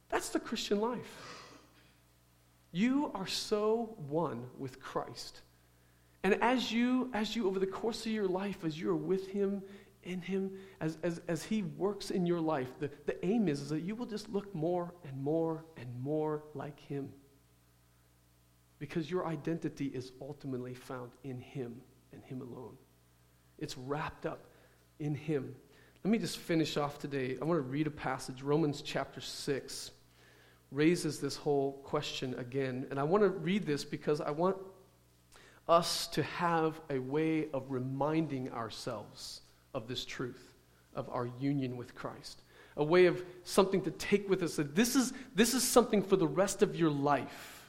That's 0.08 0.28
the 0.28 0.40
Christian 0.40 0.80
life. 0.80 1.41
You 2.72 3.10
are 3.14 3.26
so 3.26 3.94
one 4.08 4.46
with 4.58 4.80
Christ. 4.80 5.42
And 6.24 6.34
as 6.42 6.72
you, 6.72 7.10
as 7.12 7.36
you, 7.36 7.46
over 7.46 7.58
the 7.58 7.66
course 7.66 8.06
of 8.06 8.12
your 8.12 8.26
life, 8.26 8.64
as 8.64 8.80
you 8.80 8.90
are 8.90 8.96
with 8.96 9.28
Him, 9.28 9.62
in 10.04 10.20
Him, 10.20 10.52
as, 10.80 10.96
as, 11.02 11.20
as 11.28 11.42
He 11.44 11.62
works 11.62 12.10
in 12.10 12.24
your 12.24 12.40
life, 12.40 12.68
the, 12.78 12.90
the 13.06 13.24
aim 13.24 13.46
is, 13.46 13.60
is 13.60 13.68
that 13.68 13.82
you 13.82 13.94
will 13.94 14.06
just 14.06 14.28
look 14.30 14.52
more 14.54 14.94
and 15.04 15.22
more 15.22 15.64
and 15.76 15.88
more 16.00 16.44
like 16.54 16.80
Him. 16.80 17.10
Because 18.78 19.10
your 19.10 19.26
identity 19.26 19.86
is 19.86 20.12
ultimately 20.20 20.74
found 20.74 21.12
in 21.24 21.40
Him 21.40 21.82
and 22.12 22.24
Him 22.24 22.40
alone. 22.40 22.76
It's 23.58 23.76
wrapped 23.76 24.24
up 24.24 24.46
in 24.98 25.14
Him. 25.14 25.54
Let 26.04 26.10
me 26.10 26.18
just 26.18 26.38
finish 26.38 26.76
off 26.76 26.98
today. 26.98 27.36
I 27.40 27.44
want 27.44 27.58
to 27.58 27.68
read 27.68 27.86
a 27.86 27.92
passage, 27.92 28.42
Romans 28.42 28.80
chapter 28.82 29.20
6 29.20 29.90
raises 30.72 31.20
this 31.20 31.36
whole 31.36 31.72
question 31.84 32.34
again. 32.38 32.86
And 32.90 32.98
I 32.98 33.02
want 33.02 33.22
to 33.22 33.28
read 33.28 33.66
this 33.66 33.84
because 33.84 34.20
I 34.20 34.30
want 34.30 34.56
us 35.68 36.06
to 36.08 36.22
have 36.22 36.80
a 36.90 36.98
way 36.98 37.48
of 37.52 37.64
reminding 37.68 38.50
ourselves 38.50 39.42
of 39.74 39.86
this 39.86 40.04
truth, 40.04 40.54
of 40.94 41.08
our 41.10 41.28
union 41.38 41.76
with 41.76 41.94
Christ. 41.94 42.42
A 42.76 42.84
way 42.84 43.06
of 43.06 43.24
something 43.44 43.82
to 43.82 43.90
take 43.92 44.28
with 44.28 44.42
us 44.42 44.56
that 44.56 44.74
this 44.74 44.96
is, 44.96 45.12
this 45.34 45.54
is 45.54 45.62
something 45.62 46.02
for 46.02 46.16
the 46.16 46.26
rest 46.26 46.62
of 46.62 46.74
your 46.74 46.90
life 46.90 47.62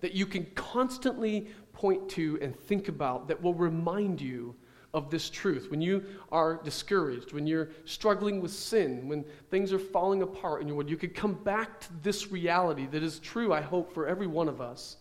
that 0.00 0.14
you 0.14 0.26
can 0.26 0.46
constantly 0.54 1.48
point 1.72 2.08
to 2.10 2.38
and 2.42 2.58
think 2.58 2.88
about 2.88 3.28
that 3.28 3.40
will 3.40 3.54
remind 3.54 4.20
you 4.20 4.54
of 4.92 5.10
this 5.10 5.30
truth. 5.30 5.70
When 5.70 5.80
you 5.80 6.04
are 6.32 6.60
discouraged, 6.62 7.32
when 7.32 7.46
you're 7.46 7.70
struggling 7.84 8.40
with 8.40 8.52
sin, 8.52 9.08
when 9.08 9.24
things 9.50 9.72
are 9.72 9.78
falling 9.78 10.22
apart 10.22 10.62
in 10.62 10.68
your 10.68 10.76
world, 10.76 10.90
you 10.90 10.96
could 10.96 11.14
come 11.14 11.34
back 11.34 11.80
to 11.80 11.88
this 12.02 12.32
reality 12.32 12.86
that 12.86 13.02
is 13.02 13.20
true, 13.20 13.52
I 13.52 13.60
hope, 13.60 13.94
for 13.94 14.06
every 14.06 14.26
one 14.26 14.48
of 14.48 14.60
us. 14.60 14.96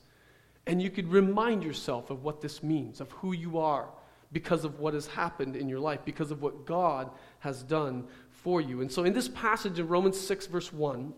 And 0.67 0.81
you 0.81 0.91
could 0.91 1.11
remind 1.11 1.63
yourself 1.63 2.11
of 2.11 2.23
what 2.23 2.41
this 2.41 2.61
means, 2.61 3.01
of 3.01 3.11
who 3.13 3.33
you 3.33 3.57
are, 3.57 3.89
because 4.31 4.63
of 4.63 4.79
what 4.79 4.93
has 4.93 5.07
happened 5.07 5.55
in 5.55 5.67
your 5.67 5.79
life, 5.79 6.01
because 6.05 6.29
of 6.29 6.43
what 6.43 6.65
God 6.65 7.09
has 7.39 7.63
done 7.63 8.05
for 8.29 8.61
you. 8.61 8.81
And 8.81 8.91
so 8.91 9.03
in 9.03 9.13
this 9.13 9.27
passage 9.27 9.79
in 9.79 9.87
Romans 9.87 10.19
6, 10.19 10.45
verse 10.47 10.71
1, 10.71 11.13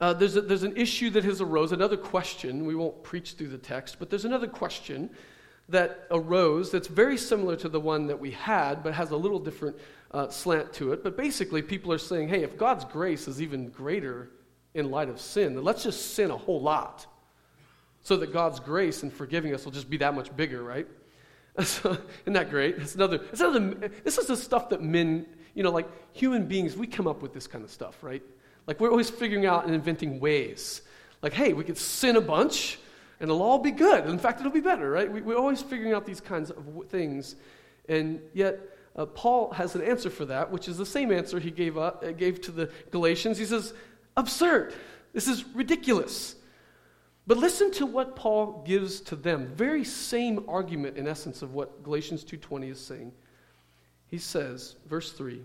uh, 0.00 0.12
there's, 0.12 0.36
a, 0.36 0.40
there's 0.40 0.62
an 0.64 0.76
issue 0.76 1.10
that 1.10 1.24
has 1.24 1.40
arose, 1.40 1.72
another 1.72 1.96
question. 1.96 2.66
We 2.66 2.74
won't 2.74 3.02
preach 3.02 3.34
through 3.34 3.48
the 3.48 3.58
text, 3.58 3.98
but 3.98 4.10
there's 4.10 4.24
another 4.24 4.46
question 4.46 5.10
that 5.68 6.06
arose 6.10 6.70
that's 6.70 6.88
very 6.88 7.18
similar 7.18 7.56
to 7.56 7.68
the 7.68 7.80
one 7.80 8.06
that 8.06 8.18
we 8.18 8.30
had, 8.30 8.82
but 8.82 8.94
has 8.94 9.10
a 9.10 9.16
little 9.16 9.38
different 9.38 9.76
uh, 10.10 10.28
slant 10.28 10.72
to 10.74 10.92
it. 10.92 11.04
But 11.04 11.16
basically, 11.16 11.62
people 11.62 11.92
are 11.92 11.98
saying, 11.98 12.28
hey, 12.28 12.42
if 12.42 12.56
God's 12.56 12.84
grace 12.84 13.28
is 13.28 13.42
even 13.42 13.68
greater 13.68 14.30
in 14.74 14.90
light 14.90 15.08
of 15.08 15.20
sin, 15.20 15.54
then 15.54 15.64
let's 15.64 15.82
just 15.82 16.14
sin 16.14 16.30
a 16.30 16.36
whole 16.36 16.60
lot 16.60 17.06
so 18.02 18.16
that 18.16 18.32
God's 18.32 18.60
grace 18.60 19.02
in 19.02 19.10
forgiving 19.10 19.54
us 19.54 19.64
will 19.64 19.72
just 19.72 19.90
be 19.90 19.98
that 19.98 20.14
much 20.14 20.34
bigger, 20.34 20.62
right? 20.62 20.86
Isn't 21.58 21.98
that 22.26 22.48
great? 22.48 22.76
It's 22.76 22.94
another, 22.94 23.20
it's 23.30 23.40
another, 23.40 23.90
this 24.04 24.16
is 24.16 24.26
the 24.26 24.36
stuff 24.36 24.70
that 24.70 24.82
men, 24.82 25.26
you 25.54 25.62
know, 25.62 25.70
like 25.72 25.88
human 26.12 26.46
beings, 26.46 26.76
we 26.76 26.86
come 26.86 27.06
up 27.06 27.20
with 27.20 27.34
this 27.34 27.46
kind 27.46 27.64
of 27.64 27.70
stuff, 27.70 28.02
right? 28.02 28.22
Like 28.66 28.80
we're 28.80 28.90
always 28.90 29.10
figuring 29.10 29.44
out 29.44 29.66
and 29.66 29.74
inventing 29.74 30.20
ways. 30.20 30.82
Like, 31.20 31.32
hey, 31.32 31.52
we 31.52 31.64
could 31.64 31.76
sin 31.76 32.16
a 32.16 32.20
bunch 32.20 32.78
and 33.20 33.30
it'll 33.30 33.42
all 33.42 33.58
be 33.58 33.70
good. 33.70 34.06
In 34.06 34.18
fact, 34.18 34.40
it'll 34.40 34.52
be 34.52 34.60
better, 34.60 34.90
right? 34.90 35.10
We, 35.10 35.20
are 35.32 35.36
always 35.36 35.60
figuring 35.60 35.92
out 35.92 36.06
these 36.06 36.20
kinds 36.20 36.50
of 36.50 36.64
things. 36.88 37.36
And 37.88 38.20
yet, 38.32 38.60
uh, 38.94 39.06
Paul 39.06 39.52
has 39.52 39.74
an 39.74 39.82
answer 39.82 40.10
for 40.10 40.24
that, 40.26 40.50
which 40.50 40.68
is 40.68 40.76
the 40.76 40.86
same 40.86 41.12
answer 41.12 41.38
he 41.38 41.50
gave, 41.50 41.76
up, 41.76 42.04
uh, 42.04 42.12
gave 42.12 42.40
to 42.42 42.52
the 42.52 42.70
Galatians. 42.90 43.38
He 43.38 43.46
says, 43.46 43.74
absurd. 44.16 44.74
This 45.12 45.26
is 45.26 45.44
ridiculous. 45.54 46.36
But 47.26 47.38
listen 47.38 47.70
to 47.72 47.86
what 47.86 48.16
Paul 48.16 48.62
gives 48.66 49.00
to 49.02 49.16
them. 49.16 49.52
Very 49.54 49.84
same 49.84 50.44
argument, 50.48 50.96
in 50.96 51.06
essence, 51.06 51.42
of 51.42 51.52
what 51.52 51.82
Galatians 51.82 52.24
2.20 52.24 52.70
is 52.70 52.80
saying. 52.80 53.12
He 54.06 54.18
says, 54.18 54.76
verse 54.86 55.12
3, 55.12 55.42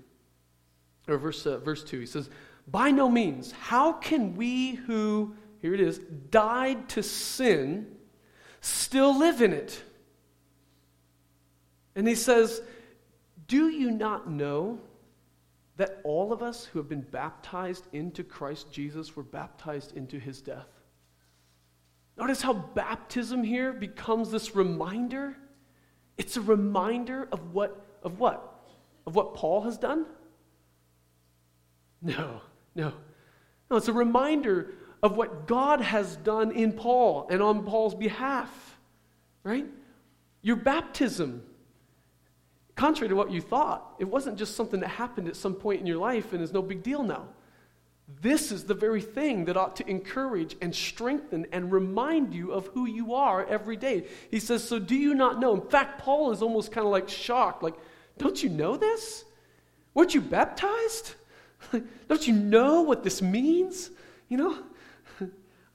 or 1.07 1.17
verse, 1.17 1.45
uh, 1.45 1.57
verse 1.57 1.83
2, 1.83 1.99
he 1.99 2.05
says, 2.05 2.29
By 2.67 2.91
no 2.91 3.09
means, 3.09 3.51
how 3.51 3.93
can 3.93 4.35
we 4.35 4.75
who 4.75 5.35
here 5.63 5.73
it 5.73 5.79
is, 5.79 5.97
died 6.29 6.89
to 6.89 7.01
sin, 7.01 7.87
still 8.61 9.17
live 9.17 9.41
in 9.41 9.51
it. 9.51 9.81
And 11.95 12.07
he 12.07 12.13
says, 12.13 12.61
Do 13.47 13.69
you 13.69 13.89
not 13.89 14.29
know 14.29 14.77
that 15.77 16.01
all 16.03 16.31
of 16.31 16.43
us 16.43 16.65
who 16.65 16.77
have 16.77 16.87
been 16.87 17.01
baptized 17.01 17.87
into 17.93 18.23
Christ 18.23 18.71
Jesus 18.71 19.15
were 19.15 19.23
baptized 19.23 19.97
into 19.97 20.19
his 20.19 20.39
death? 20.39 20.69
Notice 22.15 22.43
how 22.43 22.53
baptism 22.53 23.43
here 23.43 23.73
becomes 23.73 24.29
this 24.29 24.55
reminder. 24.55 25.35
It's 26.19 26.37
a 26.37 26.41
reminder 26.41 27.27
of 27.31 27.55
what? 27.55 27.83
Of 28.03 28.19
what? 28.19 28.53
of 29.05 29.15
what 29.15 29.33
Paul 29.33 29.61
has 29.61 29.77
done? 29.77 30.05
No, 32.01 32.41
no. 32.75 32.93
No, 33.69 33.77
it's 33.77 33.87
a 33.87 33.93
reminder 33.93 34.73
of 35.03 35.17
what 35.17 35.47
God 35.47 35.81
has 35.81 36.15
done 36.15 36.53
in 36.53 36.71
Paul 36.71 37.27
and 37.29 37.43
on 37.43 37.65
Paul's 37.65 37.93
behalf, 37.93 38.79
right? 39.43 39.65
Your 40.41 40.55
baptism, 40.55 41.43
contrary 42.75 43.09
to 43.09 43.15
what 43.15 43.29
you 43.29 43.41
thought, 43.41 43.95
it 43.99 44.05
wasn't 44.05 44.37
just 44.37 44.55
something 44.55 44.79
that 44.79 44.87
happened 44.87 45.27
at 45.27 45.35
some 45.35 45.55
point 45.55 45.81
in 45.81 45.85
your 45.85 45.97
life 45.97 46.31
and 46.31 46.41
is 46.41 46.53
no 46.53 46.61
big 46.61 46.83
deal 46.83 47.03
now. 47.03 47.27
This 48.21 48.51
is 48.51 48.63
the 48.63 48.73
very 48.73 49.01
thing 49.01 49.45
that 49.45 49.57
ought 49.57 49.75
to 49.77 49.89
encourage 49.89 50.55
and 50.61 50.73
strengthen 50.73 51.47
and 51.51 51.71
remind 51.71 52.33
you 52.33 52.53
of 52.53 52.67
who 52.67 52.85
you 52.85 53.13
are 53.13 53.45
every 53.45 53.75
day. 53.75 54.05
He 54.31 54.39
says, 54.39 54.63
So 54.63 54.79
do 54.79 54.95
you 54.95 55.13
not 55.15 55.39
know? 55.39 55.53
In 55.53 55.61
fact, 55.69 56.01
Paul 56.01 56.31
is 56.31 56.41
almost 56.41 56.71
kind 56.71 56.85
of 56.85 56.91
like 56.91 57.09
shocked, 57.09 57.63
like, 57.63 57.75
Don't 58.17 58.41
you 58.41 58.49
know 58.49 58.77
this? 58.77 59.25
Weren't 59.93 60.13
you 60.13 60.21
baptized? 60.21 61.15
Don't 62.07 62.27
you 62.27 62.33
know 62.33 62.81
what 62.81 63.03
this 63.03 63.21
means? 63.21 63.89
You 64.27 64.37
know? 64.37 64.57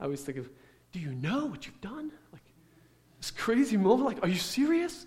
I 0.00 0.04
always 0.04 0.22
think 0.22 0.38
of, 0.38 0.48
Do 0.92 1.00
you 1.00 1.12
know 1.12 1.46
what 1.46 1.66
you've 1.66 1.80
done? 1.80 2.12
Like, 2.32 2.42
this 3.18 3.30
crazy 3.30 3.76
moment, 3.76 4.06
like, 4.06 4.22
Are 4.22 4.28
you 4.28 4.36
serious? 4.36 5.06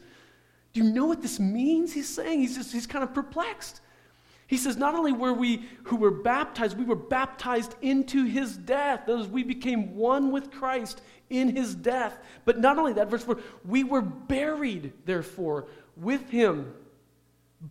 Do 0.74 0.82
you 0.82 0.92
know 0.92 1.06
what 1.06 1.22
this 1.22 1.39
means? 1.39 1.92
He's 1.92 2.08
saying, 2.08 2.39
he's 2.39 2.56
just, 2.56 2.72
he's 2.72 2.88
kind 2.88 3.04
of 3.04 3.14
perplexed. 3.14 3.82
He 4.48 4.58
says, 4.58 4.76
not 4.76 4.96
only 4.96 5.14
were 5.14 5.34
we 5.34 5.66
who 5.84 5.96
were 5.96 6.12
baptized, 6.12 6.78
we 6.78 6.84
were 6.84 6.96
baptized 6.96 7.76
into 7.82 8.26
his 8.26 8.58
death. 8.58 9.08
As 9.08 9.28
we 9.28 9.44
became 9.44 9.96
one 9.96 10.32
with 10.32 10.52
Christ 10.52 11.02
in 11.30 11.56
his 11.56 11.74
death. 11.74 12.20
But 12.44 12.60
not 12.60 12.78
only 12.78 12.94
that, 12.94 13.10
verse 13.10 13.24
4, 13.24 13.39
we 13.66 13.86
were 13.86 14.02
buried, 14.02 14.92
therefore, 15.06 15.68
with 15.96 16.30
him 16.30 16.74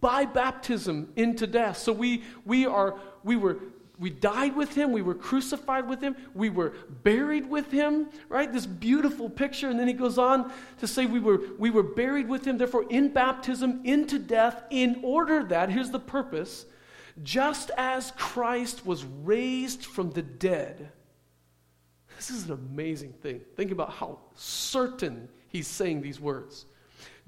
by 0.01 0.25
baptism 0.25 1.13
into 1.17 1.47
death. 1.47 1.77
So 1.77 1.93
we, 1.93 2.23
we 2.45 2.65
are, 2.67 2.99
we 3.25 3.37
were 3.37 3.59
we 4.01 4.09
died 4.09 4.57
with 4.57 4.75
him, 4.75 4.93
we 4.93 5.03
were 5.03 5.15
crucified 5.15 5.87
with 5.87 6.01
him, 6.01 6.17
we 6.35 6.49
were 6.49 6.73
buried 7.05 7.49
with 7.49 7.71
him, 7.71 8.09
right? 8.31 8.51
This 8.51 8.65
beautiful 8.65 9.29
picture. 9.29 9.69
And 9.69 9.79
then 9.79 9.87
he 9.87 9.93
goes 9.93 10.17
on 10.17 10.51
to 10.79 10.87
say 10.87 11.05
we 11.05 11.21
were, 11.21 11.41
we 11.59 11.69
were 11.69 11.83
buried 11.83 12.27
with 12.27 12.47
him, 12.47 12.57
therefore, 12.57 12.87
in 12.89 13.13
baptism, 13.13 13.83
into 13.85 14.19
death, 14.19 14.63
in 14.71 15.01
order 15.05 15.45
that, 15.45 15.69
here's 15.69 15.91
the 15.91 16.01
purpose, 16.01 16.65
just 17.23 17.71
as 17.77 18.13
Christ 18.17 18.87
was 18.87 19.05
raised 19.05 19.85
from 19.85 20.11
the 20.13 20.23
dead. 20.23 20.91
This 22.17 22.31
is 22.31 22.47
an 22.47 22.53
amazing 22.53 23.13
thing. 23.13 23.43
Think 23.55 23.71
about 23.71 23.93
how 23.93 24.21
certain 24.35 25.29
he's 25.49 25.69
saying 25.69 26.01
these 26.01 26.19
words. 26.19 26.65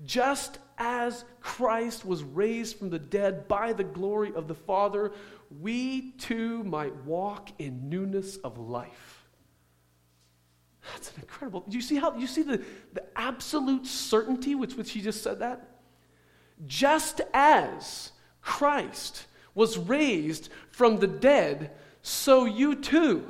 Just 0.04 0.58
as 0.78 1.24
Christ 1.40 2.04
was 2.04 2.22
raised 2.22 2.76
from 2.76 2.90
the 2.90 2.98
dead 2.98 3.46
by 3.46 3.72
the 3.72 3.84
glory 3.84 4.32
of 4.34 4.48
the 4.48 4.54
Father, 4.54 5.12
we 5.60 6.12
too 6.12 6.62
might 6.64 6.94
walk 7.04 7.50
in 7.58 7.88
newness 7.88 8.36
of 8.38 8.58
life. 8.58 9.26
That's 10.92 11.10
an 11.12 11.20
incredible. 11.20 11.64
You 11.68 11.80
see 11.80 11.96
how 11.96 12.16
you 12.16 12.26
see 12.26 12.42
the, 12.42 12.62
the 12.92 13.04
absolute 13.16 13.86
certainty 13.86 14.54
with 14.54 14.76
which 14.76 14.90
he 14.90 15.00
just 15.00 15.22
said 15.22 15.38
that? 15.38 15.68
Just 16.66 17.20
as 17.32 18.12
Christ 18.40 19.26
was 19.54 19.78
raised 19.78 20.48
from 20.70 20.98
the 20.98 21.06
dead, 21.06 21.70
so 22.02 22.44
you 22.44 22.74
too. 22.74 23.26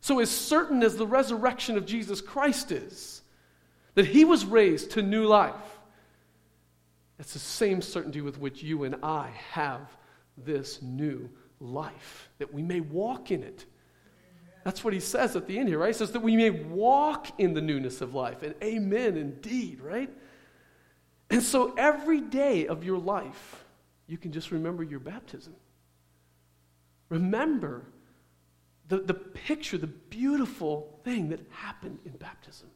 So, 0.00 0.20
as 0.20 0.30
certain 0.30 0.82
as 0.82 0.96
the 0.96 1.06
resurrection 1.06 1.76
of 1.76 1.86
Jesus 1.86 2.20
Christ 2.20 2.72
is, 2.72 3.22
that 3.94 4.06
he 4.06 4.24
was 4.24 4.44
raised 4.44 4.92
to 4.92 5.02
new 5.02 5.26
life, 5.26 5.54
it's 7.18 7.32
the 7.32 7.38
same 7.38 7.80
certainty 7.80 8.20
with 8.20 8.38
which 8.38 8.62
you 8.62 8.84
and 8.84 8.96
I 9.02 9.30
have 9.52 9.80
this 10.36 10.82
new 10.82 11.30
life, 11.60 12.28
that 12.38 12.52
we 12.52 12.62
may 12.62 12.80
walk 12.80 13.30
in 13.30 13.42
it. 13.42 13.64
That's 14.64 14.82
what 14.82 14.94
he 14.94 15.00
says 15.00 15.36
at 15.36 15.46
the 15.46 15.58
end 15.58 15.68
here, 15.68 15.78
right? 15.78 15.88
He 15.88 15.92
says 15.92 16.12
that 16.12 16.22
we 16.22 16.36
may 16.36 16.50
walk 16.50 17.38
in 17.38 17.52
the 17.52 17.60
newness 17.60 18.00
of 18.00 18.14
life. 18.14 18.42
And 18.42 18.54
amen 18.62 19.16
indeed, 19.16 19.80
right? 19.80 20.10
And 21.30 21.42
so 21.42 21.74
every 21.76 22.20
day 22.20 22.66
of 22.66 22.82
your 22.82 22.98
life, 22.98 23.64
you 24.06 24.16
can 24.16 24.32
just 24.32 24.50
remember 24.50 24.82
your 24.82 25.00
baptism. 25.00 25.54
Remember 27.10 27.84
the, 28.88 28.98
the 28.98 29.14
picture, 29.14 29.78
the 29.78 29.86
beautiful 29.86 31.00
thing 31.04 31.28
that 31.30 31.40
happened 31.50 31.98
in 32.04 32.12
baptism. 32.12 32.68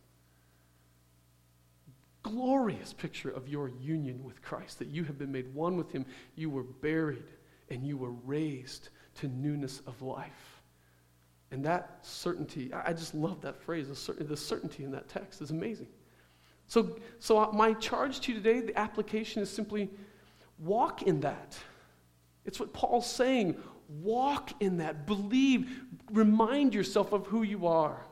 Glorious 2.22 2.92
picture 2.92 3.30
of 3.30 3.48
your 3.48 3.68
union 3.68 4.22
with 4.24 4.42
Christ, 4.42 4.78
that 4.80 4.88
you 4.88 5.04
have 5.04 5.18
been 5.18 5.32
made 5.32 5.54
one 5.54 5.76
with 5.76 5.92
Him. 5.92 6.04
You 6.34 6.50
were 6.50 6.62
buried 6.62 7.24
and 7.70 7.86
you 7.86 7.96
were 7.96 8.12
raised 8.12 8.88
to 9.16 9.28
newness 9.28 9.80
of 9.86 10.00
life. 10.02 10.62
And 11.50 11.64
that 11.64 11.98
certainty, 12.02 12.70
I 12.72 12.92
just 12.92 13.14
love 13.14 13.40
that 13.40 13.60
phrase, 13.60 13.88
the 13.88 14.36
certainty 14.36 14.84
in 14.84 14.90
that 14.92 15.08
text 15.08 15.40
is 15.40 15.50
amazing. 15.50 15.88
So, 16.66 16.98
so 17.18 17.50
my 17.52 17.72
charge 17.74 18.20
to 18.20 18.32
you 18.32 18.38
today, 18.38 18.60
the 18.60 18.78
application 18.78 19.42
is 19.42 19.50
simply 19.50 19.88
walk 20.58 21.02
in 21.02 21.20
that. 21.20 21.56
It's 22.44 22.60
what 22.60 22.74
Paul's 22.74 23.10
saying. 23.10 23.56
Walk 23.88 24.52
in 24.60 24.76
that. 24.78 25.06
Believe. 25.06 25.80
Remind 26.12 26.74
yourself 26.74 27.12
of 27.12 27.26
who 27.26 27.42
you 27.42 27.66
are. 27.66 28.04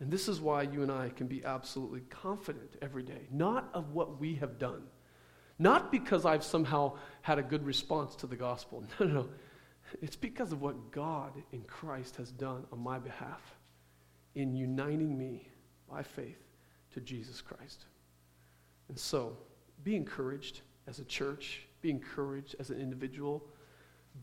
And 0.00 0.12
this 0.12 0.28
is 0.28 0.40
why 0.40 0.62
you 0.62 0.82
and 0.82 0.92
I 0.92 1.08
can 1.08 1.26
be 1.26 1.44
absolutely 1.44 2.02
confident 2.02 2.76
every 2.80 3.02
day, 3.02 3.26
not 3.32 3.68
of 3.74 3.92
what 3.92 4.20
we 4.20 4.36
have 4.36 4.58
done 4.60 4.84
not 5.58 5.90
because 5.90 6.24
I've 6.24 6.44
somehow 6.44 6.94
had 7.22 7.38
a 7.38 7.42
good 7.42 7.64
response 7.64 8.14
to 8.16 8.26
the 8.26 8.36
gospel. 8.36 8.84
No, 9.00 9.06
no, 9.06 9.14
no. 9.14 9.28
It's 10.02 10.16
because 10.16 10.52
of 10.52 10.60
what 10.60 10.90
God 10.92 11.32
in 11.52 11.62
Christ 11.62 12.16
has 12.16 12.30
done 12.30 12.66
on 12.70 12.78
my 12.78 12.98
behalf 12.98 13.40
in 14.34 14.54
uniting 14.54 15.16
me 15.16 15.48
by 15.90 16.02
faith 16.02 16.38
to 16.92 17.00
Jesus 17.00 17.40
Christ. 17.40 17.86
And 18.88 18.98
so, 18.98 19.36
be 19.84 19.96
encouraged 19.96 20.60
as 20.86 20.98
a 20.98 21.04
church, 21.04 21.62
be 21.80 21.90
encouraged 21.90 22.54
as 22.58 22.68
an 22.70 22.80
individual, 22.80 23.42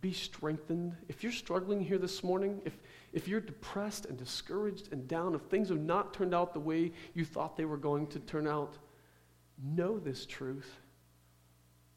be 0.01 0.13
strengthened. 0.13 0.95
If 1.07 1.23
you're 1.23 1.31
struggling 1.31 1.81
here 1.81 1.97
this 1.97 2.23
morning, 2.23 2.61
if, 2.65 2.77
if 3.13 3.27
you're 3.27 3.41
depressed 3.41 4.05
and 4.05 4.17
discouraged 4.17 4.89
and 4.91 5.07
down, 5.07 5.33
if 5.33 5.41
things 5.43 5.69
have 5.69 5.79
not 5.79 6.13
turned 6.13 6.33
out 6.33 6.53
the 6.53 6.59
way 6.59 6.91
you 7.13 7.25
thought 7.25 7.57
they 7.57 7.65
were 7.65 7.77
going 7.77 8.07
to 8.07 8.19
turn 8.19 8.47
out, 8.47 8.77
know 9.63 9.97
this 9.97 10.25
truth 10.25 10.79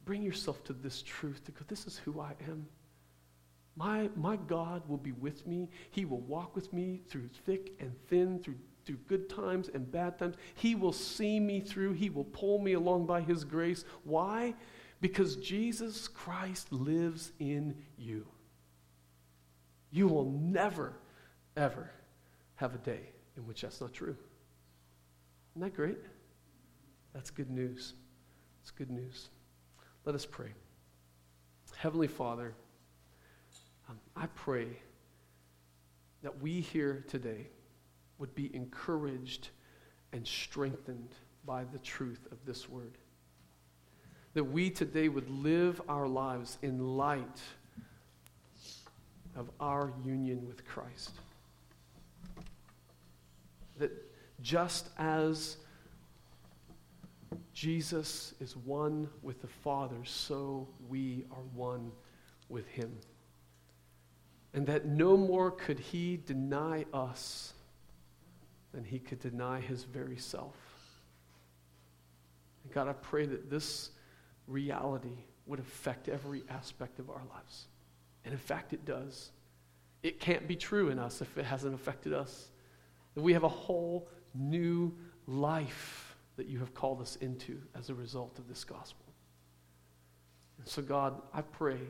bring 0.09 0.23
yourself 0.23 0.65
to 0.65 0.73
this 0.73 1.03
truth 1.03 1.45
to 1.45 1.53
go, 1.53 1.61
this 1.69 1.87
is 1.87 1.99
who 1.99 2.19
I 2.19 2.33
am. 2.49 2.67
My, 3.77 4.09
my 4.17 4.37
God 4.37 4.83
will 4.89 4.97
be 4.97 5.13
with 5.13 5.47
me. 5.47 5.69
He 5.91 6.07
will 6.07 6.23
walk 6.23 6.57
with 6.57 6.73
me 6.73 7.03
through 7.11 7.29
thick 7.45 7.75
and 7.79 7.93
thin, 8.09 8.43
through, 8.43 8.55
through 8.87 8.97
good 9.07 9.29
times 9.29 9.69
and 9.75 9.93
bad 9.93 10.19
times. 10.19 10.37
He 10.55 10.75
will 10.75 10.95
see 10.95 11.39
me 11.39 11.61
through. 11.61 11.93
He 11.93 12.09
will 12.09 12.25
pull 12.25 12.59
me 12.59 12.73
along 12.73 13.05
by 13.05 13.21
His 13.21 13.45
grace. 13.45 13.85
Why? 14.05 14.55
Because 15.03 15.37
Jesus 15.37 16.09
Christ 16.09 16.73
lives 16.73 17.33
in 17.39 17.77
you. 17.99 18.27
You 19.91 20.09
will 20.09 20.31
never, 20.31 20.95
ever 21.55 21.91
have 22.55 22.75
a 22.75 22.79
day 22.79 23.11
in 23.37 23.47
which 23.47 23.61
that's 23.61 23.83
not 23.83 23.93
true. 23.93 24.17
Isn't 25.53 25.61
that 25.61 25.75
great? 25.75 25.99
That's 27.13 27.29
good 27.29 27.51
news. 27.51 27.93
It's 28.63 28.71
good 28.71 28.91
news. 28.91 29.29
Let 30.09 30.15
us 30.15 30.25
pray. 30.25 30.49
Heavenly 31.77 32.07
Father, 32.07 32.55
um, 33.91 33.99
I 34.17 34.25
pray 34.29 34.69
that 36.23 36.41
we 36.41 36.63
here 36.63 37.05
today 37.09 37.49
would 38.17 38.35
be 38.35 38.49
encouraged 38.57 39.51
and 40.15 40.27
strengthened 40.27 41.11
by 41.45 41.65
the 41.65 41.77
truth 41.81 42.27
of 42.33 42.39
this 42.47 42.71
word. 42.71 42.97
That 44.33 44.45
we 44.45 44.71
today 44.71 45.11
would 45.11 45.29
live 45.29 45.79
our 45.91 46.09
lives 46.09 46.57
in 46.63 46.97
light 46.97 47.43
of 49.37 49.51
our 49.61 49.93
union 50.07 50.47
with 50.47 50.65
Christ. 50.65 51.11
That 53.77 53.93
just 54.41 54.89
as 54.97 55.59
Jesus 57.59 58.35
is 58.39 58.57
one 58.57 59.09
with 59.21 59.43
the 59.43 59.49
Father, 59.49 59.97
so 60.05 60.69
we 60.89 61.25
are 61.33 61.43
one 61.57 61.91
with 62.49 62.69
him. 62.69 62.97
And 64.55 64.65
that 64.69 64.87
no 64.87 65.17
more 65.17 65.51
could 65.51 65.81
he 65.81 66.21
deny 66.25 66.85
us 66.95 67.55
than 68.73 68.85
he 68.85 69.01
could 69.01 69.19
deny 69.19 69.59
his 69.59 69.83
very 69.83 70.17
self. 70.17 70.55
And 72.63 72.73
God, 72.73 72.87
I 72.87 72.93
pray 72.93 73.27
that 73.27 73.51
this 73.51 73.91
reality 74.47 75.19
would 75.47 75.59
affect 75.59 76.09
every 76.09 76.45
aspect 76.49 77.01
of 77.01 77.11
our 77.11 77.23
lives. 77.35 77.67
And 78.25 78.33
in 78.33 78.39
fact, 78.39 78.73
it 78.73 78.85
does. 78.85 79.33
It 80.05 80.21
can't 80.21 80.47
be 80.47 80.55
true 80.55 80.91
in 80.91 81.01
us 81.01 81.23
if 81.23 81.37
it 81.37 81.45
hasn't 81.45 81.75
affected 81.75 82.13
us. 82.13 82.51
That 83.17 83.23
we 83.23 83.33
have 83.33 83.43
a 83.43 83.49
whole 83.49 84.09
new 84.33 84.95
life 85.27 86.08
that 86.39 86.47
you 86.47 86.61
have 86.61 86.73
called 86.73 87.03
us 87.03 87.17
into 87.17 87.61
as 87.75 87.91
a 87.91 87.95
result 87.95 88.39
of 88.39 88.49
this 88.49 88.63
gospel. 88.65 89.05
And 90.59 90.67
so, 90.67 90.81
God, 90.81 91.21
I 91.35 91.43
pray 91.43 91.81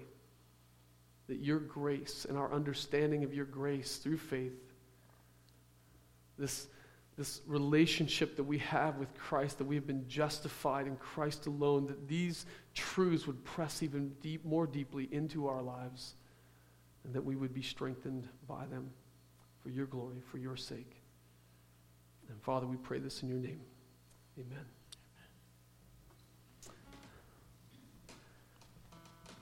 that 1.28 1.38
your 1.40 1.58
grace 1.58 2.26
and 2.26 2.36
our 2.38 2.52
understanding 2.52 3.24
of 3.24 3.34
your 3.34 3.44
grace 3.44 3.98
through 3.98 4.16
faith, 4.16 4.58
this, 6.38 6.66
this 7.18 7.42
relationship 7.46 8.36
that 8.36 8.44
we 8.44 8.56
have 8.58 8.96
with 8.96 9.14
Christ, 9.18 9.58
that 9.58 9.66
we 9.66 9.74
have 9.74 9.86
been 9.86 10.08
justified 10.08 10.86
in 10.86 10.96
Christ 10.96 11.46
alone, 11.46 11.86
that 11.86 12.08
these 12.08 12.46
truths 12.74 13.26
would 13.26 13.44
press 13.44 13.82
even 13.82 14.14
deep, 14.22 14.46
more 14.46 14.66
deeply 14.66 15.10
into 15.12 15.46
our 15.46 15.60
lives, 15.60 16.14
and 17.04 17.12
that 17.12 17.22
we 17.22 17.36
would 17.36 17.52
be 17.52 17.62
strengthened 17.62 18.26
by 18.48 18.64
them 18.66 18.88
for 19.62 19.68
your 19.68 19.86
glory, 19.86 20.22
for 20.30 20.38
your 20.38 20.56
sake. 20.56 21.02
And 22.30 22.40
Father, 22.40 22.66
we 22.66 22.76
pray 22.76 22.98
this 22.98 23.22
in 23.22 23.28
your 23.28 23.38
name. 23.38 23.60
Amen. 24.38 24.77